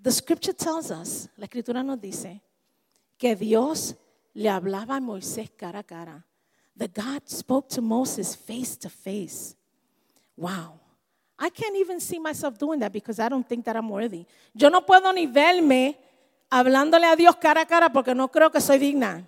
the 0.01 0.11
scripture 0.11 0.53
tells 0.53 0.91
us, 0.91 1.29
la 1.37 1.45
escritura 1.45 1.83
nos 1.83 1.99
dice, 1.99 2.41
que 3.17 3.35
Dios 3.35 3.95
le 4.33 4.49
hablaba 4.49 4.95
a 4.95 4.99
Moisés 4.99 5.49
cara 5.55 5.79
a 5.79 5.83
cara. 5.83 6.25
That 6.75 6.93
God 6.93 7.29
spoke 7.29 7.69
to 7.75 7.81
Moses 7.81 8.35
face 8.35 8.75
to 8.77 8.89
face. 8.89 9.55
Wow. 10.35 10.79
I 11.37 11.49
can't 11.49 11.75
even 11.75 11.99
see 11.99 12.19
myself 12.19 12.57
doing 12.57 12.79
that 12.79 12.91
because 12.91 13.19
I 13.19 13.29
don't 13.29 13.47
think 13.47 13.65
that 13.65 13.75
I'm 13.75 13.89
worthy. 13.89 14.25
Yo 14.53 14.69
no 14.69 14.81
puedo 14.81 15.13
ni 15.13 15.27
verme 15.27 15.97
hablándole 16.49 17.05
a 17.05 17.15
Dios 17.15 17.35
cara 17.35 17.61
a 17.61 17.65
cara 17.65 17.89
porque 17.89 18.15
no 18.15 18.27
creo 18.29 18.51
que 18.51 18.61
soy 18.61 18.79
digna. 18.79 19.27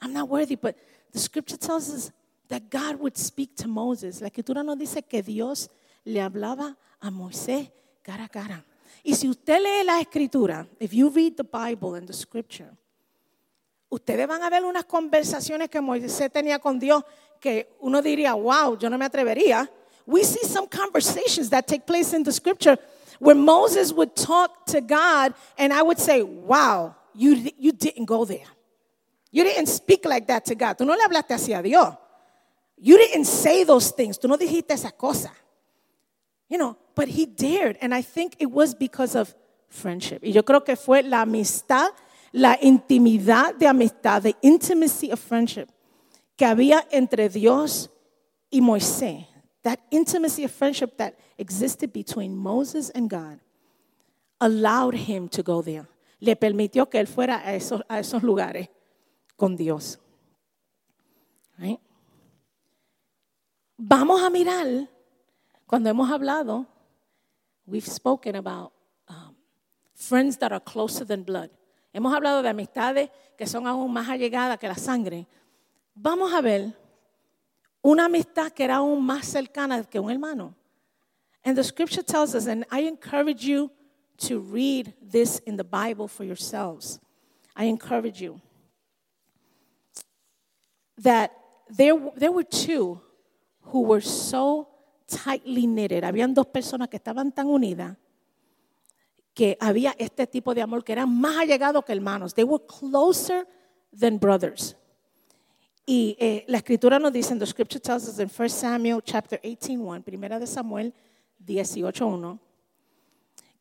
I'm 0.00 0.12
not 0.12 0.28
worthy, 0.28 0.56
but 0.56 0.76
the 1.12 1.18
scripture 1.18 1.56
tells 1.56 1.88
us 1.90 2.12
that 2.48 2.68
God 2.70 2.96
would 2.96 3.16
speak 3.16 3.54
to 3.56 3.68
Moses. 3.68 4.20
La 4.20 4.28
escritura 4.28 4.64
nos 4.64 4.76
dice 4.76 5.02
que 5.02 5.22
Dios 5.22 5.70
le 6.04 6.20
hablaba 6.20 6.76
a 7.00 7.10
Moisés 7.10 7.70
cara 8.02 8.24
a 8.24 8.28
cara. 8.28 8.64
Y 9.02 9.14
si 9.14 9.28
usted 9.28 9.60
lee 9.60 9.84
la 9.84 10.00
escritura, 10.00 10.66
if 10.80 10.92
you 10.92 11.10
read 11.10 11.36
the 11.36 11.44
Bible 11.44 11.94
and 11.94 12.06
the 12.06 12.12
scripture, 12.12 12.76
ustedes 13.94 14.26
van 14.26 14.42
a 14.42 14.50
ver 14.50 14.64
unas 14.64 14.84
conversaciones 14.84 15.68
que 15.68 15.80
Moisés 15.80 16.30
tenía 16.30 16.58
con 16.58 16.78
Dios 16.78 17.02
que 17.40 17.76
uno 17.80 18.02
diría, 18.02 18.34
wow, 18.34 18.76
yo 18.78 18.88
no 18.88 18.98
me 18.98 19.04
atrevería. 19.04 19.68
We 20.06 20.24
see 20.24 20.46
some 20.46 20.66
conversations 20.66 21.50
that 21.50 21.66
take 21.66 21.86
place 21.86 22.14
in 22.14 22.24
the 22.24 22.32
scripture 22.32 22.78
where 23.18 23.34
Moses 23.34 23.92
would 23.92 24.14
talk 24.14 24.66
to 24.66 24.80
God, 24.80 25.34
and 25.56 25.72
I 25.72 25.82
would 25.82 25.98
say, 25.98 26.22
wow, 26.22 26.96
you, 27.14 27.50
you 27.58 27.72
didn't 27.72 28.06
go 28.06 28.24
there. 28.24 28.46
You 29.30 29.44
didn't 29.44 29.66
speak 29.66 30.04
like 30.04 30.26
that 30.28 30.44
to 30.46 30.54
God. 30.54 30.78
Tú 30.78 30.86
no 30.86 30.94
le 30.94 31.02
hablaste 31.02 31.34
así 31.34 31.58
a 31.58 31.62
Dios. 31.62 31.94
You 32.76 32.98
didn't 32.98 33.24
say 33.24 33.64
those 33.64 33.90
things. 33.90 34.18
Tú 34.18 34.28
no 34.28 34.36
dijiste 34.36 34.72
esa 34.72 34.90
cosa. 34.90 35.30
You 36.48 36.58
know, 36.58 36.76
but 36.94 37.08
he 37.08 37.26
dared, 37.26 37.78
and 37.80 37.94
I 37.94 38.02
think 38.02 38.36
it 38.38 38.50
was 38.50 38.74
because 38.74 39.14
of 39.14 39.34
friendship. 39.68 40.22
Y 40.22 40.30
yo 40.30 40.42
creo 40.42 40.64
que 40.64 40.76
fue 40.76 41.02
la 41.02 41.22
amistad, 41.22 41.90
la 42.34 42.58
intimidad 42.60 43.54
de 43.54 43.68
amistad, 43.68 44.22
the 44.22 44.34
intimacy 44.42 45.12
of 45.12 45.20
friendship 45.20 45.68
que 46.36 46.44
había 46.44 46.84
entre 46.90 47.28
Dios 47.28 47.88
y 48.50 48.60
Moisés. 48.60 49.28
That 49.62 49.78
intimacy 49.90 50.44
of 50.44 50.50
friendship 50.50 50.96
that 50.96 51.14
existed 51.38 51.92
between 51.92 52.36
Moses 52.36 52.90
and 52.90 53.08
God 53.08 53.38
allowed 54.40 54.94
him 54.94 55.28
to 55.28 55.42
go 55.44 55.62
there. 55.62 55.86
Le 56.18 56.34
permitió 56.34 56.90
que 56.90 56.98
él 56.98 57.06
fuera 57.06 57.38
a 57.38 57.54
esos, 57.54 57.82
a 57.88 58.00
esos 58.00 58.22
lugares 58.24 58.68
con 59.36 59.54
Dios. 59.56 59.98
Right? 61.56 61.78
Vamos 63.78 64.20
a 64.22 64.28
mirar, 64.28 64.88
cuando 65.68 65.88
hemos 65.88 66.10
hablado, 66.10 66.66
we've 67.64 67.86
spoken 67.86 68.34
about 68.34 68.72
um, 69.08 69.36
friends 69.94 70.36
that 70.38 70.50
are 70.52 70.60
closer 70.60 71.04
than 71.04 71.22
blood. 71.22 71.50
Hemos 71.94 72.12
hablado 72.12 72.42
de 72.42 72.48
amistades 72.48 73.10
que 73.38 73.46
son 73.46 73.68
aún 73.68 73.92
más 73.92 74.08
allegadas 74.08 74.58
que 74.58 74.66
la 74.66 74.74
sangre. 74.74 75.28
Vamos 75.94 76.34
a 76.34 76.40
ver 76.40 76.76
una 77.80 78.06
amistad 78.06 78.50
que 78.50 78.64
era 78.64 78.76
aún 78.76 79.06
más 79.06 79.26
cercana 79.26 79.84
que 79.84 80.00
un 80.00 80.10
hermano. 80.10 80.56
And 81.44 81.56
the 81.56 81.62
scripture 81.62 82.02
tells 82.02 82.34
us, 82.34 82.48
and 82.48 82.66
I 82.72 82.88
encourage 82.88 83.44
you 83.44 83.70
to 84.26 84.40
read 84.40 84.92
this 85.00 85.40
in 85.46 85.56
the 85.56 85.62
Bible 85.62 86.08
for 86.08 86.24
yourselves. 86.24 86.98
I 87.54 87.66
encourage 87.66 88.20
you 88.20 88.40
that 90.98 91.30
there, 91.70 91.94
there 92.16 92.32
were 92.32 92.42
two 92.42 93.00
who 93.66 93.82
were 93.82 94.00
so 94.00 94.68
tightly 95.06 95.66
knitted. 95.68 96.02
Habían 96.02 96.34
dos 96.34 96.46
personas 96.46 96.88
que 96.88 96.98
estaban 96.98 97.32
tan 97.32 97.46
unidas 97.46 97.96
que 99.34 99.58
había 99.60 99.94
este 99.98 100.26
tipo 100.26 100.54
de 100.54 100.62
amor 100.62 100.84
que 100.84 100.92
eran 100.92 101.20
más 101.20 101.38
allegados 101.38 101.84
que 101.84 101.92
hermanos. 101.92 102.34
They 102.34 102.44
were 102.44 102.64
closer 102.64 103.46
than 103.98 104.18
brothers. 104.18 104.76
Y 105.84 106.16
eh, 106.18 106.44
la 106.46 106.58
escritura 106.58 106.98
nos 106.98 107.12
dice, 107.12 107.36
the 107.36 107.46
scripture 107.46 107.80
tells 107.80 108.08
us 108.08 108.18
in 108.18 108.30
1 108.30 108.48
Samuel 108.48 109.02
chapter 109.02 109.38
18:1, 109.42 110.02
primera 110.02 110.38
de 110.38 110.46
Samuel 110.46 110.94
18:1, 111.44 112.38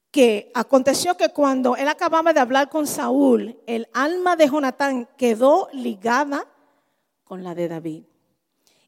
que 0.09 0.51
aconteció 0.53 1.17
que 1.17 1.29
cuando 1.29 1.75
él 1.75 1.87
acababa 1.87 2.31
de 2.31 2.39
hablar 2.39 2.69
con 2.69 2.87
Saúl, 2.87 3.59
el 3.65 3.89
alma 3.93 4.35
de 4.35 4.47
Jonatán 4.47 5.09
quedó 5.17 5.67
ligada 5.73 6.47
con 7.23 7.43
la 7.43 7.55
de 7.55 7.67
David. 7.67 8.03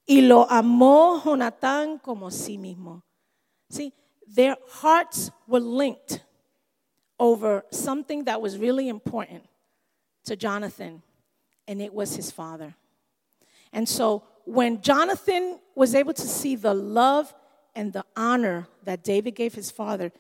Y 0.06 0.22
lo 0.22 0.50
amó 0.50 1.22
Jonatán 1.26 1.98
como 1.98 2.30
sí 2.30 2.60
mismo. 2.60 3.04
See, 3.70 3.92
their 4.34 4.58
hearts 4.82 5.32
were 5.48 5.66
linked 5.66 6.25
over 7.20 7.64
something 7.72 8.26
that 8.26 8.42
was 8.42 8.58
really 8.58 8.90
important 8.90 9.44
to 10.26 10.36
Jonathan, 10.36 11.02
and 11.68 11.82
it 11.82 11.94
was 11.94 12.16
his 12.16 12.32
father. 12.32 12.76
And 13.72 13.88
so 13.88 14.24
when 14.46 14.82
Jonathan 14.82 15.60
was 15.76 15.96
able 15.96 16.14
to 16.14 16.28
see 16.28 16.56
the 16.56 16.74
love 16.74 17.34
and 17.76 17.92
the 17.92 18.06
honor 18.16 18.68
that 18.84 19.04
David 19.04 19.36
gave 19.36 19.54
his 19.54 19.72
father, 19.72 20.12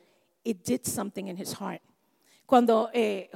it 0.43 0.63
did 0.63 0.85
something 0.85 1.27
in 1.27 1.37
his 1.37 1.53
heart. 1.53 1.81
Cuando 2.45 2.89
eh, 2.93 3.29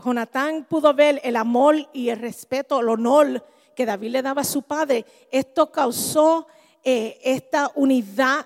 pudo 0.70 0.96
ver 0.96 1.20
el 1.24 1.36
amor 1.36 1.76
y 1.94 2.10
el 2.10 2.20
respeto, 2.20 2.80
el 2.80 2.90
honor 2.90 3.44
que 3.76 3.86
David 3.86 4.12
le 4.12 4.22
daba 4.22 4.42
a 4.42 4.46
su 4.46 4.62
padre, 4.62 5.06
esto 5.32 5.72
causó 5.72 6.48
eh, 6.84 7.18
esta 7.24 7.72
unidad, 7.76 8.46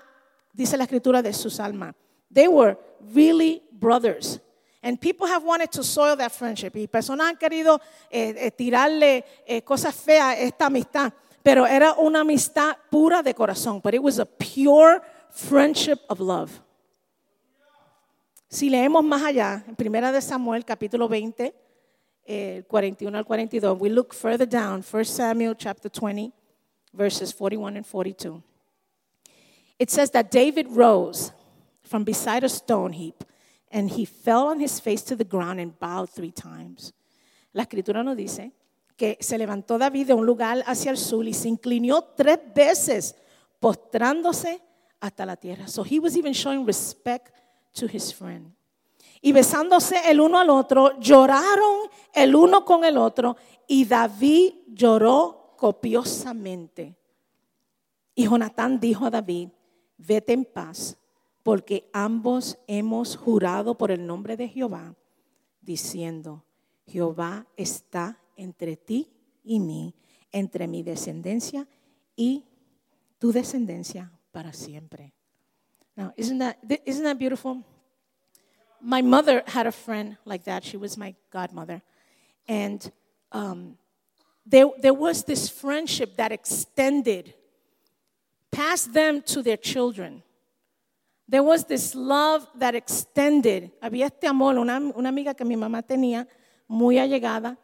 dice 0.52 0.76
la 0.76 0.84
escritura, 0.84 1.22
de 1.22 1.32
sus 1.32 1.60
almas. 1.60 1.94
They 2.32 2.48
were 2.48 2.78
really 3.12 3.62
brothers. 3.72 4.40
And 4.84 5.00
people 5.00 5.26
have 5.26 5.42
wanted 5.42 5.72
to 5.72 5.82
soil 5.82 6.14
that 6.16 6.30
friendship. 6.30 6.76
Y 6.76 6.86
personas 6.86 7.26
han 7.26 7.36
querido 7.36 7.80
eh, 8.10 8.34
eh 8.36 8.50
tirarle 8.50 9.24
eh, 9.46 9.62
cosas 9.62 9.94
feas 9.94 10.26
a 10.26 10.38
esta 10.38 10.66
amistad. 10.66 11.10
Pero 11.42 11.66
era 11.66 11.94
una 11.94 12.20
amistad 12.20 12.76
pura 12.90 13.22
de 13.22 13.32
corazón. 13.32 13.80
But 13.82 13.94
it 13.94 14.02
was 14.02 14.18
a 14.18 14.26
pure 14.26 15.00
friendship 15.30 16.00
of 16.10 16.20
love. 16.20 16.50
Si 18.50 18.68
leemos 18.68 19.02
más 19.02 19.22
allá, 19.22 19.64
en 19.66 19.74
Primera 19.74 20.12
de 20.12 20.20
Samuel, 20.20 20.66
capítulo 20.66 21.08
20, 21.08 21.54
eh, 22.26 22.62
41 22.68 23.16
al 23.16 23.24
42, 23.24 23.80
we 23.80 23.88
look 23.88 24.12
further 24.12 24.46
down, 24.46 24.82
1 24.82 25.04
Samuel 25.06 25.56
chapter 25.56 25.90
20, 25.90 26.30
verses 26.92 27.32
41 27.32 27.78
and 27.78 27.86
42. 27.86 28.42
It 29.78 29.90
says 29.90 30.10
that 30.10 30.30
David 30.30 30.66
rose 30.68 31.32
from 31.82 32.04
beside 32.04 32.44
a 32.44 32.50
stone 32.50 32.92
heap 32.92 33.24
and 33.74 33.90
he 33.90 34.06
fell 34.06 34.46
on 34.46 34.60
his 34.60 34.80
face 34.80 35.02
to 35.02 35.16
the 35.16 35.24
ground 35.24 35.58
and 35.58 35.76
bowed 35.78 36.08
three 36.08 36.30
times. 36.30 36.94
La 37.52 37.64
escritura 37.64 38.04
nos 38.04 38.16
dice 38.16 38.52
que 38.96 39.18
se 39.20 39.36
levantó 39.36 39.76
David 39.76 40.06
de 40.06 40.14
un 40.14 40.24
lugar 40.24 40.62
hacia 40.66 40.92
el 40.92 40.96
sur 40.96 41.26
y 41.26 41.34
se 41.34 41.48
inclinó 41.48 42.04
tres 42.16 42.38
veces 42.54 43.16
postrándose 43.58 44.62
hasta 45.00 45.26
la 45.26 45.36
tierra. 45.36 45.66
So 45.66 45.82
he 45.82 45.98
was 45.98 46.16
even 46.16 46.32
showing 46.32 46.64
respect 46.64 47.34
to 47.72 47.86
his 47.86 48.14
friend. 48.14 48.54
Y 49.20 49.32
besándose 49.32 49.96
el 50.08 50.20
uno 50.20 50.38
al 50.38 50.50
otro, 50.50 51.00
lloraron 51.00 51.88
el 52.12 52.36
uno 52.36 52.64
con 52.64 52.84
el 52.84 52.96
otro 52.96 53.36
y 53.66 53.84
David 53.86 54.52
lloró 54.68 55.54
copiosamente. 55.56 56.94
Y 58.14 58.24
Jonatán 58.28 58.78
dijo 58.78 59.06
a 59.06 59.10
David, 59.10 59.48
vete 59.96 60.32
en 60.32 60.44
paz, 60.44 60.96
porque 61.44 61.88
ambos 61.92 62.58
hemos 62.66 63.16
jurado 63.16 63.76
por 63.76 63.92
el 63.92 64.04
nombre 64.04 64.36
de 64.36 64.48
Jehová, 64.48 64.96
diciendo, 65.60 66.42
Jehová 66.86 67.46
está 67.56 68.18
entre 68.34 68.76
ti 68.76 69.12
y 69.44 69.60
mí, 69.60 69.94
entre 70.32 70.66
mi 70.66 70.82
descendencia 70.82 71.68
y 72.16 72.44
tu 73.18 73.30
descendencia 73.30 74.10
para 74.32 74.52
siempre. 74.54 75.12
Now, 75.96 76.12
isn't 76.16 76.38
that, 76.38 76.56
isn't 76.86 77.04
that 77.04 77.18
beautiful? 77.18 77.62
My 78.80 79.02
mother 79.02 79.44
had 79.46 79.66
a 79.66 79.72
friend 79.72 80.16
like 80.24 80.44
that. 80.44 80.64
She 80.64 80.76
was 80.76 80.96
my 80.96 81.14
godmother. 81.30 81.82
And 82.48 82.90
um, 83.32 83.78
there, 84.46 84.66
there 84.80 84.94
was 84.94 85.24
this 85.24 85.48
friendship 85.48 86.16
that 86.16 86.32
extended 86.32 87.34
past 88.50 88.92
them 88.92 89.22
to 89.26 89.42
their 89.42 89.56
children. 89.58 90.23
There 91.28 91.42
was 91.42 91.66
this 91.66 91.94
love 91.94 92.46
that 92.58 92.74
extended. 92.74 93.72
Había 93.80 94.06
este 94.06 94.26
amor, 94.26 94.58
una, 94.58 94.78
una 94.78 95.08
amiga 95.08 95.34
que 95.34 95.44
mi 95.44 95.56
mamá 95.56 95.82
tenía, 95.82 96.28
muy 96.68 96.98
allegada, 96.98 97.58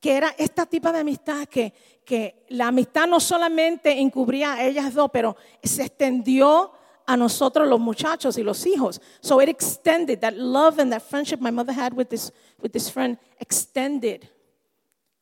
que 0.00 0.16
era 0.16 0.34
esta 0.38 0.66
tipo 0.66 0.90
de 0.92 0.98
amistad 0.98 1.46
que, 1.46 1.72
que 2.04 2.44
la 2.48 2.68
amistad 2.68 3.06
no 3.06 3.20
solamente 3.20 4.00
encubría 4.00 4.54
a 4.54 4.64
ellas 4.64 4.92
dos, 4.94 5.10
pero 5.12 5.36
se 5.62 5.82
extendió 5.82 6.72
a 7.06 7.16
nosotros 7.16 7.68
los 7.68 7.80
muchachos 7.80 8.38
y 8.38 8.42
los 8.42 8.64
hijos. 8.66 9.00
So 9.20 9.40
it 9.40 9.48
extended 9.48 10.20
that 10.20 10.34
love 10.34 10.78
and 10.78 10.90
that 10.92 11.02
friendship 11.02 11.40
my 11.40 11.50
mother 11.50 11.72
had 11.72 11.94
with 11.94 12.08
this, 12.08 12.32
with 12.60 12.72
this 12.72 12.88
friend 12.88 13.18
extended 13.40 14.28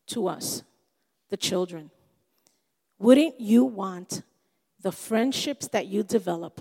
to 0.07 0.29
us, 0.29 0.63
the 1.29 1.37
children. 1.37 1.91
Wouldn't 2.99 3.41
you 3.41 3.65
want 3.65 4.23
the 4.81 4.93
friendships 4.93 5.69
that 5.69 5.87
you 5.87 6.03
develop 6.03 6.61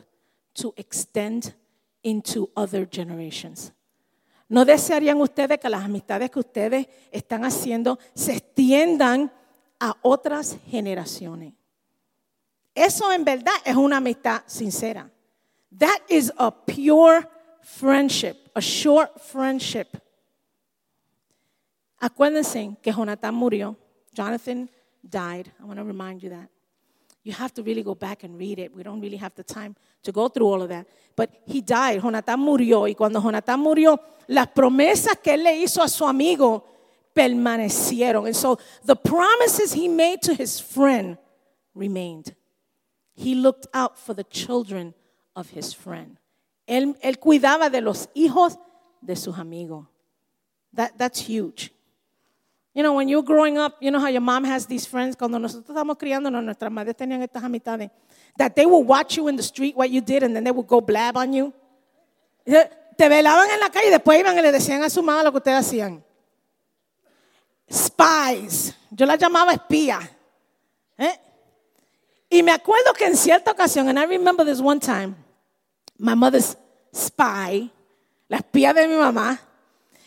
to 0.61 0.73
extend 0.77 1.55
into 2.03 2.49
other 2.55 2.87
generations? 2.89 3.73
¿No 4.47 4.65
desearían 4.65 5.21
ustedes 5.21 5.59
que 5.59 5.69
las 5.69 5.83
amistades 5.83 6.31
que 6.31 6.39
ustedes 6.39 6.87
están 7.11 7.45
haciendo 7.45 7.99
se 8.15 8.33
extiendan 8.33 9.31
a 9.79 9.95
otras 10.01 10.57
generaciones? 10.67 11.53
Eso 12.73 13.11
en 13.11 13.23
verdad 13.23 13.53
es 13.63 13.75
una 13.75 13.97
amistad 13.97 14.41
sincera. 14.47 15.11
That 15.77 16.01
is 16.09 16.31
a 16.37 16.49
pure 16.49 17.27
friendship, 17.61 18.35
a 18.55 18.59
short 18.59 19.19
friendship. 19.19 19.87
Acuérdense 21.99 22.77
que 22.81 22.91
Jonathan 22.91 23.35
murió. 23.35 23.75
Jonathan 24.13 24.69
died. 25.03 25.51
I 25.59 25.63
want 25.63 25.77
to 25.77 25.83
remind 25.83 26.21
you 26.21 26.29
that. 26.29 26.49
You 27.23 27.33
have 27.33 27.53
to 27.55 27.63
really 27.63 27.83
go 27.83 27.95
back 27.95 28.23
and 28.23 28.37
read 28.37 28.59
it. 28.59 28.73
We 28.73 28.83
don't 28.83 29.01
really 29.01 29.17
have 29.17 29.35
the 29.35 29.43
time 29.43 29.75
to 30.03 30.11
go 30.11 30.29
through 30.29 30.47
all 30.47 30.61
of 30.61 30.69
that. 30.69 30.87
But 31.15 31.31
he 31.45 31.61
died. 31.61 32.01
Jonathan 32.01 32.39
murió. 32.39 32.81
Y 32.83 32.93
cuando 32.93 33.21
Jonathan 33.21 33.59
murió, 33.59 33.99
las 34.27 34.47
promesas 34.47 35.17
que 35.21 35.33
él 35.33 35.43
le 35.43 35.57
hizo 35.57 35.81
a 35.81 35.89
su 35.89 36.05
amigo 36.05 36.63
permanecieron. 37.13 38.25
And 38.25 38.35
so 38.35 38.57
the 38.85 38.95
promises 38.95 39.73
he 39.73 39.89
made 39.89 40.21
to 40.21 40.33
his 40.33 40.59
friend 40.61 41.17
remained. 41.75 42.35
He 43.15 43.35
looked 43.35 43.67
out 43.73 43.97
for 43.99 44.13
the 44.13 44.23
children 44.23 44.93
of 45.35 45.49
his 45.49 45.73
friend. 45.73 46.17
Él, 46.67 46.95
él 47.01 47.19
cuidaba 47.19 47.69
de 47.69 47.81
los 47.81 48.07
hijos 48.15 48.57
de 49.01 49.15
sus 49.15 49.37
amigos. 49.37 49.85
That, 50.73 50.97
that's 50.97 51.19
huge. 51.19 51.71
You 52.73 52.83
know, 52.83 52.93
when 52.93 53.09
you're 53.09 53.23
growing 53.23 53.57
up, 53.57 53.77
you 53.81 53.89
know 53.89 53.99
how 53.99 54.09
your 54.09 54.21
mom 54.21 54.43
has 54.43 54.67
these 54.67 54.85
friends. 54.85 55.15
Cuando 55.15 55.39
nosotros 55.39 55.75
estamos 55.75 55.97
criándonos, 55.97 56.43
nuestras 56.43 56.71
madres 56.71 56.95
tenían 56.95 57.21
estas 57.21 57.43
amistades. 57.43 57.89
That 58.37 58.55
they 58.55 58.65
will 58.65 58.83
watch 58.83 59.17
you 59.17 59.27
in 59.27 59.35
the 59.35 59.43
street, 59.43 59.75
what 59.75 59.89
you 59.89 60.01
did, 60.01 60.23
and 60.23 60.35
then 60.35 60.43
they 60.43 60.51
will 60.51 60.63
go 60.63 60.79
blab 60.79 61.17
on 61.17 61.33
you. 61.33 61.53
Te 62.45 63.07
velaban 63.07 63.49
en 63.49 63.59
la 63.59 63.69
calle 63.69 63.87
y 63.87 63.91
después 63.91 64.19
iban 64.19 64.37
y 64.37 64.41
le 64.41 64.51
decían 64.51 64.83
a 64.83 64.89
su 64.89 65.01
mamá 65.01 65.23
lo 65.23 65.31
que 65.31 65.37
ustedes 65.37 65.65
hacían. 65.65 66.03
Spies. 67.71 68.75
Yo 68.91 69.05
la 69.05 69.15
llamaba 69.15 69.53
espía. 69.53 69.99
¿Eh? 70.97 71.19
Y 72.29 72.43
me 72.43 72.51
acuerdo 72.51 72.93
que 72.93 73.05
en 73.05 73.15
cierta 73.15 73.51
ocasión, 73.51 73.87
and 73.89 73.97
I 73.97 74.05
remember 74.05 74.45
this 74.45 74.59
one 74.61 74.79
time, 74.79 75.15
my 75.97 76.13
mother's 76.13 76.55
spy, 76.93 77.71
la 78.27 78.37
espía 78.37 78.73
de 78.73 78.87
mi 78.87 78.95
mamá, 78.95 79.39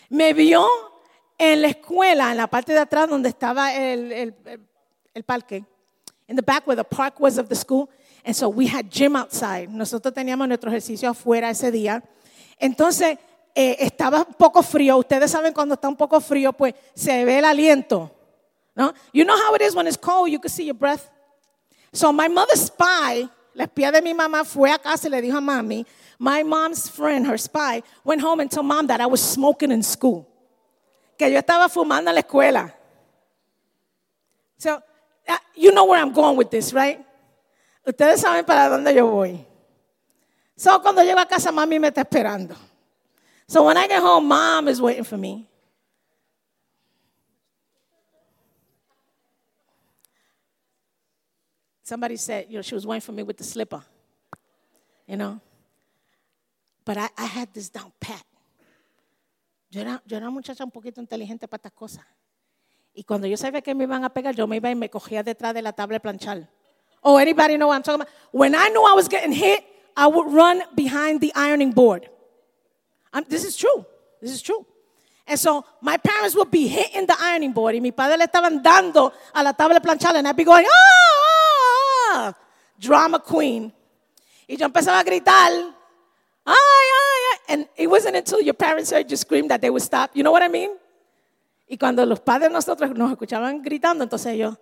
me 0.08 0.32
vio 0.32 0.91
en 1.38 1.62
la 1.62 1.68
escuela, 1.68 2.30
en 2.30 2.36
la 2.36 2.46
parte 2.46 2.72
de 2.72 2.80
atrás 2.80 3.08
donde 3.08 3.28
estaba 3.28 3.74
el, 3.74 4.12
el, 4.12 4.34
el 5.14 5.22
parque, 5.24 5.64
in 6.28 6.36
the 6.36 6.42
back 6.42 6.66
where 6.66 6.76
the 6.76 6.84
park 6.84 7.20
was 7.20 7.38
of 7.38 7.48
the 7.48 7.56
school. 7.56 7.88
And 8.24 8.34
so 8.34 8.48
we 8.48 8.66
had 8.66 8.88
gym 8.90 9.16
outside. 9.16 9.68
Nosotros 9.68 10.14
teníamos 10.14 10.46
nuestro 10.46 10.70
ejercicio 10.70 11.10
afuera 11.10 11.50
ese 11.50 11.70
día. 11.72 12.02
Entonces 12.58 13.18
eh, 13.54 13.76
estaba 13.80 14.24
un 14.26 14.34
poco 14.34 14.62
frío. 14.62 14.96
Ustedes 14.96 15.30
saben 15.30 15.52
cuando 15.52 15.74
está 15.74 15.88
un 15.88 15.96
poco 15.96 16.20
frío, 16.20 16.52
pues 16.52 16.74
se 16.94 17.24
ve 17.24 17.38
el 17.38 17.44
aliento. 17.44 18.10
¿no? 18.74 18.94
You 19.12 19.24
know 19.24 19.36
how 19.36 19.54
it 19.54 19.62
is 19.62 19.74
when 19.74 19.86
it's 19.86 19.96
cold, 19.96 20.30
you 20.30 20.38
can 20.38 20.50
see 20.50 20.64
your 20.64 20.74
breath. 20.74 21.10
So 21.92 22.12
my 22.12 22.28
mother's 22.28 22.62
spy, 22.62 23.28
la 23.54 23.66
espía 23.66 23.92
de 23.92 24.00
mi 24.00 24.14
mamá, 24.14 24.46
fue 24.46 24.70
a 24.70 24.78
casa 24.78 25.08
y 25.08 25.10
le 25.10 25.20
dijo 25.20 25.36
a 25.36 25.40
mami, 25.40 25.84
my 26.18 26.42
mom's 26.42 26.88
friend, 26.88 27.26
her 27.26 27.36
spy, 27.36 27.82
went 28.04 28.22
home 28.22 28.40
and 28.40 28.50
told 28.50 28.66
mom 28.66 28.86
that 28.86 29.00
I 29.00 29.06
was 29.06 29.20
smoking 29.20 29.70
in 29.70 29.82
school. 29.82 30.26
Que 31.16 31.30
yo 31.30 31.38
estaba 31.38 31.68
fumando 31.68 32.10
en 32.10 32.14
la 32.14 32.20
escuela. 32.20 32.74
So, 34.58 34.82
uh, 35.28 35.36
you 35.54 35.72
know 35.72 35.84
where 35.84 36.00
I'm 36.00 36.12
going 36.12 36.36
with 36.36 36.50
this, 36.50 36.72
right? 36.72 37.04
Ustedes 37.86 38.20
saben 38.20 38.46
para 38.46 38.68
dónde 38.68 38.94
yo 38.94 39.10
voy. 39.10 39.44
So, 40.56 40.80
cuando 40.80 41.02
llego 41.02 41.18
a 41.18 41.26
casa, 41.26 41.50
mami 41.50 41.78
me 41.80 41.88
está 41.88 42.02
esperando. 42.02 42.54
So, 43.48 43.64
when 43.64 43.76
I 43.76 43.88
get 43.88 44.00
home, 44.00 44.28
mom 44.28 44.68
is 44.68 44.80
waiting 44.80 45.04
for 45.04 45.16
me. 45.16 45.48
Somebody 51.82 52.16
said, 52.16 52.46
you 52.48 52.56
know, 52.56 52.62
she 52.62 52.74
was 52.74 52.86
waiting 52.86 53.00
for 53.00 53.12
me 53.12 53.22
with 53.22 53.36
the 53.36 53.44
slipper, 53.44 53.82
you 55.06 55.16
know. 55.16 55.40
But 56.84 56.96
I, 56.96 57.08
I 57.18 57.26
had 57.26 57.52
this 57.52 57.68
down 57.68 57.92
pat. 58.00 58.24
Yo 59.72 59.80
era, 59.80 60.02
yo 60.04 60.18
era 60.18 60.28
muchacha 60.28 60.64
un 60.64 60.70
poquito 60.70 61.00
inteligente 61.00 61.48
para 61.48 61.56
estas 61.56 61.72
cosas. 61.72 62.04
Y 62.92 63.04
cuando 63.04 63.26
yo 63.26 63.38
sabía 63.38 63.62
que 63.62 63.74
me 63.74 63.84
iban 63.84 64.04
a 64.04 64.10
pegar, 64.10 64.34
yo 64.34 64.46
me 64.46 64.56
iba 64.56 64.70
y 64.70 64.74
me 64.74 64.90
cogía 64.90 65.22
detrás 65.22 65.54
de 65.54 65.62
la 65.62 65.72
tabla 65.72 65.96
de 65.96 66.00
planchar. 66.00 66.46
Oh, 67.00 67.16
anybody 67.16 67.56
know 67.56 67.68
what 67.68 67.76
I'm 67.76 67.82
talking 67.82 68.02
about? 68.02 68.12
When 68.32 68.54
I 68.54 68.68
knew 68.68 68.84
I 68.84 68.92
was 68.94 69.08
getting 69.08 69.32
hit, 69.32 69.64
I 69.96 70.06
would 70.08 70.30
run 70.30 70.62
behind 70.74 71.22
the 71.22 71.32
ironing 71.34 71.72
board. 71.72 72.06
This 73.30 73.46
is 73.46 73.56
true. 73.56 73.86
This 74.20 74.32
is 74.32 74.42
true. 74.42 74.66
And 75.26 75.40
so 75.40 75.64
my 75.80 75.96
parents 75.96 76.36
would 76.36 76.50
be 76.50 76.68
hitting 76.68 77.06
the 77.06 77.16
ironing 77.18 77.54
board 77.54 77.74
y 77.74 77.80
mi 77.80 77.92
padre 77.92 78.18
le 78.18 78.26
estaban 78.26 78.62
dando 78.62 79.10
a 79.32 79.42
la 79.42 79.54
tabla 79.54 79.74
de 79.76 79.80
planchar 79.80 80.14
and 80.16 80.28
I'd 80.28 80.36
be 80.36 80.44
going, 80.44 80.66
ah, 80.66 80.74
ah, 80.74 82.12
ah." 82.12 82.34
drama 82.78 83.20
queen. 83.20 83.72
Y 84.46 84.58
yo 84.58 84.66
empezaba 84.66 84.98
a 84.98 85.02
gritar, 85.02 85.50
ay, 86.44 86.54
ay. 86.54 87.01
And 87.52 87.68
it 87.76 87.86
wasn't 87.86 88.16
until 88.16 88.40
your 88.40 88.54
parents 88.54 88.90
heard 88.90 89.10
you 89.10 89.16
scream 89.18 89.46
that 89.48 89.60
they 89.60 89.68
would 89.68 89.82
stop. 89.82 90.12
You 90.14 90.22
know 90.22 90.32
what 90.32 90.42
I 90.42 90.48
mean? 90.48 90.70
Y 91.68 91.76
cuando 91.76 92.06
los 92.06 92.18
padres 92.20 92.50
nosotros 92.50 92.90
nos 92.96 93.12
escuchaban 93.12 93.62
gritando, 93.62 94.04
entonces 94.04 94.38
yo, 94.38 94.56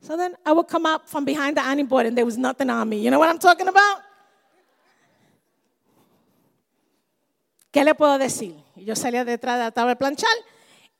so 0.00 0.16
then 0.16 0.34
I 0.46 0.52
would 0.52 0.66
come 0.66 0.86
out 0.86 1.06
from 1.10 1.26
behind 1.26 1.58
the 1.58 1.60
ironing 1.62 1.84
board 1.86 2.06
and 2.06 2.16
there 2.16 2.24
was 2.24 2.38
nothing 2.38 2.70
on 2.70 2.88
me. 2.88 3.02
You 3.02 3.10
know 3.10 3.18
what 3.18 3.28
I'm 3.28 3.38
talking 3.38 3.68
about? 3.68 3.98
¿Qué 7.70 7.84
le 7.84 7.94
puedo 7.94 8.16
decir? 8.16 8.54
Yo 8.76 8.94
salía 8.96 9.26
detrás 9.26 9.58
de 9.58 9.64
la 9.64 9.70
tabla 9.70 9.90
de 9.90 9.96
planchar 9.96 10.32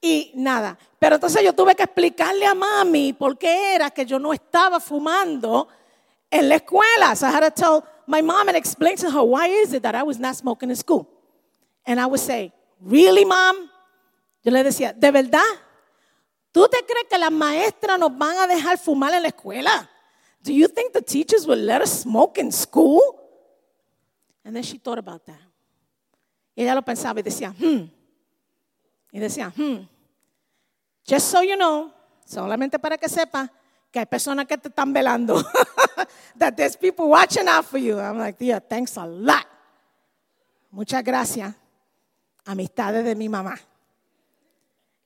y 0.03 0.33
nada. 0.35 0.77
Pero 0.99 1.14
entonces 1.14 1.42
yo 1.42 1.55
tuve 1.55 1.75
que 1.75 1.85
explicarle 1.85 2.45
a 2.45 2.55
mami 2.55 3.14
por 3.14 3.38
qué 3.38 3.75
era 3.75 3.90
que 3.90 4.05
yo 4.05 4.18
no 4.18 4.35
estaba 4.35 4.81
fumando 4.81 5.66
en 6.31 6.51
la 6.51 6.57
escuela. 6.57 7.16
So 7.16 7.27
I 7.27 7.31
had 7.31 7.40
to 7.40 7.51
tell 7.51 7.85
my 8.07 8.21
mom 8.21 8.49
and 8.49 8.57
explain 8.57 8.97
to 8.97 9.11
her 9.11 9.23
why 9.23 9.49
is 9.49 9.73
it 9.73 9.83
that 9.83 9.95
I 9.95 10.03
was 10.03 10.18
not 10.18 10.37
smoking 10.37 10.68
in 10.68 10.77
school. 10.77 11.12
And 11.87 12.01
I 12.01 12.07
would 12.07 12.21
say, 12.21 12.53
really, 12.81 13.25
mom? 13.25 13.68
Yo 14.45 14.51
le 14.51 14.62
decía, 14.62 14.92
¿de 14.92 15.11
verdad? 15.11 15.40
¿Tú 16.53 16.68
te 16.68 16.79
crees 16.85 17.07
que 17.09 17.18
las 17.18 17.33
maestras 17.33 17.99
nos 17.99 18.16
van 18.16 18.37
a 18.37 18.47
dejar 18.47 18.79
fumar 18.79 19.14
en 19.14 19.23
la 19.23 19.29
escuela? 19.29 19.88
Do 20.42 20.53
you 20.53 20.68
think 20.68 20.92
the 20.92 21.03
teachers 21.03 21.47
will 21.47 21.59
let 21.59 21.81
us 21.81 22.03
smoke 22.03 22.38
in 22.38 22.51
school? 22.53 23.01
And 24.45 24.55
then 24.55 24.62
she 24.62 24.79
thought 24.79 24.99
about 24.99 25.25
that. 25.27 25.40
Y 26.55 26.62
ella 26.62 26.75
lo 26.75 26.83
pensaba 26.83 27.21
y 27.21 27.23
decía, 27.23 27.55
hmm. 27.57 27.88
Y 29.12 29.18
decía, 29.21 29.53
hmm. 29.57 29.87
Just 31.05 31.31
so 31.31 31.42
you 31.42 31.57
know, 31.57 31.92
solamente 32.27 32.79
para 32.79 32.99
que 32.99 33.09
sepa 33.09 33.51
que 33.90 33.99
hay 33.99 34.07
personas 34.07 34.47
que 34.47 34.59
te 34.59 34.68
están 34.68 34.92
velando. 34.92 35.42
that 36.37 36.57
there's 36.57 36.77
people 36.77 37.09
watching 37.09 37.47
out 37.49 37.64
for 37.64 37.79
you. 37.79 37.99
I'm 37.99 38.18
like, 38.18 38.37
yeah, 38.40 38.59
thanks 38.59 38.97
a 38.97 39.07
lot. 39.07 39.47
Muchas 40.71 41.03
gracias. 41.03 41.55
Amistades 42.46 43.05
de 43.05 43.14
mi 43.14 43.28
mamá. 43.28 43.59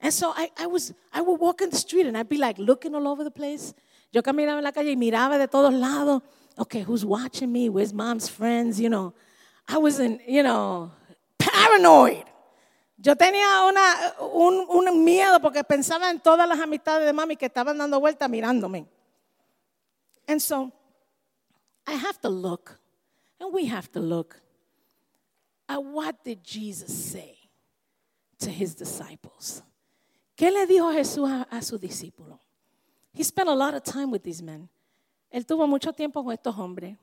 And 0.00 0.12
so 0.12 0.32
I, 0.36 0.50
I, 0.58 0.66
was, 0.66 0.92
I 1.12 1.20
would 1.20 1.40
walk 1.40 1.62
in 1.62 1.70
the 1.70 1.76
street 1.76 2.06
and 2.06 2.16
I'd 2.16 2.28
be 2.28 2.38
like 2.38 2.58
looking 2.58 2.94
all 2.94 3.08
over 3.08 3.24
the 3.24 3.30
place. 3.30 3.74
Yo 4.12 4.22
caminaba 4.22 4.58
en 4.58 4.64
la 4.64 4.72
calle 4.72 4.90
y 4.90 4.96
miraba 4.96 5.38
de 5.38 5.48
todos 5.48 5.72
lados. 5.72 6.22
Okay, 6.58 6.82
who's 6.82 7.04
watching 7.04 7.52
me? 7.52 7.68
Where's 7.68 7.92
mom's 7.92 8.28
friends? 8.28 8.80
You 8.80 8.88
know, 8.88 9.14
I 9.68 9.78
was 9.78 9.98
in, 9.98 10.20
you 10.26 10.42
know, 10.42 10.90
paranoid. 11.38 12.24
Yo 12.98 13.14
tenía 13.14 13.68
una, 13.68 14.14
un, 14.32 14.66
un 14.68 15.04
miedo 15.04 15.40
porque 15.40 15.62
pensaba 15.64 16.10
en 16.10 16.20
todas 16.20 16.48
las 16.48 16.58
amistades 16.60 17.04
de 17.04 17.12
mami 17.12 17.36
que 17.36 17.46
estaban 17.46 17.76
dando 17.76 18.00
vuelta 18.00 18.26
mirándome. 18.26 18.86
And 20.26 20.40
so 20.40 20.72
I 21.86 21.92
have 21.92 22.20
to 22.22 22.28
look, 22.28 22.78
and 23.38 23.52
we 23.52 23.66
have 23.66 23.92
to 23.92 24.00
look 24.00 24.40
at 25.68 25.82
what 25.82 26.22
did 26.24 26.42
Jesus 26.42 26.92
say 26.92 27.36
to 28.38 28.50
his 28.50 28.74
disciples. 28.74 29.62
¿Qué 30.36 30.50
le 30.50 30.66
dijo 30.66 30.92
Jesús 30.92 31.28
a, 31.28 31.42
a 31.50 31.62
sus 31.62 31.80
discípulos? 31.80 32.38
He 33.12 33.24
spent 33.24 33.48
a 33.48 33.54
lot 33.54 33.74
of 33.74 33.82
time 33.82 34.10
with 34.10 34.22
these 34.22 34.42
men. 34.42 34.68
Él 35.30 35.46
tuvo 35.46 35.66
mucho 35.66 35.92
tiempo 35.92 36.22
con 36.22 36.32
estos 36.32 36.54
hombres. 36.56 36.96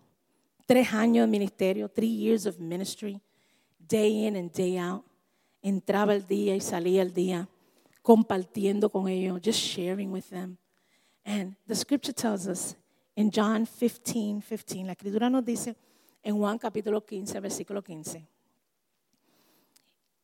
Tres 0.67 0.93
años 0.93 1.26
de 1.26 1.28
ministerio, 1.28 1.89
three 1.89 2.08
years 2.08 2.45
of 2.45 2.60
ministry, 2.60 3.19
day 3.80 4.28
in 4.28 4.36
and 4.36 4.52
day 4.52 4.78
out. 4.78 5.04
Entraba 5.62 6.13
el 6.13 6.26
día 6.26 6.56
y 6.56 6.62
salía 6.62 7.02
el 7.02 7.13
día, 7.13 7.47
compartiendo 8.02 8.89
con 8.89 9.08
ellos, 9.08 9.41
just 9.41 9.60
sharing 9.60 10.12
with 10.12 10.30
them. 10.30 10.58
And 11.26 11.56
the 11.67 11.76
scripture 11.76 12.13
tells 12.13 12.47
us 12.47 12.76
in 13.15 13.32
John 13.32 13.65
15, 13.65 14.41
15, 14.41 14.86
la 14.86 14.93
escritura 14.93 15.30
nos 15.30 15.43
dice 15.43 15.76
en 16.21 16.38
Juan 16.38 16.58
capítulo 16.58 17.02
15, 17.06 17.39
versículo 17.39 17.82
15. 17.82 18.28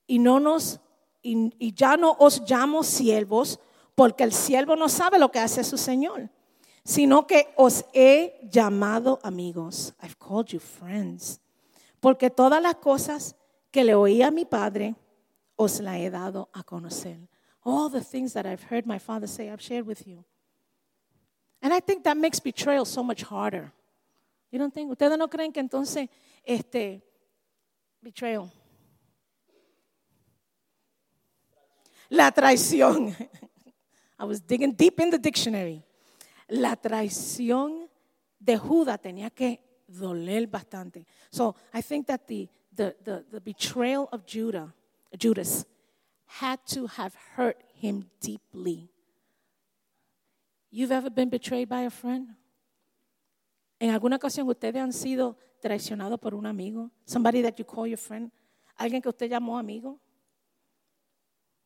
Y 0.09 0.17
no 0.17 0.39
nos 0.39 0.79
y, 1.21 1.53
y 1.59 1.73
ya 1.73 1.97
no 1.97 2.15
os 2.19 2.41
llamo 2.49 2.83
siervos, 2.83 3.59
porque 3.95 4.23
el 4.23 4.33
siervo 4.33 4.75
no 4.75 4.89
sabe 4.89 5.19
lo 5.19 5.29
que 5.31 5.39
hace 5.39 5.63
su 5.63 5.77
Señor, 5.77 6.29
sino 6.83 7.27
que 7.27 7.53
os 7.55 7.85
he 7.93 8.39
llamado 8.49 9.19
amigos. 9.21 9.93
I've 10.01 10.17
called 10.17 10.47
you 10.47 10.59
friends. 10.59 11.39
Porque 11.99 12.29
todas 12.29 12.61
las 12.61 12.75
cosas 12.75 13.35
que 13.71 13.83
le 13.83 13.93
oí 13.93 14.21
a 14.23 14.31
mi 14.31 14.45
Padre, 14.45 14.95
os 15.55 15.81
la 15.81 15.99
he 15.99 16.09
dado 16.09 16.49
a 16.53 16.63
conocer. 16.63 17.27
All 17.63 17.91
the 17.91 18.01
things 18.01 18.33
that 18.33 18.45
I've 18.45 18.63
heard 18.71 18.85
my 18.85 18.97
Father 18.97 19.27
say, 19.27 19.49
I've 19.51 19.61
shared 19.61 19.85
with 19.85 20.07
you. 20.07 20.23
And 21.61 21.73
I 21.73 21.81
think 21.81 22.03
that 22.05 22.15
makes 22.15 22.39
betrayal 22.39 22.85
so 22.85 23.03
much 23.03 23.23
harder. 23.23 23.73
You 24.49 24.57
don't 24.57 24.73
think? 24.73 24.89
¿Ustedes 24.89 25.17
no 25.17 25.27
creen 25.27 25.51
que 25.51 25.59
entonces, 25.59 26.07
este, 26.45 27.03
betrayal, 28.01 28.49
La 32.09 32.31
traición. 32.31 33.15
I 34.19 34.25
was 34.25 34.41
digging 34.41 34.73
deep 34.73 34.99
in 34.99 35.09
the 35.09 35.19
dictionary. 35.19 35.83
La 36.49 36.75
traición 36.75 37.87
de 38.39 38.57
Judas 38.57 38.99
tenía 38.99 39.29
que 39.29 39.59
doler 39.87 40.47
bastante. 40.47 41.05
So 41.31 41.55
I 41.73 41.81
think 41.81 42.07
that 42.07 42.27
the, 42.27 42.49
the, 42.75 42.95
the, 43.03 43.25
the 43.31 43.39
betrayal 43.39 44.09
of 44.11 44.25
Judah, 44.25 44.73
Judas 45.17 45.65
had 46.25 46.59
to 46.67 46.87
have 46.87 47.15
hurt 47.35 47.63
him 47.73 48.09
deeply. 48.19 48.89
You've 50.71 50.91
ever 50.91 51.09
been 51.09 51.29
betrayed 51.29 51.67
by 51.67 51.81
a 51.81 51.89
friend? 51.89 52.35
En 53.79 53.91
alguna 53.91 54.17
ocasión 54.17 54.47
ustedes 54.47 54.81
han 54.81 54.93
sido 54.93 55.37
traicionados 55.61 56.19
por 56.19 56.35
un 56.35 56.45
amigo? 56.45 56.91
Somebody 57.05 57.41
that 57.41 57.55
you 57.57 57.65
call 57.65 57.87
your 57.87 57.97
friend? 57.97 58.31
Alguien 58.77 59.01
que 59.01 59.09
usted 59.09 59.29
llamó 59.29 59.57
amigo? 59.57 59.99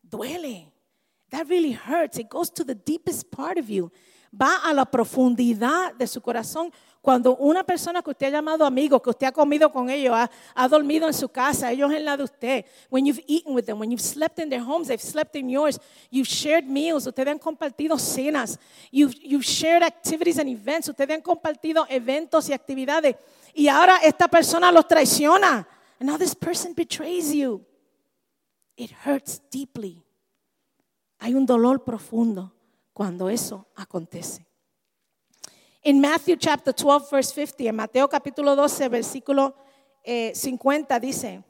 Duele. 0.04 0.72
That 1.32 1.48
really 1.50 1.72
hurts. 1.72 2.20
It 2.20 2.30
goes 2.30 2.52
to 2.52 2.64
the 2.64 2.76
deepest 2.76 3.32
part 3.32 3.58
of 3.58 3.70
you. 3.70 3.92
Va 4.32 4.58
a 4.64 4.74
la 4.74 4.86
profundidad 4.86 5.94
de 5.96 6.08
su 6.08 6.22
corazón. 6.22 6.72
Cuando 7.02 7.36
una 7.36 7.64
persona 7.64 8.02
que 8.02 8.12
usted 8.12 8.28
ha 8.28 8.30
llamado 8.30 8.66
amigo, 8.66 9.02
que 9.02 9.10
usted 9.10 9.28
ha 9.28 9.32
comido 9.32 9.72
con 9.72 9.90
ellos, 9.90 10.14
ha, 10.16 10.32
ha 10.56 10.68
dormido 10.70 11.06
en 11.06 11.14
su 11.14 11.28
casa, 11.28 11.72
ellos 11.72 11.92
en 11.92 12.06
la 12.06 12.16
de 12.16 12.24
usted, 12.24 12.66
when 12.90 13.06
you've 13.06 13.22
eaten 13.28 13.54
with 13.54 13.66
them, 13.66 13.78
when 13.80 13.92
you've 13.92 14.02
slept 14.02 14.40
in 14.40 14.50
their 14.50 14.62
homes, 14.62 14.88
they've 14.88 15.04
slept 15.04 15.36
in 15.36 15.50
yours, 15.50 15.78
you've 16.10 16.30
shared 16.30 16.66
meals, 16.66 17.06
ustedes 17.06 17.28
han 17.28 17.40
compartido 17.40 18.00
cenas, 18.00 18.58
you've, 18.90 19.14
you've 19.22 19.44
shared 19.44 19.84
activities 19.84 20.40
and 20.40 20.50
events, 20.50 20.88
ustedes 20.88 21.14
han 21.14 21.22
compartido 21.22 21.86
eventos 21.90 22.48
y 22.48 22.54
actividades, 22.54 23.18
y 23.54 23.68
ahora 23.68 23.98
esta 23.98 24.30
persona 24.30 24.72
los 24.72 24.88
traiciona. 24.88 25.68
And 26.00 26.10
now 26.10 26.18
this 26.18 26.34
person 26.34 26.74
betrays 26.74 27.34
you. 27.34 27.66
It 28.76 28.92
hurts 29.06 29.42
deeply. 29.52 30.04
Hay 31.20 31.36
un 31.36 31.46
dolor 31.46 31.84
profundo 31.84 32.54
cuando 32.94 33.30
eso 33.30 33.68
acontece. 33.76 34.46
In 35.84 36.00
Matthew 36.00 36.38
chapter 36.38 36.74
12, 36.74 37.10
verse 37.12 37.34
50, 37.34 37.70
en 37.70 37.76
Mateo 37.76 38.08
capítulo 38.08 38.56
12, 38.56 38.88
versículo 38.88 39.54
eh, 40.04 40.34
50 40.34 41.00
dice, 41.00 41.44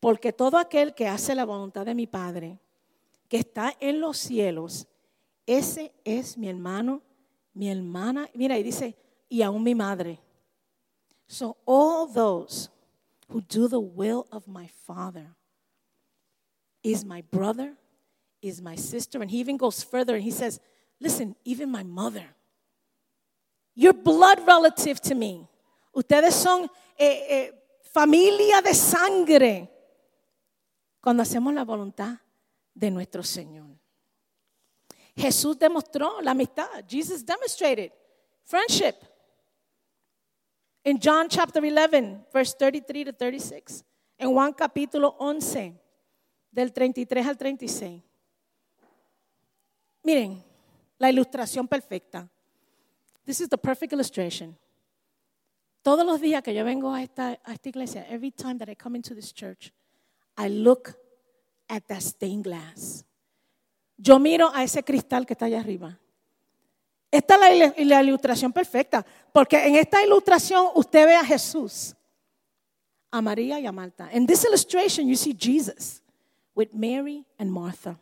porque 0.00 0.32
todo 0.32 0.58
aquel 0.58 0.94
que 0.94 1.06
hace 1.06 1.34
la 1.34 1.44
voluntad 1.44 1.86
de 1.86 1.94
mi 1.94 2.06
Padre, 2.06 2.58
que 3.28 3.38
está 3.38 3.74
en 3.80 4.00
los 4.00 4.18
cielos, 4.18 4.88
ese 5.46 5.92
es 6.04 6.36
mi 6.36 6.48
hermano, 6.48 7.02
mi 7.54 7.70
hermana, 7.70 8.28
mira, 8.34 8.58
y 8.58 8.62
dice, 8.62 8.96
y 9.28 9.42
aún 9.42 9.62
mi 9.62 9.74
madre. 9.74 10.20
So 11.26 11.56
all 11.64 12.12
those 12.12 12.70
who 13.28 13.40
do 13.40 13.68
the 13.68 13.78
will 13.78 14.26
of 14.32 14.48
my 14.48 14.68
Father 14.68 15.36
is 16.82 17.04
my 17.04 17.22
brother, 17.30 17.74
is 18.40 18.60
my 18.60 18.76
sister. 18.76 19.20
And 19.20 19.30
he 19.30 19.38
even 19.38 19.56
goes 19.56 19.82
further 19.82 20.14
and 20.14 20.22
he 20.22 20.30
says, 20.30 20.60
Listen, 21.00 21.34
even 21.44 21.70
my 21.70 21.82
mother. 21.82 22.26
You're 23.74 23.94
blood 23.94 24.46
relative 24.46 25.00
to 25.02 25.14
me. 25.14 25.48
Ustedes 25.96 26.34
son 26.34 26.68
eh, 26.98 27.26
eh, 27.28 27.52
familia 27.94 28.60
de 28.60 28.74
sangre 28.74 29.70
cuando 31.00 31.22
hacemos 31.22 31.54
la 31.54 31.64
voluntad 31.64 32.18
de 32.74 32.90
nuestro 32.90 33.22
Señor. 33.22 33.68
Jesús 35.16 35.58
demostró 35.58 36.20
la 36.20 36.32
amistad. 36.32 36.84
Jesus 36.86 37.24
demonstrated 37.24 37.92
friendship. 38.44 38.96
In 40.84 40.98
John 40.98 41.28
chapter 41.28 41.60
11, 41.60 42.26
verse 42.32 42.54
33 42.54 43.04
to 43.04 43.12
36. 43.12 43.84
En 44.18 44.32
Juan 44.32 44.52
capítulo 44.52 45.16
11, 45.18 45.79
del 46.50 46.72
33 46.72 47.26
al 47.26 47.36
36. 47.36 48.02
Miren, 50.02 50.42
La 51.00 51.08
ilustración 51.08 51.66
perfecta. 51.66 52.28
This 53.24 53.40
is 53.40 53.48
the 53.48 53.56
perfect 53.56 53.94
illustration. 53.94 54.54
Todos 55.82 56.04
los 56.04 56.20
días 56.20 56.42
que 56.42 56.52
yo 56.52 56.62
vengo 56.62 56.92
a 56.92 57.02
esta, 57.02 57.38
iglesia, 57.64 58.06
every 58.10 58.30
time 58.30 58.58
that 58.58 58.68
I 58.68 58.76
come 58.76 58.96
into 58.96 59.14
this 59.14 59.32
church, 59.32 59.72
I 60.36 60.50
look 60.50 60.94
at 61.68 61.84
that 61.86 62.02
stained 62.02 62.44
glass. 62.44 63.02
Yo 63.96 64.18
miro 64.18 64.50
a 64.54 64.62
ese 64.62 64.84
cristal 64.84 65.24
que 65.24 65.32
está 65.32 65.46
allá 65.46 65.60
arriba. 65.60 65.98
Esta 67.10 67.48
es 67.48 67.58
la, 67.58 67.74
la 67.76 68.02
ilustración 68.02 68.52
perfecta, 68.52 69.04
porque 69.32 69.56
en 69.56 69.76
esta 69.76 70.04
ilustración 70.04 70.66
usted 70.74 71.06
ve 71.06 71.14
a 71.16 71.24
Jesús, 71.24 71.96
a 73.10 73.22
María 73.22 73.58
y 73.58 73.64
a 73.64 73.72
Marta. 73.72 74.10
In 74.12 74.26
this 74.26 74.44
illustration, 74.44 75.08
you 75.08 75.16
see 75.16 75.34
Jesus 75.34 76.02
with 76.54 76.74
Mary 76.74 77.24
and 77.38 77.52
Martha, 77.52 77.98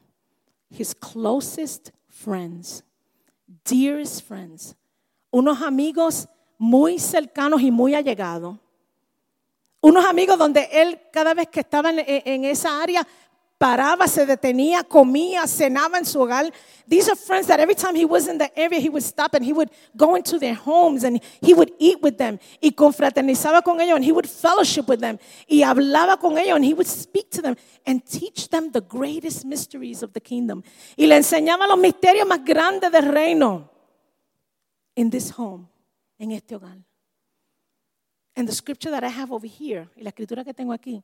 his 0.71 0.95
closest 0.95 1.93
friends, 2.09 2.83
dearest 3.65 4.27
friends, 4.27 4.75
unos 5.33 5.63
amigos 5.63 6.27
muy 6.59 6.99
cercanos 6.99 7.63
y 7.63 7.71
muy 7.71 7.95
allegados. 7.95 8.57
Unos 9.81 10.05
amigos 10.07 10.37
donde 10.39 10.69
él 10.73 11.01
cada 11.13 11.35
vez 11.35 11.49
que 11.49 11.61
estaba 11.61 11.91
en, 11.91 12.01
en 12.07 12.45
esa 12.45 12.83
área 12.83 13.07
paraba, 13.59 14.07
se 14.07 14.25
detenía, 14.25 14.85
comía, 14.85 15.47
cenaba 15.47 15.99
en 15.99 16.07
su 16.07 16.21
hogar. 16.21 16.53
These 16.89 17.11
are 17.11 17.17
friends 17.17 17.49
that 17.49 17.59
every 17.59 17.75
time 17.75 17.97
he 17.97 18.05
was 18.05 18.29
in 18.29 18.39
the 18.39 18.51
area, 18.57 18.79
he 18.79 18.89
would 18.89 19.03
stop 19.03 19.35
and 19.35 19.45
he 19.45 19.53
would 19.53 19.71
go 19.97 20.15
into 20.15 20.39
their 20.39 20.55
homes 20.55 21.03
and 21.05 21.21
he 21.43 21.53
would 21.55 21.73
eat 21.79 22.01
with 22.01 22.17
them. 22.17 22.39
Y 22.63 22.71
confraternizaba 22.71 23.63
con 23.63 23.81
ellos 23.81 23.97
and 23.97 24.05
he 24.05 24.13
would 24.13 24.29
fellowship 24.29 24.89
with 24.89 25.01
them. 25.01 25.19
Y 25.49 25.63
hablaba 25.63 26.19
con 26.19 26.39
ellos 26.39 26.57
and 26.57 26.65
he 26.65 26.73
would 26.73 26.87
speak 26.87 27.31
to 27.31 27.43
them 27.43 27.57
and 27.85 28.07
teach 28.07 28.49
them 28.49 28.71
the 28.71 28.81
greatest 28.81 29.45
mysteries 29.45 30.03
of 30.03 30.13
the 30.13 30.21
kingdom. 30.21 30.63
Y 30.97 31.07
le 31.07 31.17
enseñaba 31.17 31.67
los 31.67 31.79
misterios 31.79 32.27
más 32.27 32.45
grandes 32.45 32.93
del 32.93 33.13
reino 33.13 33.69
in 34.95 35.11
this 35.11 35.31
home, 35.37 35.69
en 36.19 36.31
este 36.31 36.55
hogar. 36.55 36.79
And 38.37 38.47
the 38.47 38.55
scripture 38.55 38.93
that 38.93 39.03
I 39.03 39.09
have 39.09 39.33
over 39.33 39.49
here, 39.49 39.89
y 39.97 40.03
la 40.03 40.11
escritura 40.11 40.45
que 40.45 40.55
tengo 40.55 40.73
aquí, 40.73 41.03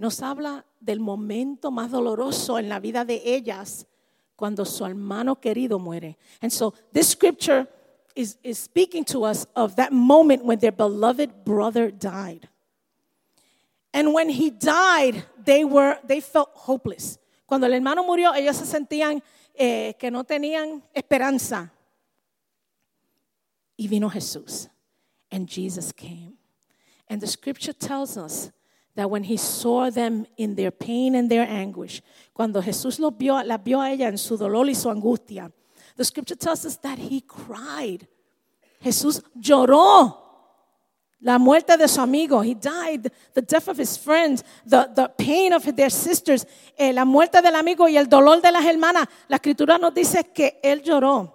nos 0.00 0.22
habla 0.22 0.64
del 0.80 0.98
momento 0.98 1.70
más 1.70 1.90
doloroso 1.90 2.58
en 2.58 2.70
la 2.70 2.80
vida 2.80 3.04
de 3.04 3.20
ellas 3.22 3.86
cuando 4.34 4.64
su 4.64 4.86
hermano 4.86 5.36
querido 5.36 5.78
muere. 5.78 6.16
And 6.40 6.50
so 6.50 6.72
this 6.94 7.08
scripture 7.08 7.68
is, 8.16 8.38
is 8.42 8.58
speaking 8.58 9.04
to 9.04 9.26
us 9.26 9.46
of 9.54 9.76
that 9.76 9.92
moment 9.92 10.42
when 10.42 10.58
their 10.58 10.72
beloved 10.72 11.44
brother 11.44 11.90
died. 11.90 12.48
And 13.92 14.14
when 14.14 14.30
he 14.30 14.50
died, 14.50 15.22
they, 15.44 15.64
were, 15.66 15.98
they 16.02 16.22
felt 16.22 16.48
hopeless. 16.54 17.18
Cuando 17.46 17.66
el 17.66 17.74
hermano 17.74 18.02
murió, 18.02 18.32
ellos 18.34 18.56
se 18.56 18.64
sentían 18.64 19.22
eh, 19.54 19.92
que 19.98 20.10
no 20.10 20.24
tenían 20.24 20.82
esperanza. 20.94 21.70
Y 23.76 23.86
vino 23.86 24.08
Jesús. 24.08 24.70
And 25.30 25.46
Jesus 25.46 25.92
came. 25.92 26.38
And 27.06 27.20
the 27.20 27.26
scripture 27.26 27.74
tells 27.74 28.16
us 28.16 28.50
that 28.94 29.10
when 29.10 29.24
he 29.24 29.36
saw 29.36 29.90
them 29.90 30.26
in 30.36 30.54
their 30.54 30.70
pain 30.70 31.14
and 31.14 31.30
their 31.30 31.46
anguish, 31.48 32.02
cuando 32.34 32.60
Jesús 32.60 32.98
los 32.98 33.12
vio, 33.16 33.36
a 33.36 33.90
ella 33.90 34.08
en 34.08 34.18
su 34.18 34.36
dolor 34.36 34.68
y 34.68 34.74
su 34.74 34.88
angustia, 34.88 35.52
the 35.96 36.04
scripture 36.04 36.36
tells 36.36 36.64
us 36.64 36.76
that 36.78 36.98
he 36.98 37.20
cried. 37.20 38.06
Jesús 38.82 39.22
lloró 39.38 40.16
la 41.20 41.38
muerte 41.38 41.76
de 41.76 41.86
su 41.86 42.00
amigo. 42.00 42.42
He 42.42 42.54
died, 42.54 43.12
the 43.34 43.42
death 43.42 43.68
of 43.68 43.78
his 43.78 43.98
friends, 43.98 44.42
the, 44.64 44.90
the 44.94 45.08
pain 45.18 45.52
of 45.52 45.64
their 45.76 45.90
sisters, 45.90 46.46
eh, 46.78 46.92
la 46.92 47.04
muerte 47.04 47.42
del 47.42 47.54
amigo 47.54 47.88
y 47.88 47.96
el 47.96 48.08
dolor 48.08 48.40
de 48.40 48.50
las 48.50 48.64
hermanas. 48.64 49.06
La 49.28 49.36
escritura 49.36 49.78
nos 49.78 49.94
dice 49.94 50.24
que 50.32 50.58
él 50.62 50.82
lloró. 50.82 51.34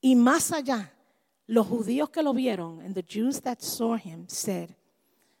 Y 0.00 0.16
más 0.16 0.52
allá, 0.52 0.92
los 1.46 1.66
judíos 1.66 2.10
que 2.10 2.22
lo 2.22 2.34
vieron, 2.34 2.80
and 2.80 2.94
the 2.94 3.02
Jews 3.02 3.40
that 3.42 3.60
saw 3.60 3.96
him, 3.96 4.26
said, 4.28 4.74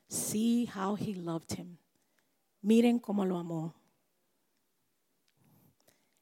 See 0.08 0.66
how 0.66 0.94
he 0.94 1.14
loved 1.14 1.52
him. 1.52 1.78
Miren 2.62 2.98
cómo 3.00 3.24
lo 3.24 3.36
amó. 3.36 3.74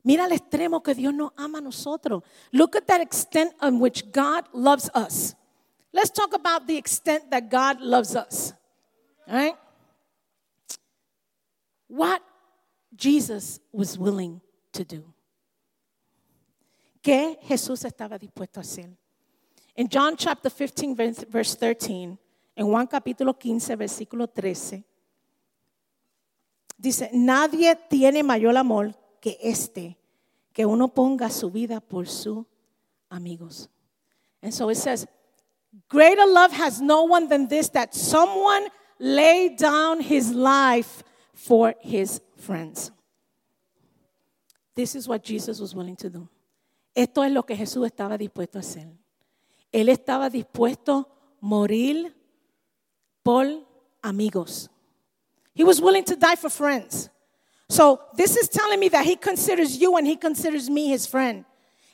Mira 0.05 0.26
el 0.26 0.32
extremo 0.32 0.82
que 0.82 0.95
Dios 0.95 1.14
nos 1.14 1.32
ama 1.37 1.59
a 1.59 1.62
nosotros. 1.62 2.22
Look 2.53 2.76
at 2.76 2.87
that 2.87 3.01
extent 3.01 3.55
on 3.61 3.80
which 3.80 4.12
God 4.12 4.45
loves 4.53 4.91
us. 4.95 5.35
Let's 5.93 6.11
talk 6.11 6.35
about 6.35 6.66
the 6.66 6.76
extent 6.76 7.30
that 7.30 7.51
God 7.51 7.80
loves 7.80 8.14
us. 8.14 8.53
All 9.26 9.35
right? 9.35 9.57
What 11.89 12.22
Jesus 12.95 13.61
was 13.72 13.99
willing 13.99 14.41
to 14.72 14.85
do. 14.85 15.14
¿Qué 17.03 17.39
Jesús 17.43 17.85
estaba 17.85 18.18
dispuesto 18.18 18.59
a 18.59 18.62
hacer? 18.62 18.91
In 19.76 19.89
John 19.89 20.16
chapter 20.16 20.51
15, 20.51 20.95
verse 21.28 21.55
13, 21.55 22.18
en 22.57 22.66
Juan 22.66 22.86
capítulo 22.86 23.38
15, 23.38 23.76
versículo 23.76 24.28
13, 24.28 24.84
dice, 26.76 27.11
nadie 27.12 27.76
tiene 27.88 28.22
mayor 28.22 28.57
amor 28.57 28.94
que 29.20 29.38
este, 29.40 29.98
que 30.52 30.66
uno 30.66 30.88
ponga 30.88 31.30
su 31.30 31.50
vida 31.50 31.80
por 31.80 32.07
sus 32.07 32.46
amigos. 33.09 33.68
And 34.42 34.52
so 34.52 34.70
it 34.70 34.76
says, 34.76 35.07
greater 35.88 36.26
love 36.26 36.52
has 36.52 36.80
no 36.80 37.02
one 37.05 37.28
than 37.28 37.48
this, 37.48 37.70
that 37.70 37.94
someone 37.94 38.68
lay 38.98 39.48
down 39.48 40.00
his 40.00 40.32
life 40.32 41.02
for 41.32 41.74
his 41.80 42.20
friends. 42.36 42.92
This 44.74 44.94
is 44.94 45.09
what 45.09 45.22
Jesus 45.24 45.61
was 45.61 45.74
willing 45.74 45.96
to 45.96 46.11
do. 46.11 46.28
Esto 46.94 47.24
es 47.24 47.32
lo 47.32 47.42
que 47.44 47.57
Jesús 47.57 47.86
estaba 47.86 48.16
dispuesto 48.16 48.59
a 48.59 48.61
hacer. 48.61 48.88
Él 49.72 49.88
estaba 49.88 50.30
dispuesto 50.30 50.92
a 50.92 51.09
morir 51.40 52.14
por 53.25 53.47
amigos. 54.03 54.68
He 55.55 55.64
was 55.64 55.81
willing 55.81 56.05
to 56.05 56.16
die 56.16 56.37
for 56.37 56.51
friends. 56.51 57.11
So 57.68 58.01
this 58.16 58.37
is 58.37 58.49
telling 58.49 58.79
me 58.79 58.89
that 58.91 59.05
he 59.05 59.16
considers 59.16 59.77
you 59.77 59.97
and 59.97 60.07
he 60.07 60.16
considers 60.16 60.68
me 60.68 60.89
his 60.89 61.07
friend. 61.07 61.45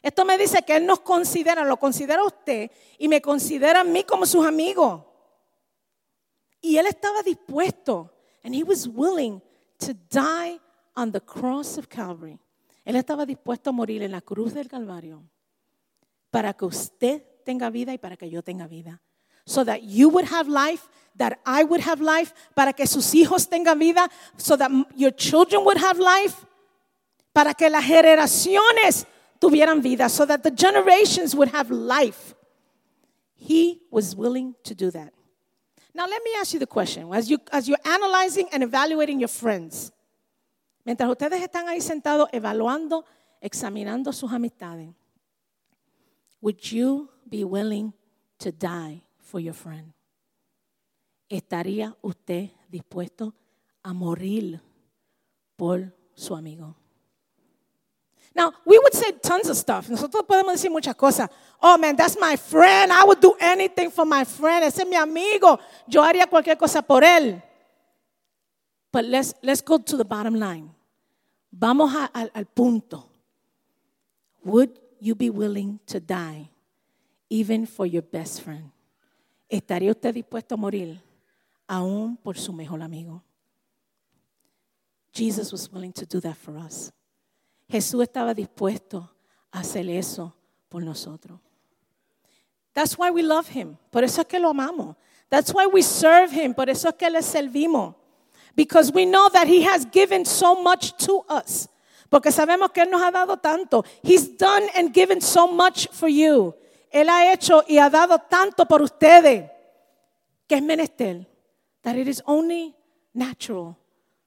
Esto 0.03 0.24
me 0.24 0.37
dice 0.39 0.62
que 0.66 0.76
él 0.76 0.87
nos 0.87 1.01
considera, 1.01 1.64
lo 1.64 1.76
considera 1.76 2.24
usted 2.24 2.70
y 2.99 3.07
me 3.07 3.20
considera 3.20 3.81
a 3.81 3.85
mí 3.85 4.05
como 4.05 4.26
sus 4.26 4.45
amigos. 4.47 5.03
Y 6.62 6.76
él 6.76 6.87
estaba 6.87 7.22
dispuesto, 7.22 8.11
and 8.43 8.55
he 8.55 8.62
was 8.62 8.87
willing 8.87 9.41
to 9.78 9.95
die 9.95 10.59
on 10.95 11.12
the 11.12 11.20
cross 11.20 11.78
of 11.78 11.89
Calvary. 11.89 12.39
Él 12.85 12.97
estaba 12.97 13.24
dispuesto 13.24 13.70
a 13.70 13.72
morir 13.72 14.03
en 14.03 14.11
la 14.11 14.20
cruz 14.20 14.53
del 14.55 14.68
Calvario 14.68 15.22
para 16.31 16.55
que 16.55 16.64
usted 16.64 17.22
tenga 17.45 17.70
vida 17.70 17.93
y 17.93 17.99
para 17.99 18.16
que 18.16 18.28
yo 18.28 18.43
tenga 18.43 18.66
vida. 18.66 19.03
So 19.47 19.64
that 19.64 19.82
you 19.82 20.09
would 20.09 20.26
have 20.26 20.49
life 20.49 20.88
that 21.20 21.38
I 21.45 21.64
would 21.64 21.82
have 21.82 22.01
life, 22.01 22.32
para 22.57 22.72
que 22.72 22.86
sus 22.86 23.12
hijos 23.12 23.47
tengan 23.47 23.78
vida, 23.78 24.09
so 24.38 24.57
that 24.57 24.70
your 24.97 25.11
children 25.11 25.64
would 25.64 25.76
have 25.76 25.99
life, 25.99 26.47
para 27.34 27.53
que 27.55 27.68
las 27.68 27.84
generaciones 27.84 29.05
tuvieran 29.38 29.82
vida, 29.82 30.09
so 30.09 30.24
that 30.24 30.43
the 30.43 30.51
generations 30.51 31.36
would 31.36 31.49
have 31.49 31.70
life. 31.70 32.34
He 33.34 33.82
was 33.91 34.16
willing 34.16 34.55
to 34.64 34.74
do 34.74 34.91
that. 34.91 35.12
Now, 35.95 36.07
let 36.07 36.22
me 36.24 36.30
ask 36.38 36.55
you 36.55 36.59
the 36.59 36.66
question 36.66 37.12
as, 37.12 37.30
you, 37.30 37.38
as 37.53 37.68
you're 37.68 37.84
analyzing 37.84 38.49
and 38.51 38.62
evaluating 38.62 39.20
your 39.20 39.28
friends, 39.28 39.93
mientras 40.86 41.11
ustedes 41.11 41.43
están 41.43 41.68
ahí 41.68 41.82
sentados 41.82 42.30
evaluando, 42.32 43.05
examinando 43.43 44.14
sus 44.14 44.30
amistades, 44.30 44.95
would 46.41 46.72
you 46.72 47.11
be 47.28 47.45
willing 47.45 47.93
to 48.38 48.51
die 48.51 49.03
for 49.31 49.41
your 49.41 49.55
friend? 49.55 49.93
¿Estaría 51.28 51.97
usted 52.03 52.51
dispuesto 52.68 53.35
a 53.83 53.93
morir 53.93 54.61
por 55.57 55.95
su 56.14 56.35
amigo? 56.35 56.76
Now, 58.35 58.53
we 58.64 58.78
would 58.78 58.95
say 58.95 59.12
tons 59.12 59.49
of 59.49 59.57
stuff. 59.57 59.89
Nosotros 59.89 60.24
podemos 60.24 60.53
decir 60.53 60.70
muchas 60.70 60.95
cosas. 60.95 61.28
Oh, 61.61 61.76
man, 61.78 61.97
that's 61.97 62.16
my 62.18 62.37
friend. 62.37 62.93
I 62.93 63.05
would 63.05 63.20
do 63.20 63.35
anything 63.41 63.91
for 63.91 64.05
my 64.05 64.24
friend. 64.24 64.64
Ese 64.64 64.81
es 64.81 64.87
mi 64.87 64.97
amigo. 64.97 65.59
Yo 65.89 66.03
haría 66.03 66.26
cualquier 66.28 66.57
cosa 66.57 66.83
por 66.83 67.03
él. 67.03 67.43
But 68.93 69.05
let's, 69.05 69.35
let's 69.43 69.62
go 69.62 69.78
to 69.78 69.97
the 69.97 70.05
bottom 70.05 70.35
line. 70.35 70.70
Vamos 71.53 71.93
a, 71.95 72.11
al, 72.14 72.31
al 72.35 72.45
punto. 72.45 73.09
Would 74.45 74.78
you 75.01 75.14
be 75.14 75.31
willing 75.31 75.81
to 75.87 76.01
die 76.01 76.51
even 77.28 77.66
for 77.66 77.85
your 77.85 78.03
best 78.03 78.43
friend? 78.43 78.70
¿Estaría 79.51 79.90
usted 79.90 80.14
dispuesto 80.14 80.55
a 80.55 80.59
morir 80.59 81.03
aún 81.70 82.16
por 82.16 82.36
su 82.36 82.53
mejor 82.53 82.82
amigo. 82.82 83.22
Jesus 85.12 85.53
was 85.53 85.70
willing 85.72 85.92
to 85.92 86.05
do 86.05 86.20
that 86.20 86.36
for 86.36 86.57
us. 86.57 86.92
Jesús 87.68 88.03
estaba 88.03 88.34
dispuesto 88.34 89.09
a 89.53 89.61
hacer 89.61 89.88
eso 89.88 90.34
por 90.68 90.82
nosotros. 90.82 91.38
That's 92.74 92.98
why 92.98 93.11
we 93.11 93.22
love 93.22 93.48
him. 93.48 93.76
Por 93.92 94.03
eso 94.03 94.20
es 94.22 94.26
que 94.26 94.40
lo 94.40 94.51
amamos. 94.51 94.96
That's 95.28 95.53
why 95.55 95.66
we 95.66 95.82
serve 95.82 96.32
him. 96.32 96.55
Por 96.55 96.68
eso 96.68 96.88
es 96.88 96.94
que 96.96 97.09
le 97.09 97.22
servimos. 97.22 97.94
Because 98.57 98.92
we 98.92 99.05
know 99.05 99.28
that 99.30 99.46
he 99.46 99.62
has 99.62 99.86
given 99.92 100.24
so 100.24 100.57
much 100.57 100.96
to 101.07 101.24
us. 101.28 101.68
Porque 102.09 102.32
sabemos 102.32 102.72
que 102.72 102.82
Él 102.82 102.90
nos 102.90 103.01
ha 103.01 103.12
dado 103.12 103.36
tanto. 103.36 103.84
He's 104.03 104.36
done 104.36 104.68
and 104.74 104.92
given 104.92 105.20
so 105.20 105.46
much 105.46 105.88
for 105.92 106.09
you. 106.09 106.53
Él 106.91 107.09
ha 107.09 107.32
hecho 107.32 107.62
y 107.66 107.78
ha 107.78 107.88
dado 107.88 108.18
tanto 108.18 108.66
por 108.66 108.82
ustedes 108.82 109.51
que 110.47 110.57
es 110.57 110.62
menester. 110.62 111.26
That 111.82 111.97
it 111.97 112.09
is 112.09 112.22
only 112.26 112.74
natural 113.14 113.76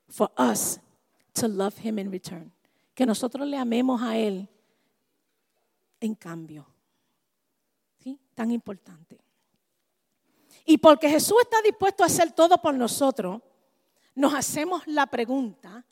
for 0.09 0.31
us 0.37 0.79
to 1.33 1.47
love 1.47 1.77
Him 1.77 1.99
in 1.99 2.11
return. 2.11 2.51
Que 2.95 3.05
nosotros 3.05 3.47
le 3.47 3.57
amemos 3.57 4.01
a 4.01 4.17
Él 4.17 4.47
en 5.99 6.15
cambio. 6.15 6.65
¿Sí? 7.99 8.19
Tan 8.33 8.51
importante. 8.51 9.19
Y 10.65 10.77
porque 10.77 11.09
Jesús 11.09 11.37
está 11.41 11.61
dispuesto 11.61 12.03
a 12.03 12.07
hacer 12.07 12.31
todo 12.31 12.57
por 12.61 12.73
nosotros, 12.73 13.41
nos 14.15 14.33
hacemos 14.33 14.85
la 14.87 15.05
pregunta, 15.07 15.85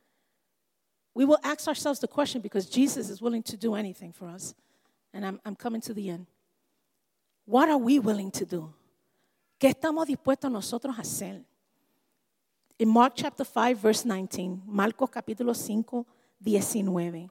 we 1.13 1.25
will 1.25 1.39
ask 1.43 1.67
ourselves 1.67 1.99
the 1.99 2.07
question 2.07 2.41
because 2.41 2.69
Jesus 2.69 3.09
is 3.09 3.21
willing 3.21 3.43
to 3.43 3.57
do 3.57 3.75
anything 3.75 4.13
for 4.13 4.29
us. 4.29 4.55
And 5.13 5.25
I'm, 5.25 5.41
I'm 5.43 5.55
coming 5.55 5.81
to 5.81 5.93
the 5.93 6.09
end. 6.09 6.27
What 7.45 7.69
are 7.69 7.77
we 7.77 7.99
willing 7.99 8.31
to 8.31 8.45
do? 8.45 8.73
¿Qué 9.57 9.67
estamos 9.67 10.07
dispuestos 10.07 10.51
nosotros 10.51 10.97
a 10.97 11.01
hacer? 11.01 11.45
In 12.77 12.89
Mark 12.89 13.13
chapter 13.15 13.45
5, 13.45 13.79
verse 13.79 14.03
19, 14.03 14.63
Marcos 14.65 15.09
capítulo 15.09 15.53
5, 15.53 16.05
19, 16.39 17.29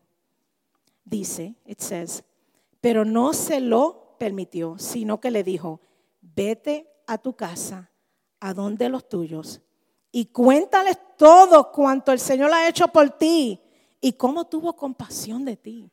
dice, 1.05 1.57
it 1.67 1.81
says, 1.81 2.23
pero 2.81 3.05
no 3.05 3.33
se 3.33 3.61
lo 3.61 4.17
permitió, 4.19 4.79
sino 4.79 5.21
que 5.21 5.31
le 5.31 5.43
dijo, 5.43 5.81
vete 6.21 6.87
a 7.07 7.19
tu 7.19 7.35
casa, 7.35 7.91
a 8.39 8.55
donde 8.55 8.89
los 8.89 9.09
tuyos, 9.09 9.61
y 10.13 10.27
cuéntales 10.27 10.99
todo 11.17 11.73
cuanto 11.73 12.13
el 12.13 12.21
Señor 12.21 12.53
ha 12.53 12.69
hecho 12.69 12.87
por 12.89 13.11
ti 13.11 13.61
y 14.01 14.13
cómo 14.13 14.47
tuvo 14.47 14.75
compasión 14.77 15.45
de 15.45 15.57
ti. 15.57 15.91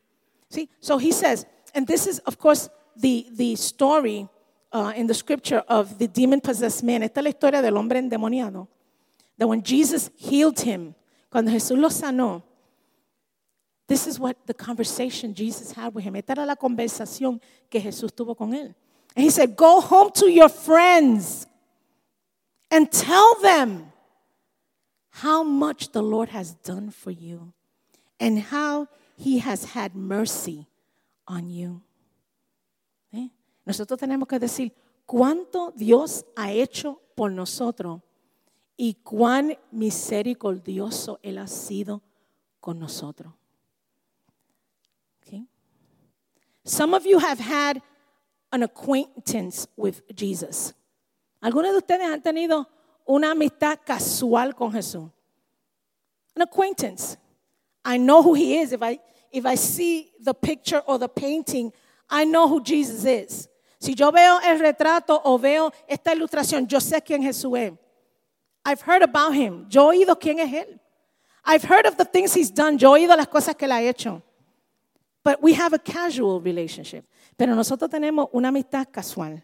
See, 0.50 0.70
so 0.80 0.98
he 0.98 1.12
says, 1.12 1.46
and 1.74 1.86
this 1.86 2.06
is, 2.06 2.22
of 2.24 2.38
course, 2.38 2.70
the, 2.98 3.26
the 3.32 3.56
story 3.56 4.28
uh, 4.72 4.92
in 4.96 5.06
the 5.06 5.14
scripture 5.14 5.62
of 5.68 5.98
the 5.98 6.08
demon 6.08 6.40
possessed 6.40 6.82
man. 6.82 7.02
Esta 7.02 7.20
es 7.20 7.24
la 7.24 7.30
historia 7.30 7.62
del 7.62 7.76
hombre 7.76 7.98
endemoniado. 7.98 8.68
That 9.38 9.48
when 9.48 9.62
Jesus 9.62 10.10
healed 10.16 10.60
him, 10.60 10.94
cuando 11.30 11.50
Jesús 11.50 11.78
lo 11.80 11.88
sanó, 11.88 12.42
this 13.86 14.06
is 14.06 14.18
what 14.20 14.36
the 14.46 14.54
conversation 14.54 15.34
Jesus 15.34 15.72
had 15.72 15.94
with 15.94 16.04
him. 16.04 16.16
Esta 16.16 16.32
era 16.32 16.44
la 16.44 16.56
conversación 16.56 17.40
que 17.70 17.80
Jesús 17.80 18.12
tuvo 18.12 18.36
con 18.36 18.52
él. 18.52 18.74
And 19.16 19.24
he 19.24 19.30
said, 19.30 19.56
Go 19.56 19.80
home 19.80 20.10
to 20.16 20.30
your 20.30 20.48
friends 20.48 21.46
and 22.70 22.90
tell 22.92 23.34
them 23.40 23.92
how 25.10 25.42
much 25.42 25.92
the 25.92 26.02
Lord 26.02 26.28
has 26.28 26.52
done 26.52 26.90
for 26.90 27.10
you 27.10 27.52
and 28.20 28.38
how 28.38 28.88
he 29.16 29.38
has 29.38 29.64
had 29.64 29.94
mercy 29.94 30.66
on 31.26 31.48
you. 31.48 31.82
¿Eh? 33.12 33.30
Nosotros 33.64 33.98
tenemos 33.98 34.28
que 34.28 34.38
decir 34.38 34.72
cuánto 35.06 35.72
Dios 35.72 36.26
ha 36.36 36.52
hecho 36.52 37.00
por 37.14 37.32
nosotros 37.32 38.00
y 38.76 38.94
cuán 38.94 39.58
misericordioso 39.70 41.18
Él 41.22 41.38
ha 41.38 41.46
sido 41.46 42.02
con 42.60 42.78
nosotros. 42.78 43.32
Okay? 45.22 45.46
Some 46.64 46.94
of 46.94 47.04
you 47.04 47.18
have 47.18 47.40
had 47.40 47.82
an 48.52 48.62
acquaintance 48.62 49.66
with 49.76 50.02
Jesus. 50.14 50.74
Algunos 51.40 51.72
de 51.72 51.78
ustedes 51.78 52.06
han 52.06 52.22
tenido 52.22 52.66
una 53.06 53.30
amistad 53.32 53.78
casual 53.84 54.54
con 54.54 54.72
Jesús. 54.72 55.10
An 56.36 56.42
acquaintance. 56.42 57.16
I 57.84 57.96
know 57.96 58.22
who 58.22 58.34
he 58.34 58.58
is. 58.58 58.72
If 58.72 58.82
I, 58.82 59.00
if 59.32 59.46
I 59.46 59.56
see 59.56 60.12
the 60.20 60.34
picture 60.34 60.82
or 60.86 60.98
the 60.98 61.08
painting, 61.08 61.72
I 62.10 62.24
know 62.24 62.48
who 62.48 62.62
Jesus 62.62 63.04
is. 63.04 63.48
Si 63.80 63.94
yo 63.94 64.10
veo 64.10 64.38
el 64.40 64.58
retrato 64.58 65.20
o 65.24 65.38
veo 65.38 65.72
esta 65.86 66.12
ilustración, 66.12 66.66
yo 66.66 66.80
sé 66.80 67.02
quién 67.02 67.22
Jesús 67.22 67.56
es. 67.58 67.72
I've 68.64 68.80
heard 68.82 69.02
about 69.02 69.34
him. 69.34 69.66
Yo 69.68 69.92
he 69.92 70.04
oído 70.04 70.18
quién 70.18 70.38
es 70.40 70.52
él. 70.52 70.80
I've 71.44 71.62
heard 71.62 71.86
of 71.86 71.96
the 71.96 72.04
things 72.04 72.34
he's 72.34 72.50
done. 72.50 72.76
Yo 72.76 72.94
he 72.94 73.06
oído 73.06 73.16
las 73.16 73.28
cosas 73.28 73.54
que 73.56 73.66
él 73.66 73.72
ha 73.72 73.80
hecho. 73.80 74.22
But 75.22 75.42
we 75.42 75.54
have 75.54 75.72
a 75.72 75.78
casual 75.78 76.40
relationship. 76.40 77.04
Pero 77.36 77.54
nosotros 77.54 77.90
tenemos 77.90 78.28
una 78.32 78.48
amistad 78.48 78.88
casual. 78.90 79.42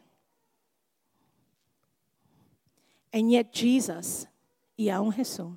And 3.13 3.31
yet 3.31 3.53
Jesus, 3.53 4.27
y 4.77 4.89
aún 4.89 5.13
Jesús, 5.13 5.57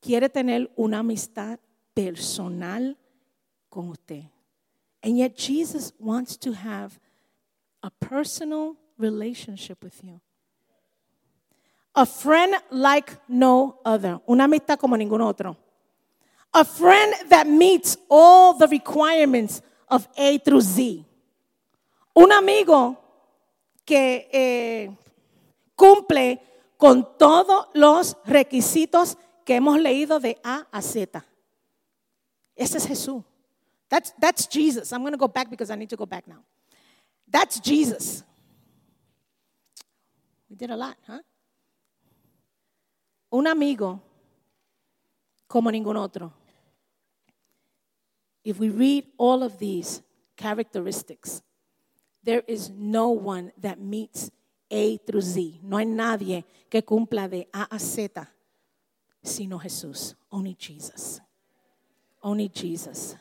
quiere 0.00 0.28
tener 0.28 0.70
una 0.76 0.98
amistad 0.98 1.58
personal 1.94 2.98
con 3.70 3.88
usted. 3.88 4.24
And 5.02 5.16
yet 5.16 5.36
Jesus 5.36 5.92
wants 5.98 6.36
to 6.38 6.52
have 6.52 6.98
a 7.82 7.90
personal 7.90 8.76
relationship 8.98 9.82
with 9.82 10.02
you. 10.04 10.20
A 11.94 12.06
friend 12.06 12.54
like 12.70 13.16
no 13.28 13.78
other. 13.84 14.20
Una 14.28 14.44
amistad 14.44 14.78
como 14.78 14.96
ningún 14.96 15.22
otro. 15.22 15.56
A 16.52 16.64
friend 16.64 17.14
that 17.30 17.46
meets 17.46 17.96
all 18.08 18.54
the 18.54 18.66
requirements 18.68 19.62
of 19.88 20.06
A 20.16 20.38
through 20.38 20.60
Z. 20.60 21.04
Un 22.14 22.32
amigo 22.32 22.98
que 23.84 24.28
eh, 24.32 24.90
cumple 25.74 26.40
con 26.76 27.16
todos 27.18 27.66
los 27.74 28.16
requisitos 28.24 29.16
que 29.44 29.56
hemos 29.56 29.78
leído 29.80 30.20
de 30.20 30.38
A 30.44 30.66
a 30.70 30.82
Z. 30.82 31.24
Ese 32.54 32.78
es 32.78 32.86
Jesús. 32.86 33.22
That's, 33.90 34.12
that's 34.18 34.46
Jesus. 34.46 34.92
I'm 34.92 35.00
going 35.00 35.12
to 35.12 35.18
go 35.18 35.28
back 35.28 35.50
because 35.50 35.70
I 35.70 35.74
need 35.74 35.90
to 35.90 35.96
go 35.96 36.06
back 36.06 36.26
now. 36.26 36.38
That's 37.28 37.58
Jesus. 37.58 38.22
We 40.48 40.56
did 40.56 40.70
a 40.70 40.76
lot, 40.76 40.96
huh? 41.06 41.18
Un 43.32 43.46
amigo 43.46 44.00
como 45.48 45.70
ningún 45.70 45.96
otro. 45.96 46.32
If 48.44 48.58
we 48.58 48.70
read 48.70 49.06
all 49.18 49.42
of 49.42 49.58
these 49.58 50.02
characteristics, 50.36 51.42
there 52.22 52.42
is 52.46 52.70
no 52.70 53.10
one 53.10 53.52
that 53.60 53.80
meets 53.80 54.30
A 54.70 54.96
through 54.98 55.20
Z. 55.20 55.60
No 55.62 55.78
hay 55.78 55.84
nadie 55.84 56.44
que 56.70 56.82
cumpla 56.82 57.28
de 57.28 57.48
A 57.52 57.68
a 57.70 57.78
Z, 57.78 58.26
sino 59.22 59.58
Jesús. 59.58 60.14
Only 60.32 60.54
Jesus. 60.54 61.20
Only 62.22 62.48
Jesus. 62.48 63.16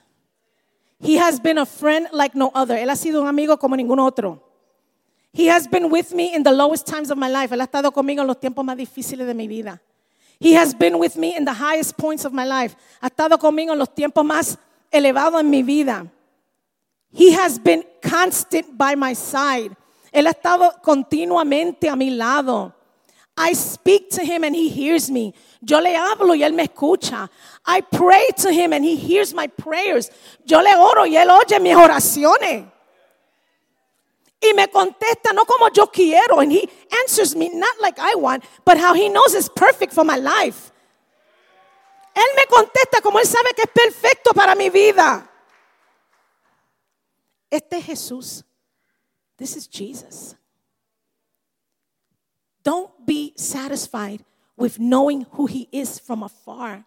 He 1.02 1.18
has 1.18 1.40
been 1.40 1.58
a 1.58 1.66
friend 1.66 2.08
like 2.12 2.36
no 2.36 2.52
other. 2.54 2.76
Él 2.76 2.90
ha 2.90 2.96
sido 2.96 3.22
un 3.22 3.28
amigo 3.28 3.58
como 3.58 3.76
ningún 3.76 4.00
otro. 4.00 4.42
He 5.32 5.48
has 5.48 5.68
been 5.68 5.90
with 5.90 6.14
me 6.14 6.34
in 6.34 6.44
the 6.44 6.52
lowest 6.52 6.88
times 6.88 7.12
of 7.12 7.18
my 7.18 7.30
life. 7.30 7.52
Él 7.52 7.62
ha 7.62 7.66
estado 7.66 7.92
conmigo 7.92 8.22
en 8.22 8.28
los 8.28 8.40
tiempos 8.40 8.66
más 8.66 8.76
difíciles 8.76 9.26
de 9.26 9.34
mi 9.34 9.48
vida. 9.48 9.80
He 10.40 10.54
has 10.56 10.74
been 10.74 10.98
with 10.98 11.16
me 11.16 11.36
in 11.36 11.46
the 11.46 11.54
highest 11.54 11.98
points 11.98 12.26
of 12.26 12.34
my 12.34 12.46
life. 12.46 12.76
Ha 13.02 13.08
estado 13.10 13.38
conmigo 13.38 13.72
en 13.72 13.80
los 13.80 13.90
tiempos 13.90 14.26
más 14.26 14.58
elevados 14.92 15.40
en 15.42 15.50
mi 15.50 15.64
vida. 15.64 16.08
He 17.12 17.32
has 17.34 17.60
been 17.60 17.84
constant 18.02 18.78
by 18.78 18.96
my 18.96 19.14
side. 19.14 19.76
Él 20.12 20.28
ha 20.28 20.32
estado 20.32 20.82
continuamente 20.82 21.90
a 21.90 21.96
mi 21.96 22.10
lado. 22.10 22.74
I 23.42 23.54
speak 23.54 24.10
to 24.12 24.26
him 24.26 24.44
and 24.44 24.54
he 24.54 24.68
hears 24.68 25.10
me. 25.10 25.34
Yo 25.62 25.80
le 25.80 25.96
hablo 25.96 26.36
y 26.36 26.44
él 26.44 26.54
me 26.54 26.68
escucha. 26.68 27.30
I 27.66 27.80
pray 27.80 28.28
to 28.40 28.52
him 28.52 28.74
and 28.74 28.84
he 28.84 28.98
hears 28.98 29.34
my 29.34 29.48
prayers. 29.48 30.12
Yo 30.46 30.60
le 30.60 30.76
oro 30.76 31.06
y 31.06 31.16
él 31.16 31.30
oye 31.30 31.58
mis 31.62 31.74
oraciones. 31.74 32.70
Y 34.42 34.54
me 34.54 34.68
contesta 34.68 35.34
no 35.34 35.46
como 35.46 35.70
yo 35.70 35.88
quiero. 35.88 36.42
And 36.42 36.52
he 36.52 36.70
answers 37.02 37.34
me 37.34 37.48
not 37.48 37.80
like 37.80 37.98
I 37.98 38.16
want, 38.16 38.44
but 38.66 38.78
how 38.78 38.94
he 38.94 39.08
knows 39.08 39.34
is 39.34 39.48
perfect 39.48 39.94
for 39.94 40.04
my 40.04 40.18
life. 40.18 40.74
Él 42.14 42.36
me 42.36 42.44
contesta 42.46 43.02
como 43.02 43.20
él 43.20 43.26
sabe 43.26 43.54
que 43.56 43.64
es 43.64 43.72
perfecto 43.72 44.34
para 44.34 44.54
mi 44.54 44.70
vida. 44.70 45.26
Este 47.50 47.78
es 47.78 47.86
Jesús. 47.86 48.44
This 49.38 49.56
is 49.56 49.66
Jesus. 49.66 50.36
Don't 52.70 52.92
be 53.04 53.34
satisfied 53.36 54.24
with 54.56 54.78
knowing 54.78 55.26
who 55.32 55.48
he 55.48 55.68
is 55.72 56.00
from 56.00 56.22
afar. 56.22 56.86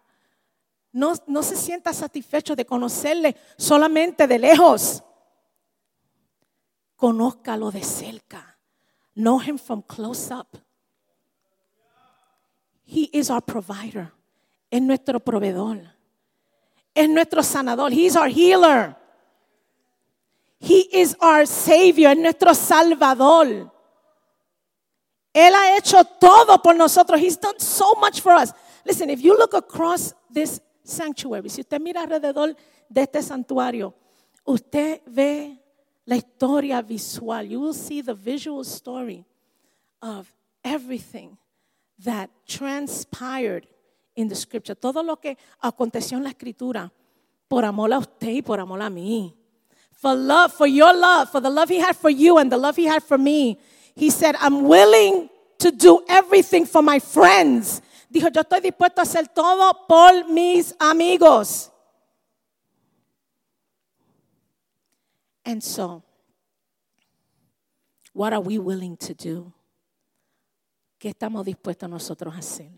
No, 0.93 1.13
se 1.13 1.57
sienta 1.57 1.91
satisfecho 1.91 2.55
de 2.55 2.63
conocerle 2.63 3.35
solamente 3.57 4.25
de 4.25 4.39
lejos. 4.39 5.03
Conózcalo 6.95 7.69
de 7.69 7.83
cerca. 7.83 8.57
Know 9.13 9.39
him 9.39 9.57
from 9.57 9.81
close 9.81 10.31
up. 10.31 10.55
He 12.85 13.09
is 13.11 13.29
our 13.29 13.41
provider. 13.41 14.09
Es 14.71 14.81
nuestro 14.81 15.19
proveedor. 15.19 15.81
Es 16.95 17.09
nuestro 17.09 17.43
sanador. 17.43 17.91
He 17.91 18.05
is 18.05 18.15
our 18.15 18.29
healer. 18.29 18.95
He 20.59 20.87
is 20.93 21.17
our 21.19 21.45
savior. 21.45 22.11
Es 22.11 22.17
nuestro 22.17 22.53
salvador. 22.53 23.72
Él 25.33 25.53
ha 25.55 25.77
hecho 25.77 26.03
todo 26.19 26.61
por 26.61 26.75
nosotros. 26.75 27.19
He's 27.19 27.39
done 27.39 27.59
so 27.59 27.95
much 27.95 28.21
for 28.21 28.33
us. 28.33 28.53
Listen, 28.85 29.09
if 29.09 29.21
you 29.21 29.35
look 29.35 29.53
across 29.53 30.13
this 30.31 30.61
sanctuary, 30.83 31.49
si 31.49 31.61
usted 31.61 31.81
mira 31.81 32.01
alrededor 32.01 32.55
de 32.89 33.01
este 33.01 33.21
santuario, 33.23 33.93
usted 34.45 35.01
ve 35.07 35.59
la 36.05 36.15
historia 36.15 36.81
visual. 36.81 37.43
You 37.43 37.61
will 37.61 37.73
see 37.73 38.01
the 38.01 38.13
visual 38.13 38.63
story 38.63 39.25
of 40.01 40.27
everything 40.63 41.37
that 41.99 42.29
transpired 42.45 43.67
in 44.15 44.27
the 44.27 44.35
scripture. 44.35 44.75
Todo 44.75 45.01
lo 45.01 45.15
que 45.15 45.37
aconteció 45.61 46.17
en 46.17 46.23
la 46.23 46.29
escritura 46.29 46.91
por 47.47 47.65
amor 47.65 47.93
a 47.93 47.99
usted 47.99 48.29
y 48.29 48.41
por 48.41 48.59
amor 48.59 48.81
a 48.81 48.89
mí. 48.89 49.33
For 49.91 50.15
love, 50.15 50.53
for 50.53 50.67
your 50.67 50.93
love, 50.93 51.29
for 51.31 51.41
the 51.41 51.49
love 51.49 51.69
he 51.69 51.79
had 51.79 51.95
for 51.95 52.09
you 52.09 52.37
and 52.37 52.51
the 52.51 52.57
love 52.57 52.75
he 52.75 52.85
had 52.85 53.01
for 53.01 53.17
me. 53.17 53.57
He 53.95 54.09
said, 54.09 54.35
I'm 54.39 54.63
willing 54.67 55.29
to 55.59 55.71
do 55.71 56.03
everything 56.09 56.65
for 56.65 56.81
my 56.81 56.99
friends. 56.99 57.81
Dijo, 58.11 58.29
yo 58.33 58.41
estoy 58.41 58.61
dispuesto 58.61 59.01
a 59.01 59.03
hacer 59.03 59.27
todo 59.33 59.87
por 59.87 60.27
mis 60.29 60.75
amigos. 60.79 61.71
And 65.45 65.61
so, 65.61 66.03
what 68.13 68.33
are 68.33 68.39
we 68.39 68.59
willing 68.59 68.97
to 68.97 69.13
do? 69.13 69.53
¿Qué 70.99 71.09
estamos 71.09 71.43
dispuestos 71.45 71.89
nosotros 71.89 72.33
a 72.33 72.37
hacer? 72.37 72.71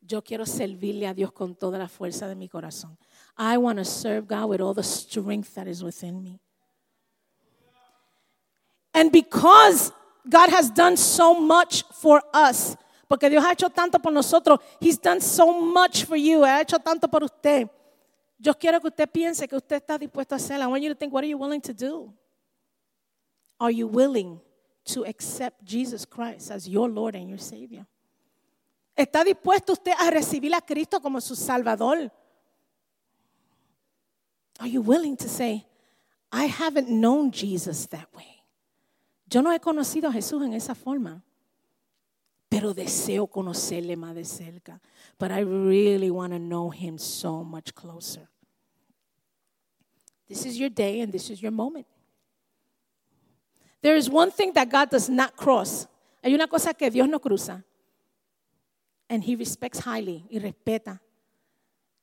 Yo 0.00 0.22
quiero 0.22 0.46
servirle 0.46 1.06
a 1.06 1.14
Dios 1.14 1.32
con 1.32 1.54
toda 1.54 1.78
la 1.78 1.88
fuerza 1.88 2.28
de 2.28 2.34
mi 2.34 2.48
corazón. 2.48 2.96
I 3.36 3.56
want 3.56 3.78
to 3.78 3.84
serve 3.84 4.26
God 4.26 4.48
with 4.48 4.60
all 4.60 4.74
the 4.74 4.82
strength 4.82 5.54
that 5.54 5.66
is 5.66 5.82
within 5.82 6.22
me. 6.22 6.40
And 8.96 9.12
because 9.12 9.92
God 10.26 10.48
has 10.48 10.70
done 10.70 10.96
so 10.96 11.38
much 11.38 11.84
for 12.00 12.22
us, 12.32 12.74
porque 13.06 13.28
Dios 13.28 13.44
ha 13.44 13.52
hecho 13.52 13.68
tanto 13.68 13.98
por 13.98 14.10
nosotros, 14.10 14.58
He's 14.80 14.96
done 14.96 15.20
so 15.20 15.60
much 15.60 16.04
for 16.04 16.16
you, 16.16 16.40
ha 16.44 16.62
hecho 16.62 16.78
tanto 16.78 17.06
por 17.06 17.22
usted. 17.22 17.68
Yo 18.40 18.54
quiero 18.54 18.80
que 18.80 18.88
usted 18.88 19.06
piense 19.12 19.46
que 19.46 19.54
usted 19.54 19.82
está 19.82 19.98
dispuesto 19.98 20.32
a 20.32 20.38
hacer. 20.38 20.62
I 20.62 20.66
want 20.66 20.82
you 20.82 20.88
to 20.88 20.94
think, 20.94 21.12
what 21.12 21.22
are 21.22 21.28
you 21.28 21.36
willing 21.36 21.60
to 21.60 21.74
do? 21.74 22.10
Are 23.60 23.70
you 23.70 23.86
willing 23.86 24.40
to 24.86 25.04
accept 25.04 25.62
Jesus 25.62 26.06
Christ 26.06 26.50
as 26.50 26.66
your 26.66 26.88
Lord 26.88 27.16
and 27.16 27.28
your 27.28 27.38
Savior? 27.38 27.86
¿Está 28.96 29.24
dispuesto 29.24 29.74
usted 29.74 29.92
a 29.92 30.10
recibir 30.10 30.54
a 30.54 30.62
Cristo 30.62 31.00
como 31.00 31.20
su 31.20 31.34
Salvador? 31.34 32.10
Are 34.58 34.68
you 34.68 34.80
willing 34.80 35.18
to 35.18 35.28
say, 35.28 35.66
I 36.32 36.46
haven't 36.46 36.88
known 36.88 37.30
Jesus 37.30 37.86
that 37.88 38.08
way? 38.16 38.35
Yo 39.28 39.42
no 39.42 39.52
he 39.52 39.60
conocido 39.60 40.08
a 40.08 40.12
Jesús 40.12 40.42
en 40.44 40.54
esa 40.54 40.74
forma, 40.74 41.22
pero 42.48 42.72
deseo 42.72 43.26
conocerle 43.26 43.96
más 43.96 44.14
de 44.14 44.24
cerca. 44.24 44.80
But 45.18 45.32
I 45.32 45.40
really 45.40 46.10
want 46.10 46.32
to 46.32 46.38
know 46.38 46.70
him 46.70 46.98
so 46.98 47.42
much 47.42 47.74
closer. 47.74 48.28
This 50.28 50.46
is 50.46 50.58
your 50.58 50.70
day 50.70 51.00
and 51.00 51.12
this 51.12 51.30
is 51.30 51.40
your 51.40 51.52
moment. 51.52 51.86
There 53.82 53.96
is 53.96 54.08
one 54.08 54.30
thing 54.30 54.52
that 54.54 54.68
God 54.68 54.90
does 54.90 55.08
not 55.08 55.36
cross. 55.36 55.86
Hay 56.22 56.34
una 56.34 56.46
cosa 56.46 56.74
que 56.74 56.90
Dios 56.90 57.08
no 57.08 57.18
cruza. 57.18 57.62
And 59.08 59.22
he 59.22 59.36
respects 59.36 59.80
highly 59.80 60.24
y 60.30 60.38
respeta. 60.40 61.00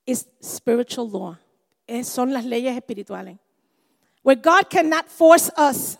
Is 0.05 0.27
spiritual 0.41 1.09
law. 1.09 1.37
Es, 1.87 2.07
son 2.07 2.31
las 2.33 2.45
leyes 2.45 2.75
espirituales. 2.75 3.37
Where 4.21 4.37
God 4.37 4.69
cannot 4.69 5.09
force 5.09 5.49
us 5.57 5.97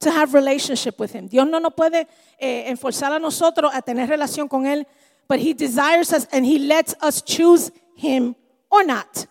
to 0.00 0.10
have 0.10 0.34
relationship 0.34 0.98
with 0.98 1.12
him. 1.12 1.26
Dios 1.26 1.46
no 1.48 1.58
nos 1.58 1.74
puede 1.74 2.06
eh, 2.38 2.64
enforzar 2.68 3.12
a 3.12 3.18
nosotros 3.18 3.72
a 3.74 3.82
tener 3.82 4.08
relación 4.08 4.48
con 4.48 4.64
él, 4.66 4.86
but 5.28 5.40
he 5.40 5.52
desires 5.52 6.12
us 6.12 6.26
and 6.32 6.46
he 6.46 6.58
lets 6.58 6.94
us 7.00 7.22
choose 7.22 7.70
him 7.96 8.34
or 8.70 8.84
not. 8.84 9.26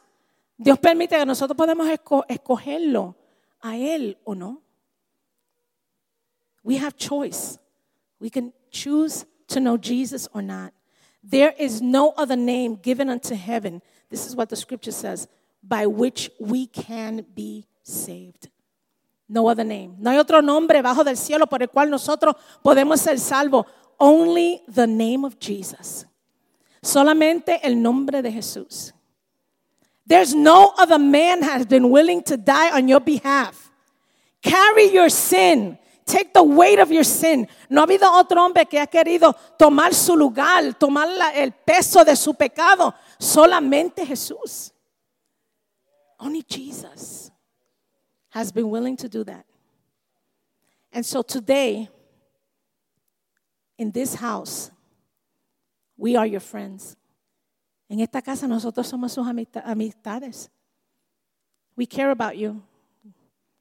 Dios 0.60 0.78
permite 0.80 1.16
que 1.16 1.26
nosotros 1.26 1.56
podemos 1.56 1.88
esco 1.90 2.26
escogerlo 2.28 3.16
a 3.62 3.78
él 3.78 4.18
o 4.26 4.34
no. 4.34 4.62
We 6.64 6.78
have 6.78 6.98
choice. 6.98 7.58
We 8.20 8.30
can 8.30 8.54
choose 8.72 9.26
to 9.48 9.60
know 9.60 9.78
Jesus 9.78 10.28
or 10.34 10.42
not. 10.42 10.74
There 11.24 11.54
is 11.58 11.82
no 11.82 12.14
other 12.18 12.36
name 12.36 12.76
given 12.76 13.10
unto 13.10 13.36
heaven. 13.36 13.82
This 14.10 14.26
is 14.26 14.36
what 14.36 14.50
the 14.50 14.56
scripture 14.56 14.92
says 14.92 15.28
by 15.64 15.86
which 15.86 16.30
we 16.40 16.68
can 16.68 17.26
be 17.36 17.68
saved. 17.84 18.50
No 19.28 19.50
other 19.50 19.66
name. 19.66 19.96
No 20.00 20.10
hay 20.10 20.18
otro 20.18 20.42
nombre 20.42 20.82
bajo 20.82 21.04
del 21.04 21.18
cielo 21.18 21.48
por 21.48 21.62
el 21.62 21.70
cual 21.70 21.90
nosotros 21.90 22.36
podemos 22.64 23.02
ser 23.02 23.20
salvos. 23.20 23.66
Only 23.98 24.62
the 24.74 24.88
name 24.88 25.26
of 25.26 25.38
Jesus. 25.40 26.06
Solamente 26.82 27.60
el 27.64 27.82
nombre 27.82 28.22
de 28.22 28.32
Jesús. 28.32 28.94
There's 30.06 30.34
no 30.34 30.74
other 30.78 31.00
man 31.00 31.42
has 31.42 31.66
been 31.66 31.92
willing 31.92 32.24
to 32.24 32.38
die 32.38 32.72
on 32.72 32.88
your 32.88 33.02
behalf. 33.02 33.70
Carry 34.42 34.94
your 34.94 35.10
sin. 35.10 35.78
Take 36.06 36.32
the 36.34 36.44
weight 36.44 36.80
of 36.80 36.90
your 36.90 37.04
sin. 37.04 37.50
No 37.70 37.82
ha 37.82 37.86
habido 37.86 38.10
otro 38.10 38.42
hombre 38.42 38.66
que 38.66 38.80
ha 38.80 38.88
querido 38.88 39.36
tomar 39.58 39.94
su 39.94 40.16
lugar, 40.16 40.74
tomar 40.80 41.10
el 41.36 41.52
peso 41.52 42.06
de 42.06 42.16
su 42.16 42.34
pecado. 42.34 42.94
Solamente 43.20 44.06
Jesús. 44.06 44.72
Only 46.18 46.46
Jesus 46.48 47.32
has 48.38 48.52
been 48.52 48.70
willing 48.70 48.96
to 48.98 49.10
do 49.10 49.24
that. 49.24 49.46
And 50.92 51.06
so 51.06 51.22
today, 51.22 51.90
in 53.78 53.92
this 53.92 54.16
house, 54.16 54.72
we 55.98 56.16
are 56.16 56.26
your 56.26 56.40
friends. 56.40 56.96
En 57.90 58.00
esta 58.00 58.22
casa 58.22 58.48
nosotros 58.48 58.88
somos 58.88 59.12
sus 59.12 59.26
amistades. 59.26 60.50
We 61.76 61.86
care 61.86 62.12
about 62.12 62.38
you. 62.38 62.62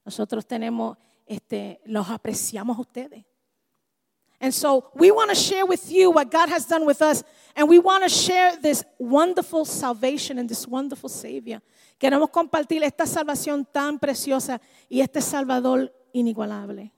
Nosotros 0.04 0.44
tenemos, 0.44 0.96
este, 1.26 1.80
los 1.86 2.06
apreciamos 2.08 2.78
ustedes. 2.78 3.24
And 4.38 4.52
so 4.52 4.90
we 4.94 5.10
want 5.10 5.30
to 5.30 5.34
share 5.34 5.64
with 5.64 5.90
you 5.90 6.10
what 6.10 6.30
God 6.30 6.50
has 6.50 6.66
done 6.66 6.84
with 6.84 7.00
us. 7.00 7.24
And 7.54 7.68
we 7.68 7.78
want 7.78 8.04
to 8.04 8.10
share 8.10 8.56
this 8.56 8.84
wonderful 8.98 9.64
salvation 9.64 10.38
and 10.38 10.48
this 10.48 10.66
wonderful 10.66 11.08
Savior. 11.08 11.62
Queremos 11.99 12.30
compartir 12.30 12.82
esta 12.82 13.07
salvación 13.07 13.64
tan 13.64 13.99
preciosa 13.99 14.61
y 14.88 15.01
este 15.01 15.20
Salvador 15.20 15.92
inigualable. 16.12 16.92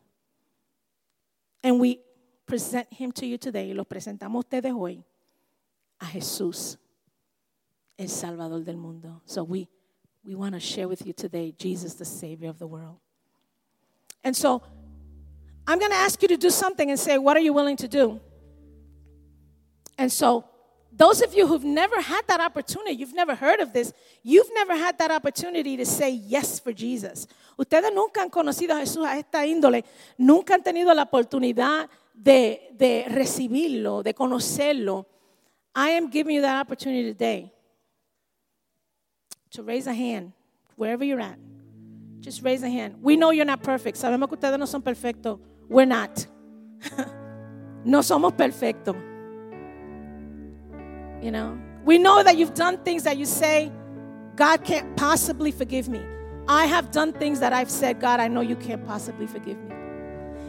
And 1.63 1.81
we 1.81 2.01
present 2.47 2.89
him 2.91 3.13
to 3.13 3.27
you 3.27 3.39
today. 3.39 3.73
Lo 3.73 3.85
presentamos 3.85 4.37
a 4.37 4.39
ustedes 4.41 4.73
hoy 4.73 5.05
a 6.01 6.07
Jesús, 6.07 6.79
el 7.97 8.09
Salvador 8.09 8.65
del 8.65 8.77
mundo. 8.77 9.23
So 9.25 9.45
we, 9.45 9.69
we 10.25 10.35
want 10.35 10.55
to 10.55 10.61
share 10.61 10.89
with 10.89 11.07
you 11.07 11.13
today 11.13 11.53
Jesus, 11.57 11.95
the 11.95 12.05
Savior 12.05 12.49
of 12.49 12.59
the 12.59 12.67
world. 12.67 12.99
And 14.25 14.37
so 14.37 14.63
I'm 15.67 15.79
going 15.79 15.93
to 15.93 15.99
ask 15.99 16.21
you 16.23 16.29
to 16.29 16.37
do 16.37 16.51
something 16.51 16.91
and 16.91 16.99
say, 16.99 17.19
What 17.19 17.37
are 17.37 17.41
you 17.41 17.53
willing 17.53 17.77
to 17.77 17.89
do? 17.89 18.21
And 19.97 20.11
so, 20.11 20.45
those 20.91 21.23
of 21.23 21.35
you 21.35 21.47
who've 21.47 21.65
never 21.65 22.01
had 22.01 22.27
that 22.29 22.41
opportunity, 22.41 22.93
you've 22.93 23.15
never 23.15 23.35
heard 23.35 23.61
of 23.61 23.73
this, 23.73 23.93
you've 24.23 24.51
never 24.55 24.75
had 24.75 24.99
that 24.99 25.11
opportunity 25.11 25.77
to 25.77 25.85
say 25.85 26.11
yes 26.11 26.59
for 26.59 26.73
Jesus. 26.73 27.27
Ustedes 27.59 27.93
nunca 27.93 28.21
han 28.21 28.31
conocido 28.31 28.75
a 28.77 28.81
Jesús 28.81 29.07
a 29.07 29.19
esta 29.19 29.47
índole, 29.47 29.85
nunca 30.17 30.55
han 30.55 30.63
tenido 30.63 30.95
la 30.95 31.03
oportunidad 31.03 31.89
de, 32.15 32.71
de 32.77 33.07
recibirlo, 33.09 34.03
de 34.03 34.15
conocerlo. 34.15 35.07
I 35.75 35.91
am 35.91 36.11
giving 36.11 36.37
you 36.37 36.43
that 36.43 36.61
opportunity 36.61 37.05
today 37.05 37.53
to 39.51 39.63
raise 39.63 39.87
a 39.87 39.95
hand 39.95 40.33
wherever 40.77 41.05
you're 41.05 41.21
at. 41.21 41.39
Just 42.21 42.43
raise 42.43 42.63
a 42.63 42.69
hand. 42.69 42.97
We 43.01 43.17
know 43.17 43.31
you're 43.31 43.45
not 43.45 43.63
perfect. 43.63 43.97
Sabemos 43.97 44.29
que 44.29 44.37
ustedes 44.37 44.59
no 44.59 44.67
son 44.67 44.83
perfectos. 44.83 45.39
We're 45.69 45.87
not. 45.87 46.27
no 47.85 48.03
somos 48.03 48.33
perfectos. 48.33 48.97
You 51.23 51.31
know, 51.31 51.59
we 51.85 51.99
know 51.99 52.23
that 52.23 52.37
you've 52.37 52.55
done 52.55 52.79
things 52.79 53.03
that 53.05 53.17
you 53.17 53.27
say, 53.27 53.73
God 54.37 54.65
can't 54.65 54.97
possibly 54.97 55.51
forgive 55.51 55.89
me. 55.89 56.01
I 56.47 56.67
have 56.67 56.91
done 56.91 57.13
things 57.13 57.41
that 57.41 57.53
I've 57.53 57.71
said, 57.71 58.01
God, 58.01 58.21
I 58.21 58.29
know 58.29 58.41
you 58.41 58.57
can't 58.57 58.87
possibly 58.87 59.27
forgive 59.27 59.59
me. 59.59 59.75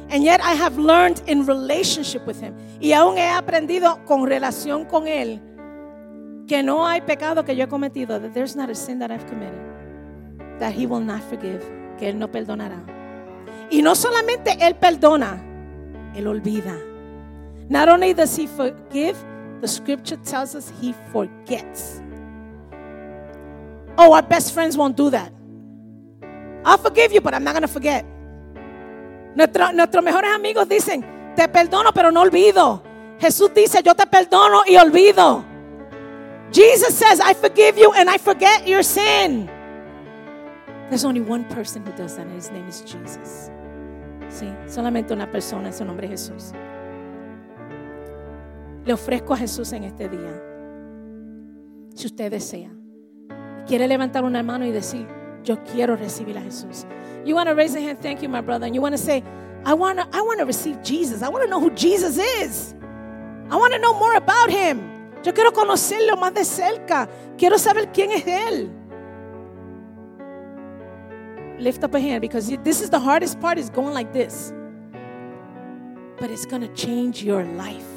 And 0.10 0.24
yet 0.24 0.42
I 0.42 0.54
have 0.54 0.78
learned 0.78 1.22
in 1.28 1.46
relationship 1.46 2.26
with 2.26 2.40
Him. 2.40 2.56
Y 2.82 2.94
aún 2.94 3.18
he 3.18 3.28
aprendido 3.28 4.04
con 4.06 4.26
relación 4.26 4.86
con 4.86 5.08
Él 5.08 5.40
que 6.48 6.64
no 6.64 6.88
hay 6.88 7.02
pecado 7.02 7.46
que 7.46 7.56
yo 7.56 7.66
he 7.66 7.68
cometido, 7.68 8.20
that 8.20 8.34
there's 8.34 8.56
not 8.56 8.70
a 8.70 8.76
sin 8.76 8.98
that 9.00 9.12
I've 9.12 9.28
committed, 9.28 9.60
that 10.60 10.74
He 10.74 10.88
will 10.88 11.00
not 11.00 11.22
forgive, 11.24 11.64
que 12.00 12.10
Él 12.10 12.18
no 12.18 12.28
perdonará. 12.28 12.82
Y 13.70 13.82
no 13.82 13.94
solamente 13.94 14.58
Él 14.60 14.76
perdona, 14.76 15.44
Él 16.16 16.26
olvida. 16.26 16.76
Not 17.70 17.88
only 17.88 18.14
does 18.14 18.36
He 18.36 18.48
forgive, 18.48 19.16
the 19.62 19.68
scripture 19.68 20.18
tells 20.18 20.56
us 20.56 20.72
He 20.80 20.94
forgets. 21.12 22.02
Oh, 23.98 24.14
our 24.14 24.22
best 24.22 24.54
friends 24.54 24.78
won't 24.78 24.96
do 24.96 25.10
that. 25.10 25.34
I'll 26.66 26.78
forgive 26.78 27.12
you, 27.12 27.22
but 27.22 27.34
I'm 27.34 27.44
not 27.44 27.54
going 27.54 27.64
to 27.64 27.68
forget. 27.68 28.06
Nuestro, 29.36 29.72
nuestros 29.72 30.04
mejores 30.04 30.34
amigos 30.34 30.68
dicen, 30.68 31.04
te 31.36 31.48
perdono, 31.48 31.94
pero 31.94 32.12
no 32.12 32.22
olvido. 32.22 32.82
Jesús 33.20 33.54
dice, 33.54 33.82
yo 33.84 33.94
te 33.96 34.06
perdono 34.06 34.62
y 34.66 34.78
olvido. 34.78 35.46
Jesus 36.52 36.96
says, 36.96 37.20
I 37.20 37.34
forgive 37.34 37.78
you 37.78 37.92
and 37.94 38.10
I 38.10 38.18
forget 38.18 38.68
your 38.68 38.84
sin. 38.84 39.50
There's 40.90 41.06
only 41.06 41.22
one 41.22 41.44
person 41.46 41.86
who 41.86 41.92
does 41.92 42.16
that, 42.16 42.26
and 42.26 42.36
his 42.36 42.50
name 42.50 42.68
is 42.68 42.82
Jesus. 42.82 43.52
Sí, 44.30 44.52
solamente 44.68 45.12
una 45.12 45.28
persona, 45.28 45.72
su 45.72 45.86
nombre 45.86 46.08
es 46.08 46.30
Jesús. 46.30 46.54
Le 48.90 48.94
ofrezco 48.94 49.36
a 49.36 49.38
Jesús 49.38 49.72
en 49.74 49.84
este 49.84 50.10
día. 50.10 50.44
Si 51.94 52.08
usted 52.08 52.32
desea, 52.32 52.72
quiere 53.68 53.88
levantar 53.88 54.24
una 54.24 54.42
mano 54.42 54.66
y 54.66 54.72
decir, 54.72 55.08
yo 55.44 55.64
quiero 55.64 55.96
recibir 55.96 56.36
a 56.40 56.42
Jesús. 56.42 56.88
You 57.24 57.36
want 57.36 57.48
to 57.50 57.54
raise 57.54 57.78
a 57.78 57.80
hand, 57.80 58.00
thank 58.02 58.22
you, 58.24 58.30
my 58.30 58.42
brother, 58.42 58.66
and 58.66 58.74
you 58.74 58.82
want 58.82 58.96
to 58.96 58.98
say, 58.98 59.24
I 59.64 59.76
want 59.76 60.00
to 60.00 60.08
I 60.12 60.22
want 60.22 60.40
to 60.40 60.46
receive 60.46 60.82
Jesus. 60.82 61.22
I 61.22 61.30
want 61.30 61.44
to 61.44 61.48
know 61.52 61.60
who 61.60 61.70
Jesus 61.76 62.18
is. 62.18 62.74
I 63.52 63.58
want 63.58 63.74
to 63.74 63.80
know 63.80 63.94
more 63.94 64.16
about 64.16 64.50
him. 64.50 64.82
Yo 65.24 65.34
quiero 65.34 65.52
conocerlo 65.52 66.18
más 66.18 66.34
de 66.34 66.44
cerca. 66.44 67.08
Quiero 67.38 67.60
saber 67.60 67.92
quién 67.94 68.10
es 68.10 68.26
él. 68.26 68.72
Lift 71.60 71.84
up 71.84 71.94
a 71.94 72.00
hand 72.00 72.22
because 72.22 72.50
this 72.64 72.82
is 72.82 72.90
the 72.90 73.00
hardest 73.00 73.40
part 73.40 73.60
is 73.60 73.70
going 73.70 73.94
like 73.94 74.14
this. 74.14 74.52
But 76.20 76.32
it's 76.32 76.48
going 76.48 76.64
to 76.64 76.74
change 76.74 77.22
your 77.22 77.44
life. 77.44 77.89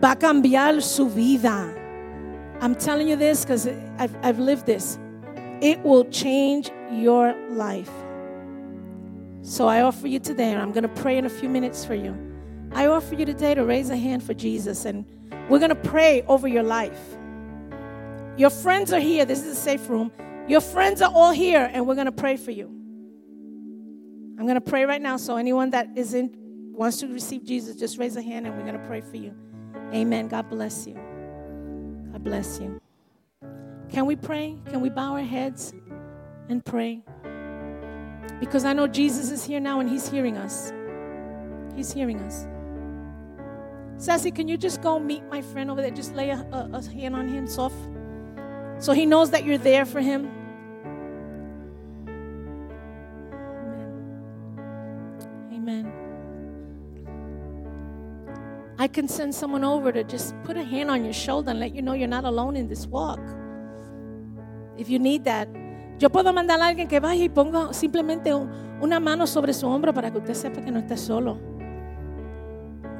Va 0.00 0.12
a 0.12 0.16
cambiar 0.16 0.82
su 0.82 1.08
vida. 1.08 1.76
I'm 2.60 2.74
telling 2.74 3.08
you 3.08 3.16
this 3.16 3.44
because 3.44 3.66
I've, 3.98 4.16
I've 4.22 4.38
lived 4.38 4.66
this. 4.66 4.98
It 5.60 5.82
will 5.82 6.04
change 6.06 6.70
your 6.90 7.34
life. 7.50 7.90
So 9.42 9.66
I 9.66 9.82
offer 9.82 10.06
you 10.06 10.18
today, 10.18 10.52
and 10.52 10.60
I'm 10.60 10.72
going 10.72 10.82
to 10.82 11.02
pray 11.02 11.18
in 11.18 11.26
a 11.26 11.30
few 11.30 11.48
minutes 11.48 11.84
for 11.84 11.94
you. 11.94 12.16
I 12.72 12.86
offer 12.86 13.14
you 13.14 13.26
today 13.26 13.54
to 13.54 13.64
raise 13.64 13.90
a 13.90 13.96
hand 13.96 14.22
for 14.22 14.34
Jesus, 14.34 14.84
and 14.84 15.04
we're 15.48 15.58
going 15.58 15.70
to 15.70 15.74
pray 15.74 16.22
over 16.28 16.46
your 16.48 16.62
life. 16.62 16.98
Your 18.36 18.50
friends 18.50 18.92
are 18.92 19.00
here. 19.00 19.24
This 19.24 19.40
is 19.40 19.58
a 19.58 19.60
safe 19.60 19.88
room. 19.88 20.12
Your 20.46 20.60
friends 20.60 21.02
are 21.02 21.12
all 21.12 21.32
here, 21.32 21.70
and 21.72 21.86
we're 21.86 21.94
going 21.94 22.06
to 22.06 22.12
pray 22.12 22.36
for 22.36 22.52
you. 22.52 22.66
I'm 24.38 24.46
going 24.46 24.54
to 24.54 24.60
pray 24.60 24.84
right 24.84 25.02
now. 25.02 25.16
So 25.18 25.36
anyone 25.36 25.70
that 25.70 25.88
isn't 25.96 26.34
wants 26.72 26.98
to 26.98 27.06
receive 27.08 27.44
Jesus, 27.44 27.76
just 27.76 27.98
raise 27.98 28.16
a 28.16 28.22
hand, 28.22 28.46
and 28.46 28.56
we're 28.56 28.64
going 28.64 28.80
to 28.80 28.86
pray 28.86 29.02
for 29.02 29.16
you. 29.16 29.34
Amen. 29.92 30.28
God 30.28 30.48
bless 30.48 30.86
you. 30.86 30.94
God 32.12 32.24
bless 32.24 32.60
you. 32.60 32.80
Can 33.88 34.06
we 34.06 34.16
pray? 34.16 34.56
Can 34.68 34.80
we 34.80 34.88
bow 34.88 35.14
our 35.14 35.22
heads 35.22 35.72
and 36.48 36.64
pray? 36.64 37.02
Because 38.38 38.64
I 38.64 38.72
know 38.72 38.86
Jesus 38.86 39.30
is 39.30 39.44
here 39.44 39.60
now 39.60 39.80
and 39.80 39.88
He's 39.88 40.08
hearing 40.08 40.36
us. 40.36 40.72
He's 41.76 41.92
hearing 41.92 42.20
us. 42.20 42.46
Sassy, 43.96 44.30
can 44.30 44.48
you 44.48 44.56
just 44.56 44.80
go 44.80 44.98
meet 44.98 45.22
my 45.24 45.42
friend 45.42 45.70
over 45.70 45.82
there? 45.82 45.90
Just 45.90 46.14
lay 46.14 46.30
a, 46.30 46.38
a, 46.52 46.70
a 46.72 46.82
hand 46.90 47.14
on 47.14 47.28
him, 47.28 47.46
soft, 47.46 47.76
so 48.78 48.92
he 48.92 49.04
knows 49.04 49.30
that 49.30 49.44
you're 49.44 49.58
there 49.58 49.84
for 49.84 50.00
him. 50.00 50.30
I 58.80 58.88
can 58.88 59.08
send 59.08 59.34
someone 59.34 59.62
over 59.62 59.92
to 59.92 60.02
just 60.04 60.34
put 60.42 60.56
a 60.56 60.64
hand 60.64 60.90
on 60.90 61.04
your 61.04 61.12
shoulder 61.12 61.50
and 61.50 61.60
let 61.60 61.74
you 61.74 61.82
know 61.82 61.92
you're 61.92 62.08
not 62.08 62.24
alone 62.24 62.56
in 62.56 62.66
this 62.66 62.86
walk. 62.86 63.20
If 64.78 64.88
you 64.88 64.98
need 64.98 65.24
that. 65.24 65.48
Yo 65.98 66.08
puedo 66.08 66.32
mandar 66.32 66.58
a 66.60 66.68
alguien 66.72 66.88
que 66.88 66.98
vaya 66.98 67.22
y 67.22 67.28
ponga 67.28 67.74
simplemente 67.74 68.32
un, 68.32 68.48
una 68.80 68.98
mano 68.98 69.26
sobre 69.26 69.52
su 69.52 69.66
hombro 69.66 69.92
para 69.92 70.10
que 70.10 70.16
usted 70.16 70.32
sepa 70.32 70.64
que 70.64 70.70
no 70.70 70.78
está 70.78 70.96
solo. 70.96 71.38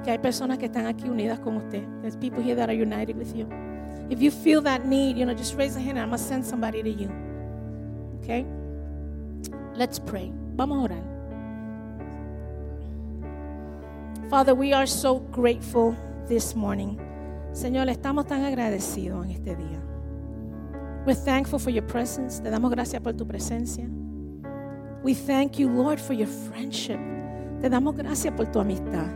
que 0.05 0.11
hay 0.11 0.19
personas 0.19 0.59
que 0.59 0.67
están 0.67 0.87
aquí 0.87 1.09
unidas 1.09 1.41
con 1.41 1.57
usted. 1.57 1.83
There's 2.03 2.17
people 2.17 2.43
here 2.43 2.57
that 2.57 2.69
are 2.69 2.75
united 2.75 3.17
with 3.17 3.35
you. 3.35 3.49
If 4.11 4.21
you 4.21 4.31
feel 4.31 4.61
that 4.63 4.85
need, 4.85 5.17
you 5.17 5.25
know, 5.25 5.35
just 5.35 5.57
raise 5.57 5.77
a 5.77 5.81
hand. 5.81 5.99
And 5.99 6.01
I'm 6.01 6.11
going 6.11 6.19
to 6.19 6.25
send 6.25 6.45
somebody 6.45 6.83
to 6.83 6.91
you. 6.91 7.11
Okay? 8.23 8.45
Let's 9.75 9.99
pray. 9.99 10.31
Vamos 10.57 10.79
a 10.79 10.95
orar. 10.95 11.10
Father, 14.31 14.55
we 14.55 14.73
are 14.73 14.87
so 14.87 15.19
grateful 15.33 15.97
this 16.29 16.55
morning. 16.55 16.97
Señor, 17.53 17.89
estamos 17.89 18.29
tan 18.29 18.45
agradecidos 18.45 19.25
en 19.25 19.33
este 19.33 19.57
día. 19.57 19.83
We're 21.05 21.17
thankful 21.17 21.59
for 21.59 21.71
your 21.71 21.83
presence. 21.83 22.39
Te 22.39 22.49
damos 22.49 22.71
gracias 22.71 23.03
por 23.03 23.15
tu 23.15 23.27
presencia. 23.27 23.91
We 25.03 25.15
thank 25.15 25.59
you, 25.59 25.69
Lord, 25.69 25.99
for 25.99 26.13
your 26.13 26.29
friendship. 26.29 27.01
Te 27.61 27.69
damos 27.69 27.97
gracias 27.97 28.33
por 28.37 28.47
tu 28.47 28.61
amistad. 28.61 29.09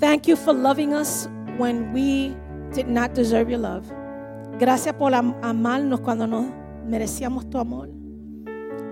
Thank 0.00 0.26
you 0.26 0.36
for 0.36 0.54
loving 0.54 0.94
us 0.94 1.28
when 1.58 1.92
we 1.92 2.34
did 2.72 2.88
not 2.88 3.12
deserve 3.12 3.50
your 3.50 3.60
love. 3.60 3.84
Gracias 4.58 4.94
por 4.94 5.12
amarnos 5.12 6.00
cuando 6.00 6.26
no 6.26 6.50
merecíamos 6.88 7.50
tu 7.50 7.58
amor. 7.58 7.90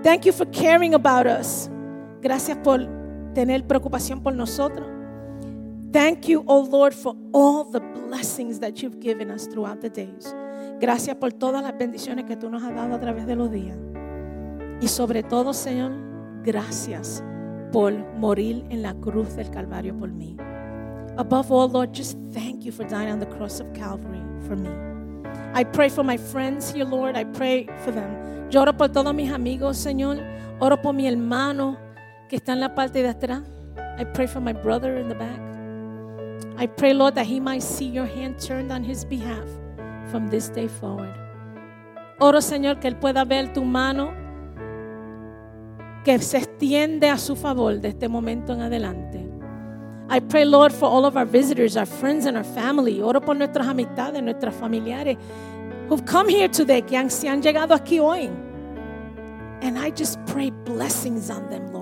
Thank 0.03 0.27
you 0.27 0.31
for 0.31 0.45
caring 0.51 0.93
about 0.93 1.25
us. 1.25 1.71
Gracias 2.21 2.55
por 2.63 3.00
tener 3.33 3.65
preocupación 3.65 4.21
por 4.21 4.33
nosotros. 4.33 4.87
Thank 5.91 6.27
you, 6.27 6.43
oh 6.47 6.67
Lord, 6.69 6.93
for 6.93 7.15
all 7.33 7.65
the 7.65 7.79
blessings 7.79 8.59
that 8.59 8.81
you've 8.81 8.99
given 9.01 9.29
us 9.29 9.47
throughout 9.47 9.81
the 9.81 9.89
days. 9.89 10.33
Gracias 10.79 11.15
por 11.17 11.31
todas 11.31 11.61
las 11.61 11.77
bendiciones 11.77 12.25
que 12.25 12.37
tú 12.37 12.49
nos 12.49 12.63
has 12.63 12.73
dado 12.73 12.95
a 12.95 12.99
través 12.99 13.27
de 13.27 13.35
los 13.35 13.51
días. 13.51 13.77
Y 14.81 14.87
sobre 14.87 15.21
todo, 15.21 15.53
Señor, 15.53 15.91
gracias 16.43 17.21
por 17.71 17.93
morir 18.17 18.65
en 18.69 18.81
la 18.81 18.93
cruz 18.95 19.35
del 19.35 19.49
Calvario 19.49 19.97
por 19.97 20.09
mí. 20.09 20.35
Above 21.17 21.51
all, 21.51 21.69
Lord, 21.69 21.93
just 21.93 22.17
thank 22.33 22.63
you 22.63 22.71
for 22.71 22.85
dying 22.87 23.11
on 23.11 23.19
the 23.19 23.27
cross 23.27 23.59
of 23.59 23.67
Calvary 23.73 24.21
for 24.47 24.55
me. 24.55 24.69
I 25.53 25.65
pray 25.65 25.89
for 25.89 26.03
my 26.03 26.17
friends 26.17 26.73
here, 26.73 26.85
Lord. 26.85 27.17
I 27.17 27.25
pray 27.25 27.67
for 27.83 27.91
them. 27.91 28.49
Yo 28.49 28.61
oro 28.61 28.73
por 28.73 28.87
todos 28.89 29.13
mis 29.13 29.31
amigos, 29.31 29.77
Señor. 29.77 30.17
Oro 30.59 30.77
por 30.81 30.93
mi 30.93 31.07
hermano 31.07 31.77
que 32.31 32.37
está 32.37 32.53
en 32.53 32.61
la 32.61 32.73
parte 32.73 33.03
de 33.03 33.09
atrás. 33.09 33.41
I 33.99 34.05
pray 34.05 34.25
for 34.25 34.39
my 34.39 34.53
brother 34.53 34.95
in 34.95 35.09
the 35.09 35.15
back. 35.15 35.37
I 36.57 36.65
pray, 36.65 36.93
Lord, 36.93 37.15
that 37.15 37.25
he 37.25 37.41
might 37.41 37.61
see 37.61 37.85
your 37.85 38.05
hand 38.05 38.39
turned 38.39 38.71
on 38.71 38.85
his 38.85 39.03
behalf 39.03 39.45
from 40.09 40.29
this 40.29 40.47
day 40.47 40.69
forward. 40.69 41.13
Oro, 42.21 42.39
Señor, 42.39 42.79
que 42.79 42.87
él 42.87 42.95
pueda 42.95 43.25
ver 43.25 43.51
tu 43.53 43.65
mano 43.65 44.13
que 46.05 46.17
se 46.19 46.37
extiende 46.37 47.09
a 47.09 47.17
su 47.17 47.35
favor 47.35 47.81
de 47.81 47.89
este 47.89 48.07
momento 48.07 48.53
en 48.53 48.61
adelante. 48.61 49.27
I 50.09 50.21
pray, 50.21 50.45
Lord, 50.45 50.71
for 50.71 50.85
all 50.85 51.03
of 51.03 51.17
our 51.17 51.25
visitors, 51.25 51.75
our 51.75 51.85
friends, 51.85 52.25
and 52.25 52.37
our 52.37 52.45
family. 52.45 53.01
Oro 53.01 53.19
por 53.19 53.35
nuestras 53.35 53.67
amistades, 53.67 54.23
nuestras 54.23 54.55
familiares 54.55 55.17
who've 55.89 56.05
come 56.05 56.29
here 56.29 56.47
today, 56.47 56.81
que 56.81 56.95
han, 56.95 57.09
han 57.09 57.41
llegado 57.41 57.75
aquí 57.75 57.99
hoy. 57.99 58.29
And 59.61 59.77
I 59.77 59.91
just 59.91 60.17
pray 60.27 60.49
blessings 60.49 61.29
on 61.29 61.49
them, 61.49 61.73
Lord. 61.73 61.80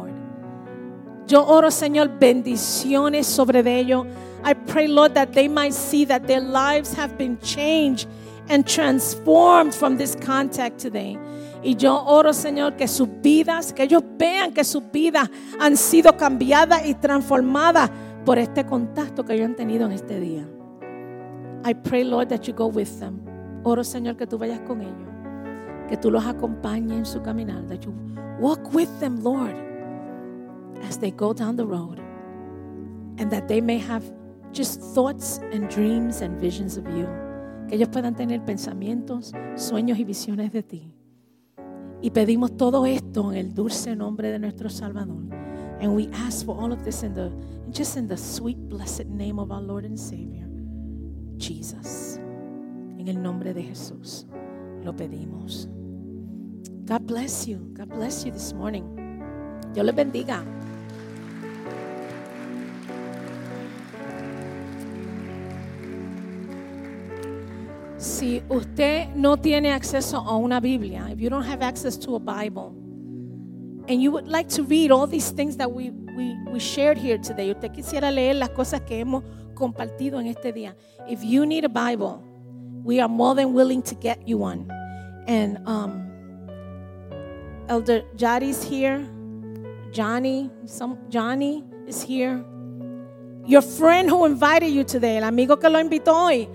Yo 1.30 1.46
oro, 1.46 1.70
Señor, 1.70 2.10
bendiciones 2.20 3.28
sobre 3.28 3.60
ellos. 3.60 4.08
I 4.44 4.56
pray, 4.56 4.88
Lord, 4.88 5.14
that 5.14 5.32
they 5.32 5.48
might 5.48 5.74
see 5.74 6.04
that 6.06 6.26
their 6.26 6.42
lives 6.42 6.92
have 6.98 7.20
been 7.20 7.38
changed 7.40 8.08
and 8.50 8.66
transformed 8.66 9.76
from 9.76 9.96
this 9.96 10.16
contact 10.16 10.80
today. 10.80 11.20
Y 11.64 11.76
yo 11.76 12.04
oro, 12.04 12.34
Señor, 12.34 12.76
que 12.76 12.88
sus 12.88 13.08
vidas, 13.22 13.72
que 13.72 13.84
ellos 13.84 14.02
vean 14.18 14.54
que 14.54 14.64
sus 14.64 14.82
vidas 14.92 15.30
han 15.60 15.78
sido 15.78 16.18
cambiadas 16.18 16.88
y 16.88 16.96
transformadas 16.96 17.92
por 18.26 18.40
este 18.40 18.66
contacto 18.66 19.24
que 19.24 19.34
ellos 19.34 19.46
han 19.50 19.56
tenido 19.56 19.86
en 19.86 19.92
este 19.92 20.20
día. 20.20 20.48
I 21.64 21.76
pray, 21.76 22.06
Lord, 22.06 22.30
that 22.30 22.48
you 22.48 22.56
go 22.56 22.66
with 22.66 23.00
them. 23.00 23.20
Oro, 23.64 23.84
Señor, 23.84 24.18
que 24.18 24.26
tú 24.26 24.40
vayas 24.40 24.62
con 24.62 24.82
ellos, 24.82 25.08
que 25.88 25.96
tú 25.96 26.10
los 26.10 26.26
acompañes 26.26 26.98
en 26.98 27.06
su 27.06 27.22
caminar, 27.22 27.68
that 27.68 27.82
you 27.82 27.94
walk 28.40 28.74
with 28.74 28.90
them, 29.00 29.22
Lord, 29.22 29.69
as 30.84 30.98
they 30.98 31.12
go 31.12 31.34
down 31.34 31.56
the 31.56 31.66
road, 31.66 32.00
and 33.18 33.30
that 33.32 33.48
they 33.48 33.62
may 33.62 33.78
have 33.78 34.04
just 34.52 34.82
thoughts 34.94 35.40
and 35.52 35.70
dreams 35.70 36.22
and 36.22 36.40
visions 36.40 36.78
of 36.78 36.86
you. 36.96 37.08
Que 37.68 37.78
ellos 37.78 37.90
puedan 37.90 38.16
tener 38.16 38.44
pensamientos, 38.44 39.32
sueños 39.56 40.00
y 40.00 40.04
visiones 40.04 40.52
de 40.52 40.64
ti. 40.64 40.94
Y 42.02 42.12
pedimos 42.12 42.58
todo 42.58 42.86
esto 42.86 43.32
en 43.32 43.38
el 43.38 43.54
dulce 43.54 43.96
nombre 43.96 44.32
de 44.32 44.40
nuestro 44.40 44.70
Salvador. 44.70 45.24
And 45.82 45.96
we 45.96 46.10
ask 46.14 46.46
for 46.46 46.60
all 46.60 46.72
of 46.72 46.84
this 46.84 47.04
in 47.04 47.14
the 47.14 47.32
just 47.72 47.98
in 47.98 48.08
the 48.08 48.18
sweet 48.18 48.58
blessed 48.70 49.06
name 49.06 49.40
of 49.40 49.52
our 49.52 49.62
Lord 49.62 49.86
and 49.86 49.98
Savior, 49.98 50.48
Jesus. 51.38 52.20
En 52.98 53.08
el 53.08 53.22
nombre 53.22 53.54
de 53.54 53.64
Jesús 53.64 54.26
lo 54.84 54.94
pedimos. 54.94 55.68
God 56.86 57.06
bless 57.06 57.48
you. 57.48 57.60
God 57.74 57.90
bless 57.90 58.26
you 58.26 58.32
this 58.32 58.54
morning. 58.54 58.84
Dios 59.74 59.86
les 59.86 59.94
bendiga. 59.94 60.44
Si 68.20 68.44
usted 68.50 69.16
no 69.16 69.38
tiene 69.38 69.72
acceso 69.72 70.18
a 70.18 70.36
una 70.36 70.60
Biblia, 70.60 71.08
if 71.10 71.22
you 71.22 71.30
don't 71.30 71.46
have 71.46 71.62
access 71.62 71.96
to 72.00 72.18
a 72.18 72.20
Bible, 72.20 72.76
and 73.88 74.02
you 74.02 74.12
would 74.12 74.28
like 74.28 74.50
to 74.50 74.64
read 74.64 74.92
all 74.92 75.08
these 75.08 75.32
things 75.32 75.56
that 75.56 75.72
we, 75.72 75.92
we, 76.18 76.36
we 76.52 76.60
shared 76.60 76.98
here 76.98 77.18
today, 77.18 77.50
usted 77.50 77.72
quisiera 77.72 78.14
leer 78.14 78.36
las 78.36 78.50
cosas 78.50 78.82
que 78.82 79.00
hemos 79.00 79.24
compartido 79.54 80.20
en 80.20 80.28
este 80.28 80.54
día, 80.54 80.76
if 81.08 81.24
you 81.24 81.46
need 81.46 81.64
a 81.64 81.70
Bible, 81.70 82.22
we 82.84 83.00
are 83.00 83.08
more 83.08 83.36
than 83.36 83.54
willing 83.54 83.82
to 83.82 83.96
get 83.96 84.28
you 84.28 84.38
one. 84.38 84.70
And 85.26 85.66
um, 85.66 86.12
Elder 87.70 88.02
Jadi's 88.18 88.62
here. 88.62 89.08
Johnny, 89.94 90.50
some 90.66 90.98
Johnny 91.08 91.64
is 91.88 92.02
here. 92.02 92.44
Your 93.46 93.62
friend 93.62 94.10
who 94.10 94.26
invited 94.26 94.72
you 94.72 94.84
today, 94.84 95.16
el 95.16 95.24
amigo 95.24 95.58
que 95.58 95.70
lo 95.70 95.80
invitó 95.80 96.14
hoy, 96.14 96.50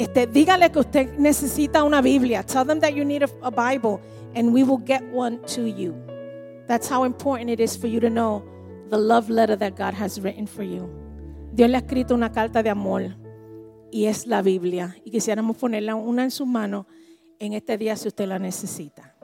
este, 0.00 0.26
dígale 0.26 0.70
que 0.72 0.78
usted 0.78 1.18
necesita 1.18 1.84
una 1.84 2.00
Biblia. 2.00 2.42
Tell 2.42 2.64
them 2.64 2.80
that 2.80 2.94
you 2.94 3.04
need 3.04 3.22
a, 3.22 3.50
Bible, 3.50 4.00
and 4.34 4.50
we 4.54 4.64
will 4.64 4.82
get 4.82 5.02
one 5.12 5.38
to 5.54 5.66
you. 5.66 5.94
That's 6.66 6.88
how 6.88 7.04
important 7.04 7.50
it 7.50 7.60
is 7.60 7.76
for 7.76 7.86
you 7.86 8.00
to 8.00 8.08
know 8.08 8.42
the 8.88 8.96
love 8.96 9.28
letter 9.28 9.56
that 9.56 9.76
God 9.76 9.92
has 9.92 10.18
written 10.18 10.46
for 10.46 10.62
you. 10.62 10.88
Dios 11.52 11.68
le 11.68 11.76
ha 11.76 11.80
escrito 11.80 12.14
una 12.14 12.30
carta 12.30 12.62
de 12.62 12.70
amor 12.70 13.14
y 13.92 14.06
es 14.06 14.26
la 14.26 14.40
Biblia. 14.40 14.96
Y 15.04 15.10
quisiéramos 15.10 15.58
ponerla 15.58 15.94
una 15.94 16.24
en 16.24 16.30
sus 16.30 16.46
manos 16.46 16.86
en 17.38 17.52
este 17.52 17.76
día 17.76 17.94
si 17.94 18.08
usted 18.08 18.26
la 18.26 18.38
necesita. 18.38 19.14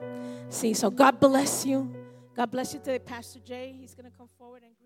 Sí, 0.49 0.75
so 0.75 0.91
God 0.91 1.19
bless 1.19 1.65
you. 1.65 1.89
God 2.35 2.51
bless 2.51 2.73
you 2.73 2.79
today, 2.79 2.99
Pastor 2.99 3.41
Jay. 3.43 3.75
He's 3.81 3.95
going 3.95 4.05
to 4.05 4.15
come 4.15 4.29
forward 4.37 4.61
and 4.63 4.76